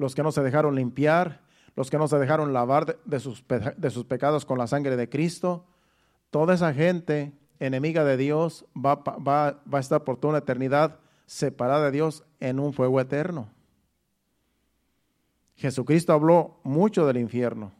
los 0.00 0.14
que 0.14 0.22
no 0.22 0.32
se 0.32 0.42
dejaron 0.42 0.76
limpiar, 0.76 1.42
los 1.76 1.90
que 1.90 1.98
no 1.98 2.08
se 2.08 2.18
dejaron 2.18 2.54
lavar 2.54 2.98
de, 3.04 3.20
sus, 3.20 3.44
de 3.76 3.90
sus, 3.90 4.06
pecados 4.06 4.46
con 4.46 4.56
la 4.56 4.66
sangre 4.66 4.96
de 4.96 5.10
Cristo. 5.10 5.66
Toda 6.30 6.54
esa 6.54 6.72
gente 6.72 7.34
enemiga 7.58 8.02
de 8.02 8.16
Dios 8.16 8.64
va, 8.74 8.94
va, 8.94 9.60
va 9.62 9.78
a 9.78 9.78
estar 9.78 10.02
por 10.02 10.16
toda 10.16 10.30
una 10.30 10.38
eternidad 10.38 11.00
separada 11.26 11.84
de 11.84 11.90
Dios 11.90 12.24
en 12.40 12.60
un 12.60 12.72
fuego 12.72 12.98
eterno. 12.98 13.50
Jesucristo 15.56 16.14
habló 16.14 16.60
mucho 16.62 17.06
del 17.06 17.18
infierno. 17.18 17.70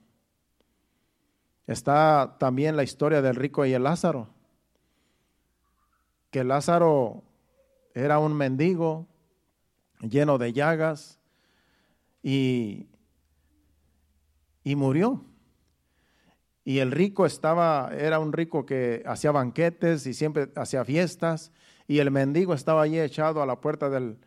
Está 1.67 2.37
también 2.39 2.77
la 2.77 2.83
historia 2.83 3.23
del 3.23 3.35
rico 3.35 3.65
y 3.65 3.73
el 3.73 3.85
Lázaro. 3.85 4.29
Que 6.31 6.45
Lázaro 6.45 7.23
era 7.95 8.19
un 8.19 8.35
mendigo 8.35 9.07
lleno 10.03 10.37
de 10.37 10.53
llagas 10.53 11.20
y, 12.23 12.89
y 14.63 14.77
murió. 14.77 15.25
Y 16.65 16.79
el 16.79 16.93
rico 16.93 17.27
estaba, 17.27 17.91
era 17.97 18.19
un 18.19 18.33
rico 18.33 18.67
que 18.67 19.03
hacía 19.07 19.33
banquetes 19.33 20.07
y 20.07 20.15
siempre 20.15 20.51
hacía 20.57 20.85
fiestas. 20.85 21.53
Y 21.89 21.99
el 21.99 22.11
mendigo 22.11 22.55
estaba 22.55 22.83
allí 22.83 23.01
echado 23.01 23.43
a 23.43 23.47
la 23.47 23.61
puerta 23.61 23.89
del, 23.89 24.19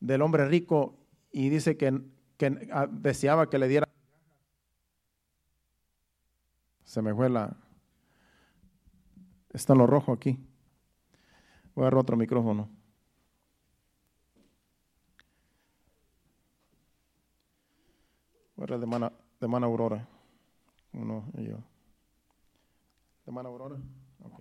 del 0.00 0.22
hombre 0.22 0.46
rico 0.46 0.96
y 1.32 1.48
dice 1.48 1.76
que, 1.76 2.00
que 2.36 2.68
ah, 2.72 2.86
deseaba 2.90 3.50
que 3.50 3.58
le 3.58 3.68
diera. 3.68 3.88
Se 6.84 7.02
me 7.02 7.14
fue 7.14 7.28
la. 7.28 7.56
Está 9.52 9.72
en 9.72 9.80
lo 9.80 9.86
rojo 9.86 10.12
aquí. 10.12 10.38
Voy 11.74 11.82
a 11.82 11.86
dar 11.86 11.96
otro 11.96 12.16
micrófono. 12.16 12.70
Voy 18.66 18.76
a 18.76 18.78
de 18.78 18.86
mana, 18.86 19.12
de 19.40 19.46
mana 19.46 19.66
Aurora. 19.66 20.08
Uno 20.94 21.30
y 21.36 21.48
yo. 21.48 21.58
¿De 23.26 23.30
mana 23.30 23.50
Aurora? 23.50 23.76
Ok. 24.22 24.40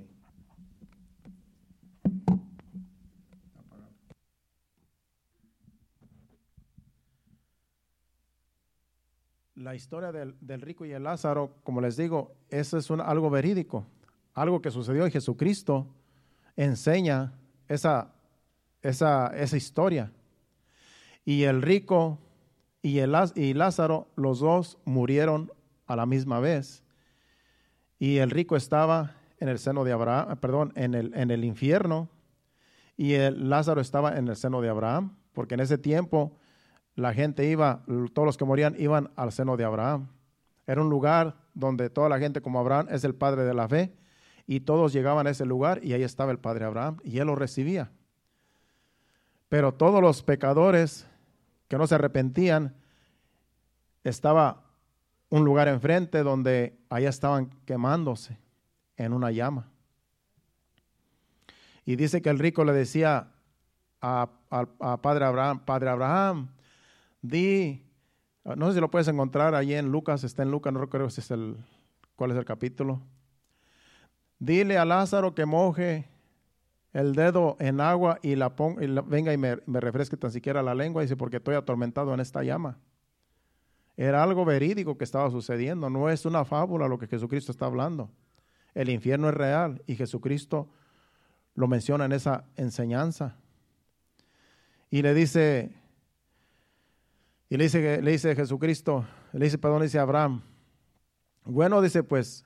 La 9.55 9.75
historia 9.75 10.13
del, 10.13 10.37
del, 10.39 10.61
rico 10.61 10.85
y 10.85 10.93
el 10.93 11.03
Lázaro, 11.03 11.57
como 11.65 11.81
les 11.81 11.97
digo, 11.97 12.33
eso 12.49 12.77
es 12.77 12.89
un, 12.89 13.01
algo 13.01 13.29
verídico, 13.29 13.85
algo 14.35 14.61
que 14.61 14.71
sucedió 14.71 15.03
en 15.03 15.11
Jesucristo 15.11 15.85
enseña 16.55 17.33
esa, 17.67 18.13
esa, 18.81 19.27
esa 19.35 19.57
historia. 19.57 20.13
Y 21.25 21.43
el 21.43 21.61
rico 21.61 22.19
y, 22.83 22.99
el, 22.99 23.15
y 23.35 23.53
Lázaro, 23.53 24.09
los 24.15 24.39
dos 24.39 24.77
murieron 24.83 25.51
a 25.87 25.95
la 25.95 26.05
misma 26.05 26.41
vez. 26.41 26.83
Y 27.97 28.17
el 28.17 28.29
rico 28.29 28.57
estaba 28.57 29.15
en 29.39 29.47
el 29.47 29.57
seno 29.57 29.85
de 29.85 29.93
Abraham, 29.93 30.37
perdón, 30.37 30.73
en 30.75 30.93
el, 30.93 31.13
en 31.15 31.31
el 31.31 31.45
infierno, 31.45 32.09
y 32.97 33.13
el 33.13 33.49
Lázaro 33.49 33.79
estaba 33.79 34.17
en 34.17 34.27
el 34.27 34.35
seno 34.35 34.61
de 34.61 34.69
Abraham, 34.69 35.15
porque 35.31 35.55
en 35.55 35.61
ese 35.61 35.77
tiempo 35.77 36.37
la 36.95 37.13
gente 37.13 37.49
iba, 37.49 37.83
todos 38.13 38.25
los 38.25 38.37
que 38.37 38.45
morían 38.45 38.75
iban 38.77 39.11
al 39.15 39.31
seno 39.31 39.55
de 39.55 39.63
Abraham. 39.63 40.09
Era 40.67 40.81
un 40.81 40.89
lugar 40.89 41.37
donde 41.53 41.89
toda 41.89 42.09
la 42.09 42.19
gente 42.19 42.41
como 42.41 42.59
Abraham 42.59 42.87
es 42.91 43.05
el 43.05 43.15
padre 43.15 43.43
de 43.43 43.53
la 43.53 43.69
fe, 43.69 43.93
y 44.45 44.59
todos 44.59 44.91
llegaban 44.91 45.25
a 45.25 45.29
ese 45.29 45.45
lugar 45.45 45.79
y 45.81 45.93
ahí 45.93 46.03
estaba 46.03 46.33
el 46.33 46.39
padre 46.39 46.65
Abraham, 46.65 46.97
y 47.01 47.19
él 47.19 47.27
lo 47.27 47.35
recibía. 47.35 47.91
Pero 49.47 49.73
todos 49.73 50.01
los 50.01 50.21
pecadores 50.21 51.07
que 51.73 51.79
no 51.79 51.87
se 51.87 51.95
arrepentían, 51.95 52.75
estaba 54.03 54.61
un 55.29 55.43
lugar 55.43 55.67
enfrente 55.67 56.21
donde 56.21 56.77
allá 56.87 57.09
estaban 57.09 57.49
quemándose 57.65 58.37
en 58.95 59.11
una 59.11 59.31
llama. 59.31 59.71
Y 61.83 61.95
dice 61.95 62.21
que 62.21 62.29
el 62.29 62.37
rico 62.37 62.63
le 62.63 62.73
decía 62.73 63.31
a, 64.01 64.29
Padre 65.01 65.25
Abraham, 65.25 65.65
Padre 65.65 65.89
Abraham, 65.89 66.49
di, 67.23 67.83
no 68.43 68.67
sé 68.67 68.75
si 68.75 68.79
lo 68.79 68.91
puedes 68.91 69.07
encontrar 69.07 69.55
ahí 69.55 69.73
en 69.73 69.91
Lucas, 69.91 70.23
está 70.23 70.43
en 70.43 70.51
Lucas, 70.51 70.71
no 70.73 70.79
recuerdo 70.79 71.09
si 71.09 71.21
es 71.21 71.31
el, 71.31 71.57
cuál 72.15 72.29
es 72.29 72.37
el 72.37 72.45
capítulo. 72.45 73.01
Dile 74.37 74.77
a 74.77 74.85
Lázaro 74.85 75.33
que 75.33 75.47
moje 75.47 76.07
el 76.93 77.15
dedo 77.15 77.57
en 77.59 77.81
agua 77.81 78.19
y 78.21 78.35
la 78.35 78.55
ponga, 78.55 78.83
y 78.83 78.87
venga 78.87 79.33
y 79.33 79.37
me, 79.37 79.57
me, 79.65 79.79
refresque 79.79 80.15
tan 80.15 80.31
siquiera 80.31 80.61
la 80.61 80.75
lengua, 80.75 81.01
dice, 81.01 81.17
porque 81.17 81.37
estoy 81.37 81.55
atormentado 81.55 82.13
en 82.13 82.19
esta 82.19 82.43
llama. 82.43 82.77
Era 83.97 84.23
algo 84.23 84.45
verídico 84.45 84.97
que 84.97 85.03
estaba 85.03 85.29
sucediendo, 85.31 85.89
no 85.89 86.09
es 86.09 86.25
una 86.25 86.45
fábula 86.45 86.87
lo 86.87 86.97
que 86.99 87.07
Jesucristo 87.07 87.51
está 87.51 87.65
hablando. 87.65 88.11
El 88.75 88.89
infierno 88.89 89.29
es 89.29 89.35
real 89.35 89.81
y 89.87 89.95
Jesucristo 89.95 90.69
lo 91.55 91.67
menciona 91.67 92.05
en 92.05 92.11
esa 92.11 92.45
enseñanza. 92.55 93.37
Y 94.89 95.01
le 95.01 95.13
dice, 95.13 95.75
y 97.49 97.57
le 97.57 97.65
dice, 97.65 98.01
le 98.01 98.11
dice 98.11 98.35
Jesucristo, 98.35 99.05
le 99.31 99.45
dice, 99.45 99.57
perdón, 99.57 99.79
le 99.79 99.85
dice 99.85 99.99
Abraham, 99.99 100.41
bueno, 101.45 101.81
dice, 101.81 102.03
pues 102.03 102.45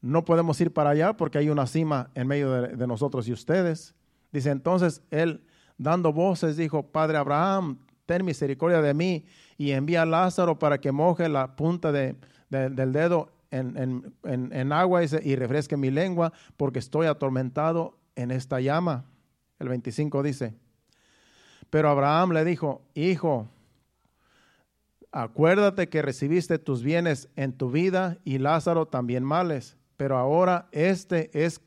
no 0.00 0.24
podemos 0.24 0.60
ir 0.60 0.72
para 0.72 0.90
allá 0.90 1.16
porque 1.16 1.38
hay 1.38 1.50
una 1.50 1.66
cima 1.66 2.10
en 2.14 2.26
medio 2.26 2.62
de, 2.62 2.86
nosotros 2.86 3.28
y 3.28 3.32
ustedes. 3.32 3.94
Dice, 4.32 4.50
entonces 4.50 5.02
él, 5.10 5.44
dando 5.76 6.12
voces, 6.12 6.56
dijo, 6.56 6.86
Padre 6.90 7.18
Abraham, 7.18 7.78
ten 8.06 8.24
misericordia 8.24 8.80
de 8.80 8.94
mí 8.94 9.26
y 9.58 9.72
envía 9.72 10.02
a 10.02 10.06
Lázaro 10.06 10.58
para 10.58 10.80
que 10.80 10.92
moje 10.92 11.28
la 11.28 11.54
punta 11.56 11.92
de, 11.92 12.16
del 12.48 12.92
dedo 12.92 13.30
en, 13.50 14.72
agua 14.72 15.02
y, 15.04 15.36
refresque 15.36 15.76
mi 15.76 15.90
lengua, 15.90 16.32
porque 16.56 16.78
estoy 16.78 17.06
atormentado 17.06 17.98
en 18.16 18.30
esta 18.30 18.60
llama. 18.60 19.04
El 19.58 19.68
25 19.68 20.22
dice, 20.22 20.54
pero 21.68 21.90
Abraham 21.90 22.32
le 22.32 22.44
dijo, 22.44 22.82
hijo, 22.94 23.48
acuérdate 25.12 25.88
que 25.88 26.02
recibiste 26.02 26.58
tus 26.58 26.82
bienes 26.82 27.28
en 27.36 27.52
tu 27.52 27.70
vida 27.70 28.18
y 28.24 28.38
Lázaro 28.38 28.86
también 28.86 29.24
males, 29.24 29.76
pero 30.00 30.16
ahora 30.16 30.66
este 30.72 31.28
es 31.34 31.60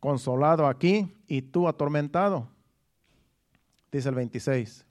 consolado 0.00 0.66
aquí 0.66 1.14
y 1.28 1.42
tú 1.42 1.68
atormentado. 1.68 2.48
Dice 3.92 4.08
el 4.08 4.16
26. 4.16 4.84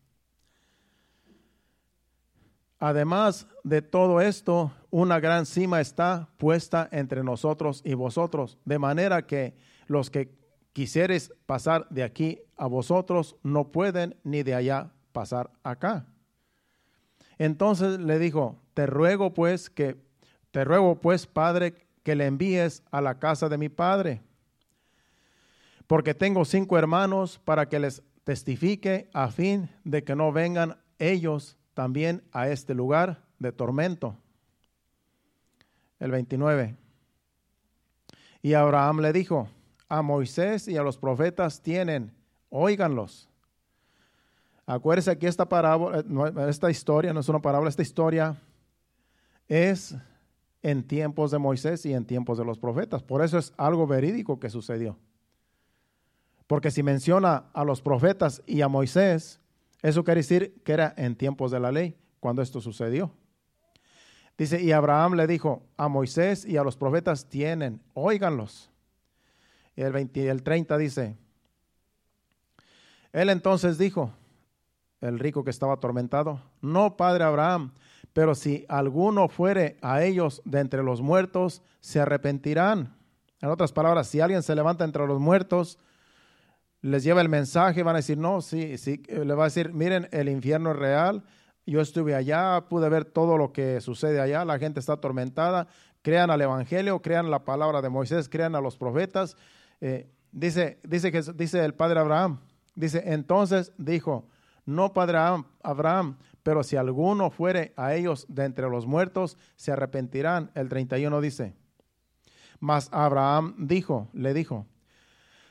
Además 2.79 3.45
de 3.65 3.81
todo 3.81 4.21
esto, 4.21 4.71
una 4.89 5.19
gran 5.19 5.45
cima 5.45 5.81
está 5.81 6.29
puesta 6.37 6.87
entre 6.93 7.25
nosotros 7.25 7.81
y 7.83 7.93
vosotros, 7.93 8.57
de 8.63 8.79
manera 8.79 9.27
que 9.27 9.57
los 9.87 10.09
que 10.09 10.33
quisieres 10.71 11.33
pasar 11.45 11.89
de 11.89 12.03
aquí 12.03 12.39
a 12.55 12.67
vosotros 12.67 13.35
no 13.43 13.69
pueden 13.73 14.15
ni 14.23 14.43
de 14.43 14.55
allá 14.55 14.93
pasar 15.11 15.51
acá. 15.61 16.05
Entonces 17.37 17.99
le 17.99 18.17
dijo, 18.17 18.61
te 18.73 18.85
ruego 18.85 19.33
pues 19.33 19.69
que, 19.69 19.97
te 20.51 20.63
ruego 20.63 21.01
pues, 21.01 21.27
Padre, 21.27 21.84
que 22.05 22.15
le 22.15 22.27
envíes 22.27 22.83
a 22.91 23.01
la 23.01 23.17
casa 23.17 23.49
de 23.49 23.57
mi 23.57 23.67
Padre, 23.67 24.21
porque 25.87 26.13
tengo 26.13 26.45
cinco 26.45 26.77
hermanos 26.77 27.41
para 27.43 27.67
que 27.67 27.79
les 27.79 28.03
testifique 28.23 29.09
a 29.11 29.29
fin 29.29 29.71
de 29.83 30.03
que 30.03 30.15
no 30.15 30.31
vengan 30.31 30.77
ellos 30.99 31.57
también 31.73 32.23
a 32.31 32.47
este 32.47 32.75
lugar 32.75 33.23
de 33.39 33.51
tormento. 33.51 34.15
El 35.99 36.11
29. 36.11 36.75
Y 38.43 38.53
Abraham 38.53 38.99
le 38.99 39.11
dijo, 39.11 39.49
a 39.89 40.03
Moisés 40.03 40.67
y 40.67 40.77
a 40.77 40.83
los 40.83 40.99
profetas 40.99 41.63
tienen, 41.63 42.13
óiganlos. 42.49 43.27
Acuérdese 44.67 45.17
que 45.17 45.27
esta 45.27 45.49
parábola, 45.49 46.03
esta 46.49 46.69
historia 46.69 47.13
no 47.13 47.21
es 47.21 47.29
una 47.29 47.41
parábola, 47.41 47.69
esta 47.69 47.81
historia 47.81 48.39
es 49.47 49.95
en 50.65 50.81
tiempos 50.81 51.29
de 51.29 51.37
Moisés 51.37 51.85
y 51.85 51.93
en 51.93 52.05
tiempos 52.05 52.39
de 52.39 52.43
los 52.43 52.57
profetas. 52.57 53.03
Por 53.03 53.23
eso 53.23 53.37
es 53.37 53.53
algo 53.55 53.85
verídico 53.85 54.39
que 54.39 54.49
sucedió. 54.49 54.97
Porque 56.47 56.71
si 56.71 56.81
menciona 56.81 57.51
a 57.53 57.63
los 57.63 57.83
profetas 57.83 58.41
y 58.47 58.61
a 58.61 58.67
Moisés, 58.67 59.39
eso 59.83 60.03
quiere 60.03 60.21
decir 60.21 60.59
que 60.63 60.73
era 60.73 60.91
en 60.97 61.15
tiempos 61.15 61.51
de 61.51 61.59
la 61.59 61.71
ley 61.71 61.95
cuando 62.19 62.41
esto 62.41 62.61
sucedió. 62.61 63.11
Dice, 64.39 64.59
y 64.59 64.71
Abraham 64.71 65.13
le 65.13 65.27
dijo, 65.27 65.61
a 65.77 65.87
Moisés 65.87 66.45
y 66.45 66.57
a 66.57 66.63
los 66.63 66.77
profetas 66.77 67.29
tienen, 67.29 67.79
óiganlos. 67.93 68.71
El, 69.75 69.93
20, 69.93 70.27
el 70.29 70.41
30 70.41 70.79
dice, 70.79 71.15
él 73.13 73.29
entonces 73.29 73.77
dijo, 73.77 74.11
el 74.99 75.19
rico 75.19 75.43
que 75.43 75.51
estaba 75.51 75.73
atormentado, 75.73 76.41
no, 76.59 76.97
padre 76.97 77.23
Abraham, 77.23 77.71
pero 78.15 78.33
si 78.33 78.65
alguno 78.69 79.27
fuere 79.27 79.75
a 79.81 80.01
ellos 80.01 80.41
de 80.45 80.61
entre 80.61 80.83
los 80.83 81.01
muertos, 81.01 81.61
se 81.81 81.99
arrepentirán. 81.99 82.95
En 83.41 83.49
otras 83.49 83.73
palabras, 83.73 84.07
si 84.07 84.21
alguien 84.21 84.41
se 84.41 84.55
levanta 84.55 84.85
entre 84.85 85.05
los 85.05 85.19
muertos, 85.19 85.77
les 86.79 87.03
lleva 87.03 87.19
el 87.19 87.27
mensaje, 87.27 87.83
van 87.83 87.97
a 87.97 87.99
decir, 87.99 88.17
no, 88.17 88.39
sí, 88.39 88.77
sí, 88.77 89.03
le 89.09 89.33
va 89.33 89.43
a 89.43 89.47
decir, 89.47 89.73
miren, 89.73 90.07
el 90.13 90.29
infierno 90.29 90.71
es 90.71 90.77
real, 90.77 91.25
yo 91.65 91.81
estuve 91.81 92.15
allá, 92.15 92.69
pude 92.69 92.87
ver 92.87 93.03
todo 93.03 93.37
lo 93.37 93.51
que 93.51 93.81
sucede 93.81 94.21
allá, 94.21 94.45
la 94.45 94.59
gente 94.59 94.79
está 94.79 94.93
atormentada, 94.93 95.67
crean 96.01 96.31
al 96.31 96.39
Evangelio, 96.39 97.01
crean 97.01 97.29
la 97.29 97.43
palabra 97.43 97.81
de 97.81 97.89
Moisés, 97.89 98.29
crean 98.29 98.55
a 98.55 98.61
los 98.61 98.77
profetas. 98.77 99.35
Eh, 99.81 100.09
dice, 100.31 100.79
dice, 100.85 101.11
que, 101.11 101.21
dice 101.35 101.65
el 101.65 101.73
padre 101.73 101.99
Abraham, 101.99 102.39
dice, 102.75 103.03
entonces 103.07 103.73
dijo, 103.77 104.29
no 104.65 104.93
padre 104.93 105.17
Abraham, 105.63 106.15
pero 106.45 106.61
si 106.61 106.75
alguno 106.75 107.31
fuere 107.31 107.73
a 107.75 107.95
ellos 107.95 108.27
de 108.29 108.45
entre 108.45 108.69
los 108.69 108.85
muertos, 108.85 109.35
se 109.55 109.71
arrepentirán. 109.71 110.51
El 110.53 110.69
31 110.69 111.19
dice, 111.19 111.55
mas 112.59 112.87
Abraham 112.91 113.55
dijo, 113.57 114.09
le 114.13 114.31
dijo, 114.35 114.67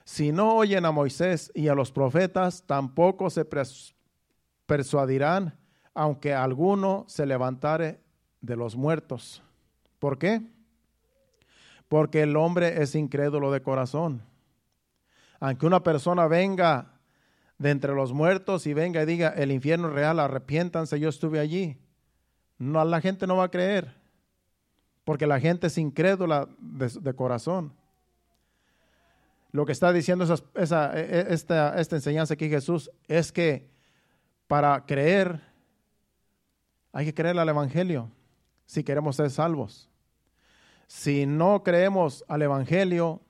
si 0.05 0.31
no 0.31 0.55
oyen 0.55 0.85
a 0.85 0.93
Moisés 0.93 1.51
y 1.53 1.67
a 1.67 1.75
los 1.75 1.91
profetas, 1.91 2.63
tampoco 2.69 3.29
se 3.29 3.45
persuadirán, 4.67 5.59
aunque 5.95 6.33
alguno 6.33 7.05
se 7.09 7.27
levantare 7.27 7.99
de 8.41 8.55
los 8.55 8.77
muertos. 8.77 9.43
¿Por 9.99 10.17
qué? 10.17 10.43
Porque 11.89 12.23
el 12.23 12.37
hombre 12.37 12.81
es 12.85 12.95
incrédulo 12.95 13.51
de 13.51 13.63
corazón. 13.63 14.23
Aunque 15.41 15.67
una 15.67 15.83
persona 15.83 16.29
venga 16.29 16.94
de 17.59 17.71
entre 17.71 17.95
los 17.95 18.13
muertos 18.13 18.67
y 18.67 18.75
venga 18.75 19.03
y 19.03 19.07
diga, 19.07 19.29
el 19.29 19.53
infierno 19.53 19.89
real, 19.89 20.21
arrepiéntanse, 20.21 20.99
yo 20.99 21.09
estuve 21.09 21.41
allí. 21.41 21.79
No, 22.59 22.85
la 22.85 23.01
gente 23.01 23.27
no 23.27 23.37
va 23.37 23.45
a 23.45 23.51
creer, 23.51 23.95
porque 25.05 25.27
la 25.27 25.41
gente 25.41 25.67
es 25.69 25.79
incrédula 25.79 26.49
de 26.59 27.15
corazón 27.15 27.73
lo 29.55 29.65
que 29.65 29.71
está 29.71 29.93
diciendo 29.93 30.25
e, 30.25 30.63
e, 30.65 31.27
esta, 31.33 31.81
esta 31.81 31.95
enseñanza 31.95 32.35
aquí 32.35 32.49
Jesús 32.49 32.91
es 33.07 33.31
que 33.31 33.71
para 34.49 34.85
creer 34.85 35.41
hay 36.93 37.07
que 37.07 37.15
creer 37.15 37.39
al 37.39 37.49
Evangelio 37.49 38.11
si 38.67 38.83
queremos 38.83 39.15
ser 39.15 39.31
salvos. 39.31 39.89
Si 40.89 41.25
no 41.25 41.63
creemos 41.63 42.25
al 42.27 42.43
Evangelio, 42.43 43.21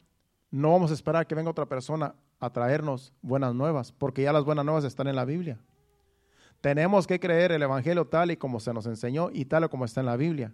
no 0.51 0.73
vamos 0.73 0.93
a 0.93 0.95
esperar 0.95 1.27
que 1.27 1.35
venga 1.35 1.51
otra 1.51 1.67
persona 1.67 2.15
a 2.45 2.53
traernos 2.53 3.13
buenas 3.23 3.55
nuevas, 3.55 3.93
porque 3.93 4.23
ya 4.23 4.33
las 4.33 4.45
buenas 4.45 4.65
nuevas 4.65 4.85
están 4.85 5.09
en 5.09 5.17
la 5.17 5.25
Biblia. 5.25 5.59
Tenemos 6.61 7.07
que 7.07 7.21
creer 7.21 7.53
el 7.53 7.63
Evangelio 7.63 8.07
tal 8.07 8.31
y 8.31 8.37
como 8.37 8.61
se 8.61 8.73
nos 8.73 8.87
enseñó 8.87 9.31
y 9.33 9.45
tal 9.45 9.65
y 9.65 9.69
como 9.69 9.85
está 9.85 10.01
en 10.01 10.07
la 10.07 10.17
Biblia. 10.17 10.53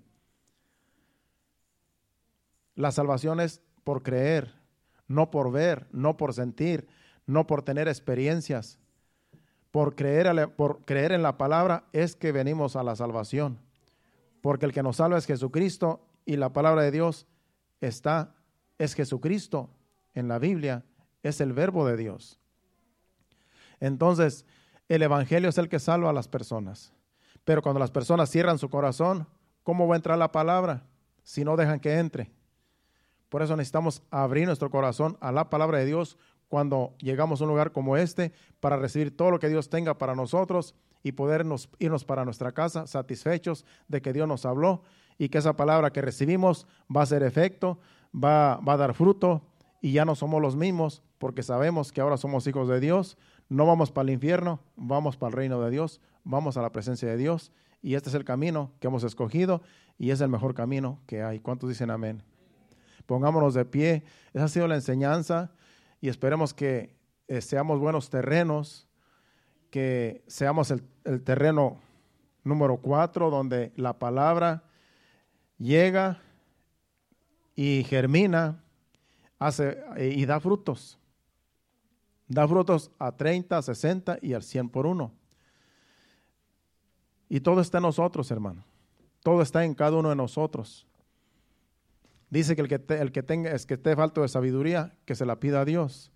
La 2.74 2.92
salvación 2.92 3.40
es 3.40 3.60
por 3.84 4.02
creer, 4.02 4.54
no 5.06 5.30
por 5.30 5.52
ver, 5.52 5.86
no 5.92 6.16
por 6.16 6.34
sentir, 6.34 6.88
no 7.26 7.46
por 7.46 7.62
tener 7.62 7.88
experiencias. 7.88 8.78
Por 9.70 9.94
creer, 9.94 10.52
por 10.56 10.84
creer 10.84 11.12
en 11.12 11.22
la 11.22 11.38
palabra 11.38 11.84
es 11.92 12.16
que 12.16 12.32
venimos 12.32 12.74
a 12.74 12.82
la 12.82 12.96
salvación. 12.96 13.58
Porque 14.40 14.66
el 14.66 14.72
que 14.72 14.82
nos 14.82 14.96
salva 14.96 15.18
es 15.18 15.26
Jesucristo 15.26 16.00
y 16.24 16.36
la 16.36 16.52
palabra 16.52 16.82
de 16.82 16.90
Dios 16.90 17.26
está, 17.80 18.34
es 18.78 18.94
Jesucristo 18.94 19.70
en 20.14 20.26
la 20.26 20.38
Biblia, 20.38 20.84
es 21.22 21.40
el 21.40 21.52
verbo 21.52 21.86
de 21.86 21.96
Dios. 21.96 22.38
Entonces, 23.80 24.44
el 24.88 25.02
Evangelio 25.02 25.48
es 25.48 25.58
el 25.58 25.68
que 25.68 25.78
salva 25.78 26.10
a 26.10 26.12
las 26.12 26.28
personas. 26.28 26.92
Pero 27.44 27.62
cuando 27.62 27.80
las 27.80 27.90
personas 27.90 28.30
cierran 28.30 28.58
su 28.58 28.68
corazón, 28.68 29.26
¿cómo 29.62 29.86
va 29.86 29.94
a 29.94 29.96
entrar 29.96 30.18
la 30.18 30.32
palabra 30.32 30.84
si 31.22 31.44
no 31.44 31.56
dejan 31.56 31.80
que 31.80 31.98
entre? 31.98 32.30
Por 33.28 33.42
eso 33.42 33.56
necesitamos 33.56 34.02
abrir 34.10 34.46
nuestro 34.46 34.70
corazón 34.70 35.16
a 35.20 35.32
la 35.32 35.48
palabra 35.48 35.78
de 35.78 35.86
Dios 35.86 36.18
cuando 36.48 36.94
llegamos 36.98 37.40
a 37.40 37.44
un 37.44 37.50
lugar 37.50 37.70
como 37.70 37.96
este 37.96 38.32
para 38.58 38.76
recibir 38.76 39.16
todo 39.16 39.30
lo 39.30 39.38
que 39.38 39.48
Dios 39.48 39.70
tenga 39.70 39.96
para 39.96 40.16
nosotros 40.16 40.74
y 41.02 41.12
podernos 41.12 41.70
irnos 41.78 42.04
para 42.04 42.24
nuestra 42.24 42.52
casa 42.52 42.86
satisfechos 42.86 43.64
de 43.86 44.02
que 44.02 44.12
Dios 44.12 44.26
nos 44.26 44.44
habló 44.44 44.82
y 45.16 45.28
que 45.28 45.38
esa 45.38 45.54
palabra 45.56 45.92
que 45.92 46.02
recibimos 46.02 46.66
va 46.94 47.02
a 47.02 47.04
hacer 47.04 47.22
efecto, 47.22 47.78
va, 48.12 48.56
va 48.56 48.72
a 48.72 48.78
dar 48.78 48.94
fruto 48.94 49.42
y 49.80 49.92
ya 49.92 50.04
no 50.04 50.14
somos 50.14 50.42
los 50.42 50.56
mismos 50.56 51.02
porque 51.18 51.42
sabemos 51.42 51.92
que 51.92 52.00
ahora 52.00 52.16
somos 52.16 52.46
hijos 52.46 52.68
de 52.68 52.80
Dios, 52.80 53.16
no 53.48 53.66
vamos 53.66 53.90
para 53.90 54.04
el 54.04 54.14
infierno, 54.14 54.60
vamos 54.76 55.16
para 55.16 55.28
el 55.28 55.36
reino 55.36 55.60
de 55.60 55.70
Dios, 55.70 56.00
vamos 56.24 56.56
a 56.56 56.62
la 56.62 56.72
presencia 56.72 57.08
de 57.08 57.16
Dios 57.16 57.52
y 57.82 57.94
este 57.94 58.10
es 58.10 58.14
el 58.14 58.24
camino 58.24 58.72
que 58.80 58.86
hemos 58.86 59.04
escogido 59.04 59.62
y 59.98 60.10
es 60.10 60.20
el 60.20 60.28
mejor 60.28 60.54
camino 60.54 61.00
que 61.06 61.22
hay. 61.22 61.40
¿Cuántos 61.40 61.68
dicen 61.68 61.90
amén? 61.90 62.22
Pongámonos 63.06 63.54
de 63.54 63.64
pie. 63.64 64.04
Esa 64.32 64.44
ha 64.44 64.48
sido 64.48 64.68
la 64.68 64.76
enseñanza 64.76 65.52
y 66.00 66.08
esperemos 66.08 66.54
que 66.54 66.94
eh, 67.28 67.40
seamos 67.40 67.80
buenos 67.80 68.10
terrenos, 68.10 68.86
que 69.70 70.22
seamos 70.26 70.70
el, 70.70 70.82
el 71.04 71.22
terreno 71.22 71.80
número 72.44 72.78
cuatro 72.78 73.30
donde 73.30 73.72
la 73.76 73.98
palabra 73.98 74.64
llega 75.58 76.20
y 77.54 77.84
germina 77.84 78.62
hace, 79.40 79.78
eh, 79.96 80.14
y 80.16 80.24
da 80.26 80.38
frutos. 80.38 80.98
Da 82.28 82.46
frutos 82.46 82.92
a 83.00 83.10
30, 83.10 83.60
60 83.60 84.18
y 84.22 84.34
al 84.34 84.44
100 84.44 84.68
por 84.68 84.86
uno. 84.86 85.12
Y 87.28 87.40
todo 87.40 87.60
está 87.60 87.78
en 87.78 87.82
nosotros, 87.82 88.30
hermano. 88.30 88.64
Todo 89.24 89.42
está 89.42 89.64
en 89.64 89.74
cada 89.74 89.96
uno 89.96 90.10
de 90.10 90.16
nosotros. 90.16 90.86
Dice 92.28 92.54
que 92.54 92.62
el 92.62 92.68
que, 92.68 92.80
el 92.94 93.10
que 93.10 93.22
tenga, 93.24 93.50
es 93.50 93.66
que 93.66 93.74
esté 93.74 93.96
falto 93.96 94.22
de 94.22 94.28
sabiduría, 94.28 94.94
que 95.04 95.16
se 95.16 95.26
la 95.26 95.40
pida 95.40 95.62
a 95.62 95.64
Dios. 95.64 96.12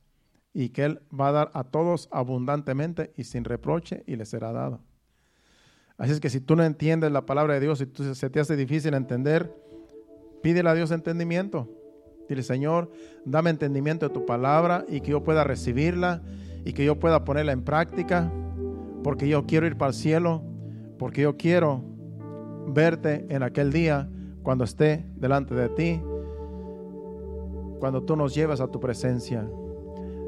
Y 0.53 0.68
que 0.68 0.85
Él 0.85 1.03
va 1.12 1.29
a 1.29 1.33
dar 1.33 1.51
a 1.55 1.64
todos 1.64 2.09
abundantemente 2.12 3.12
y 3.16 3.25
sin 3.25 3.45
reproche 3.45 4.05
y 4.07 4.14
le 4.14 4.25
será 4.25 4.53
dado. 4.53 4.81
Así 5.97 6.12
es 6.12 6.20
que 6.20 6.31
si 6.31 6.41
tú 6.41 6.55
no 6.55 6.62
entiendes 6.62 7.11
la 7.11 7.27
palabra 7.27 7.55
de 7.55 7.61
Dios 7.61 7.81
y 7.81 7.87
tú, 7.87 8.14
se 8.14 8.31
te 8.31 8.39
hace 8.39 8.55
difícil 8.55 8.95
entender, 8.95 9.53
pídele 10.43 10.68
a 10.68 10.75
Dios 10.75 10.93
entendimiento. 10.93 11.68
Dile, 12.29 12.43
Señor, 12.43 12.91
dame 13.25 13.51
entendimiento 13.51 14.09
de 14.09 14.14
tu 14.14 14.25
palabra 14.25 14.85
y 14.89 15.01
que 15.01 15.11
yo 15.11 15.22
pueda 15.22 15.45
recibirla 15.45 16.22
y 16.64 16.72
que 16.72 16.85
yo 16.85 16.99
pueda 16.99 17.25
ponerla 17.25 17.53
en 17.53 17.62
práctica, 17.62 18.33
porque 19.03 19.29
yo 19.29 19.45
quiero 19.47 19.66
ir 19.66 19.77
para 19.77 19.91
el 19.91 19.95
cielo, 19.95 20.43
porque 20.99 21.22
yo 21.22 21.37
quiero 21.37 21.83
verte 22.66 23.27
en 23.29 23.43
aquel 23.43 23.72
día 23.72 24.09
cuando 24.43 24.64
esté 24.64 25.05
delante 25.16 25.55
de 25.55 25.68
ti, 25.68 26.01
cuando 27.79 28.03
tú 28.03 28.16
nos 28.16 28.35
llevas 28.35 28.61
a 28.61 28.68
tu 28.68 28.81
presencia. 28.81 29.47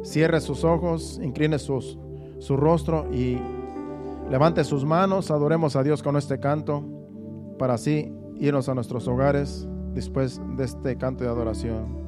Cierre 0.03 0.40
sus 0.40 0.64
ojos, 0.64 1.18
incline 1.22 1.59
su 1.59 2.57
rostro 2.57 3.07
y 3.12 3.38
levante 4.30 4.62
sus 4.64 4.84
manos, 4.84 5.30
adoremos 5.30 5.74
a 5.76 5.82
Dios 5.82 6.03
con 6.03 6.16
este 6.16 6.38
canto, 6.38 6.84
para 7.59 7.74
así 7.74 8.12
irnos 8.38 8.68
a 8.68 8.74
nuestros 8.74 9.09
hogares 9.09 9.66
después 9.97 10.40
de 10.57 10.64
este 10.64 10.97
canto 10.97 11.24
de 11.24 11.30
adoración. 11.30 12.05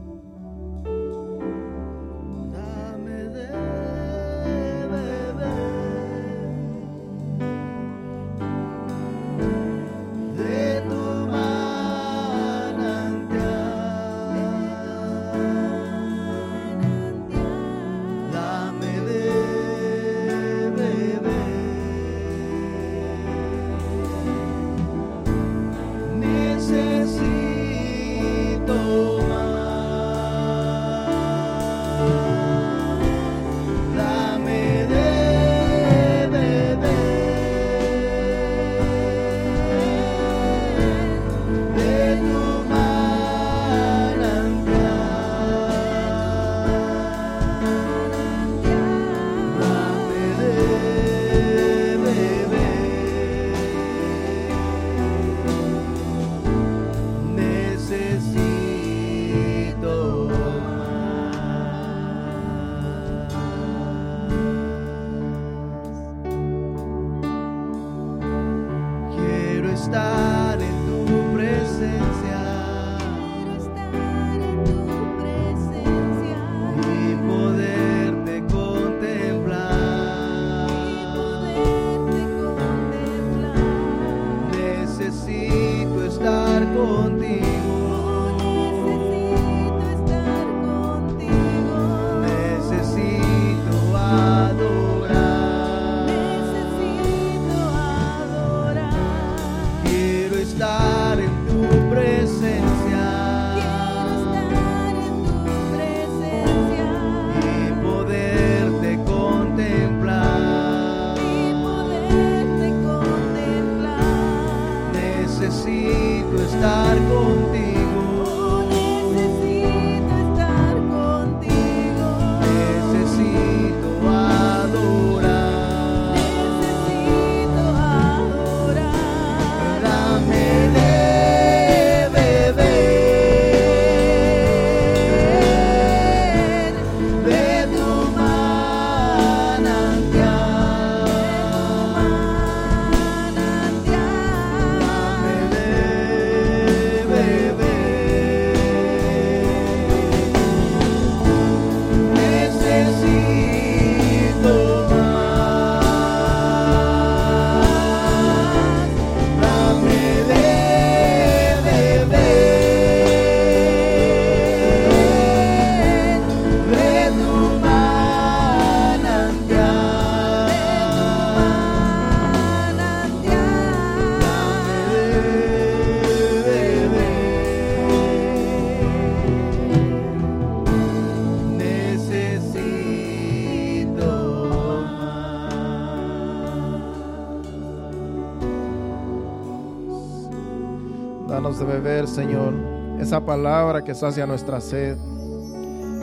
Señor, 192.06 192.54
esa 193.00 193.24
palabra 193.24 193.82
que 193.82 193.94
sacia 193.94 194.26
nuestra 194.26 194.60
sed. 194.60 194.96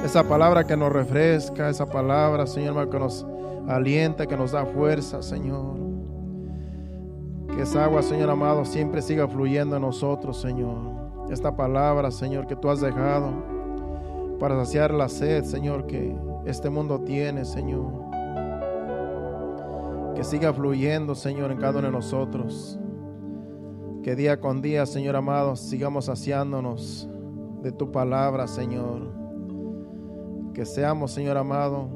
Esa 0.03 0.23
palabra 0.23 0.65
que 0.65 0.77
nos 0.77 0.91
refresca, 0.91 1.69
esa 1.69 1.85
palabra, 1.85 2.45
Señor, 2.45 2.89
que 2.89 2.99
nos 2.99 3.25
alienta, 3.67 4.27
que 4.27 4.37
nos 4.37 4.51
da 4.51 4.65
fuerza, 4.65 5.21
Señor. 5.21 5.77
Que 7.55 7.63
esa 7.63 7.85
agua, 7.85 8.03
Señor 8.03 8.29
amado, 8.29 8.65
siempre 8.65 9.01
siga 9.01 9.27
fluyendo 9.27 9.75
en 9.75 9.81
nosotros, 9.81 10.39
Señor. 10.39 10.77
Esta 11.31 11.55
palabra, 11.55 12.11
Señor, 12.11 12.45
que 12.45 12.55
tú 12.55 12.69
has 12.69 12.81
dejado 12.81 13.31
para 14.39 14.55
saciar 14.55 14.93
la 14.93 15.09
sed, 15.09 15.43
Señor, 15.43 15.87
que 15.87 16.15
este 16.45 16.69
mundo 16.69 16.99
tiene, 16.99 17.45
Señor. 17.45 17.91
Que 20.15 20.23
siga 20.23 20.53
fluyendo, 20.53 21.15
Señor, 21.15 21.51
en 21.51 21.57
cada 21.57 21.79
uno 21.79 21.87
de 21.87 21.93
nosotros. 21.93 22.79
Que 24.05 24.15
día 24.15 24.39
con 24.39 24.61
día, 24.61 24.85
Señor 24.85 25.15
amado, 25.15 25.55
sigamos 25.55 26.05
saciándonos 26.05 27.09
de 27.63 27.71
tu 27.71 27.91
palabra, 27.91 28.47
Señor. 28.47 29.01
Que 30.53 30.63
seamos, 30.63 31.09
Señor 31.09 31.37
amado, 31.37 31.89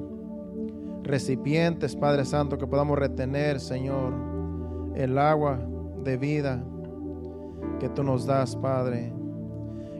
recipientes, 1.03 1.95
Padre 1.95 2.25
Santo, 2.25 2.57
que 2.57 2.65
podamos 2.65 2.97
retener, 2.97 3.59
Señor, 3.59 4.11
el 4.95 5.19
agua 5.19 5.59
de 6.03 6.17
vida 6.17 6.63
que 7.79 7.89
tú 7.89 8.01
nos 8.01 8.25
das, 8.25 8.55
Padre. 8.55 9.13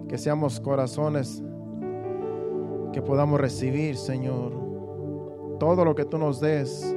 Que 0.08 0.18
seamos 0.18 0.60
corazones 0.60 1.44
que 2.92 3.04
podamos 3.04 3.40
recibir, 3.40 3.98
Señor, 3.98 4.52
todo 5.60 5.86
lo 5.86 5.94
que 5.94 6.06
tú 6.06 6.18
nos 6.18 6.40
des. 6.40 6.92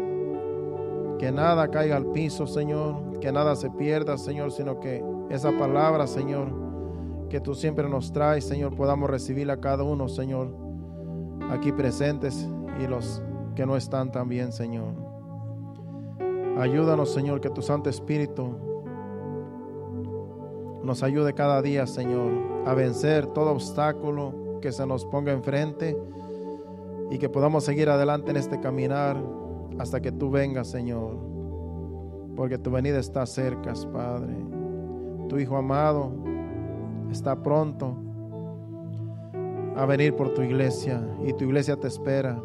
Que 1.18 1.30
nada 1.30 1.68
caiga 1.68 1.98
al 1.98 2.06
piso, 2.12 2.46
Señor. 2.46 3.11
Que 3.22 3.30
nada 3.30 3.54
se 3.54 3.70
pierda, 3.70 4.18
Señor, 4.18 4.50
sino 4.50 4.80
que 4.80 5.00
esa 5.30 5.56
palabra, 5.56 6.08
Señor, 6.08 6.48
que 7.30 7.40
tú 7.40 7.54
siempre 7.54 7.88
nos 7.88 8.12
traes, 8.12 8.44
Señor, 8.44 8.74
podamos 8.74 9.08
recibirla 9.08 9.60
cada 9.60 9.84
uno, 9.84 10.08
Señor, 10.08 10.52
aquí 11.48 11.70
presentes 11.70 12.48
y 12.82 12.88
los 12.88 13.22
que 13.54 13.64
no 13.64 13.76
están 13.76 14.10
también, 14.10 14.50
Señor. 14.50 14.94
Ayúdanos, 16.58 17.14
Señor, 17.14 17.40
que 17.40 17.48
tu 17.48 17.62
Santo 17.62 17.88
Espíritu 17.88 18.56
nos 20.82 21.04
ayude 21.04 21.32
cada 21.32 21.62
día, 21.62 21.86
Señor, 21.86 22.32
a 22.66 22.74
vencer 22.74 23.28
todo 23.28 23.52
obstáculo, 23.52 24.58
que 24.60 24.72
se 24.72 24.84
nos 24.84 25.04
ponga 25.04 25.30
enfrente 25.30 25.96
y 27.08 27.18
que 27.18 27.28
podamos 27.28 27.62
seguir 27.62 27.88
adelante 27.88 28.32
en 28.32 28.36
este 28.36 28.58
caminar 28.58 29.16
hasta 29.78 30.00
que 30.00 30.10
tú 30.10 30.28
vengas, 30.32 30.66
Señor. 30.66 31.31
Porque 32.36 32.58
tu 32.58 32.70
venida 32.70 32.98
está 32.98 33.26
cerca, 33.26 33.72
Padre. 33.92 34.34
Tu 35.28 35.38
Hijo 35.38 35.56
amado 35.56 36.12
está 37.10 37.42
pronto 37.42 37.96
a 39.76 39.86
venir 39.86 40.14
por 40.14 40.34
tu 40.34 40.42
iglesia 40.42 41.02
y 41.24 41.32
tu 41.32 41.44
iglesia 41.44 41.76
te 41.76 41.88
espera. 41.88 42.42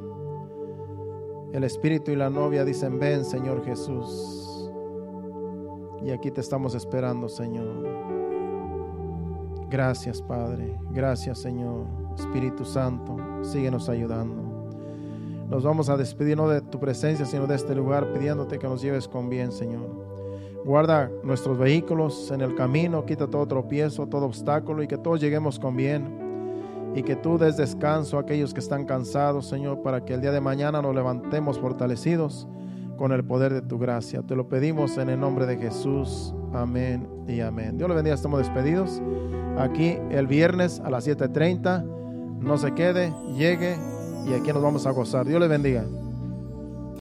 El 1.54 1.64
Espíritu 1.64 2.12
y 2.12 2.16
la 2.16 2.30
novia 2.30 2.66
dicen, 2.66 3.00
ven, 3.00 3.24
Señor 3.24 3.64
Jesús. 3.64 4.72
Y 6.04 6.12
aquí 6.12 6.32
te 6.32 6.42
estamos 6.42 6.76
esperando, 6.76 7.28
Señor. 7.28 7.88
Gracias, 9.70 10.22
Padre. 10.22 10.78
Gracias, 10.92 11.40
Señor. 11.40 11.86
Espíritu 12.18 12.64
Santo, 12.64 13.18
síguenos 13.42 13.90
ayudando. 13.90 14.47
Nos 15.50 15.64
vamos 15.64 15.90
a 15.90 15.96
despedir 15.96 16.36
no 16.36 16.50
de 16.50 16.62
tu 16.62 16.80
presencia, 16.80 17.26
sino 17.26 17.48
de 17.48 17.56
este 17.56 17.74
lugar, 17.74 18.12
pidiéndote 18.12 18.60
que 18.60 18.68
nos 18.68 18.82
lleves 18.82 19.08
con 19.08 19.30
bien, 19.30 19.52
Señor. 19.52 19.88
Guarda 20.66 21.10
nuestros 21.24 21.58
vehículos 21.58 22.30
en 22.32 22.42
el 22.42 22.54
camino, 22.54 23.06
quita 23.06 23.28
todo 23.28 23.46
tropiezo, 23.48 24.08
todo 24.08 24.26
obstáculo 24.26 24.84
y 24.84 24.88
que 24.88 24.98
todos 24.98 25.22
lleguemos 25.22 25.60
con 25.60 25.78
bien. 25.78 26.92
Y 26.96 27.04
que 27.04 27.16
tú 27.16 27.38
des 27.38 27.56
descanso 27.56 28.18
a 28.18 28.22
aquellos 28.22 28.54
que 28.54 28.60
están 28.60 28.86
cansados, 28.86 29.48
Señor, 29.48 29.82
para 29.82 30.04
que 30.04 30.14
el 30.14 30.22
día 30.22 30.32
de 30.32 30.42
mañana 30.42 30.82
nos 30.82 30.94
levantemos 30.94 31.60
fortalecidos 31.60 32.48
con 32.98 33.14
el 33.14 33.24
poder 33.24 33.54
de 33.54 33.62
tu 33.62 33.78
gracia. 33.78 34.24
Te 34.24 34.36
lo 34.36 34.50
pedimos 34.50 34.98
en 34.98 35.10
el 35.10 35.20
nombre 35.20 35.46
de 35.46 35.58
Jesús. 35.58 36.34
Amén 36.54 37.08
y 37.28 37.40
amén. 37.40 37.78
Dios 37.78 37.88
le 37.88 37.96
bendiga, 37.96 38.16
estamos 38.16 38.40
despedidos. 38.40 39.02
Aquí 39.58 39.98
el 40.10 40.28
viernes 40.28 40.82
a 40.82 40.90
las 40.90 41.08
7.30 41.08 41.86
no 42.42 42.58
se 42.58 42.74
quede, 42.74 43.14
llegue 43.38 43.78
y 44.28 44.34
aquí 44.34 44.52
nos 44.52 44.62
vamos 44.62 44.86
a 44.86 44.92
gozar. 44.92 45.26
Dios 45.26 45.40
le 45.40 45.48
bendiga. 45.48 45.86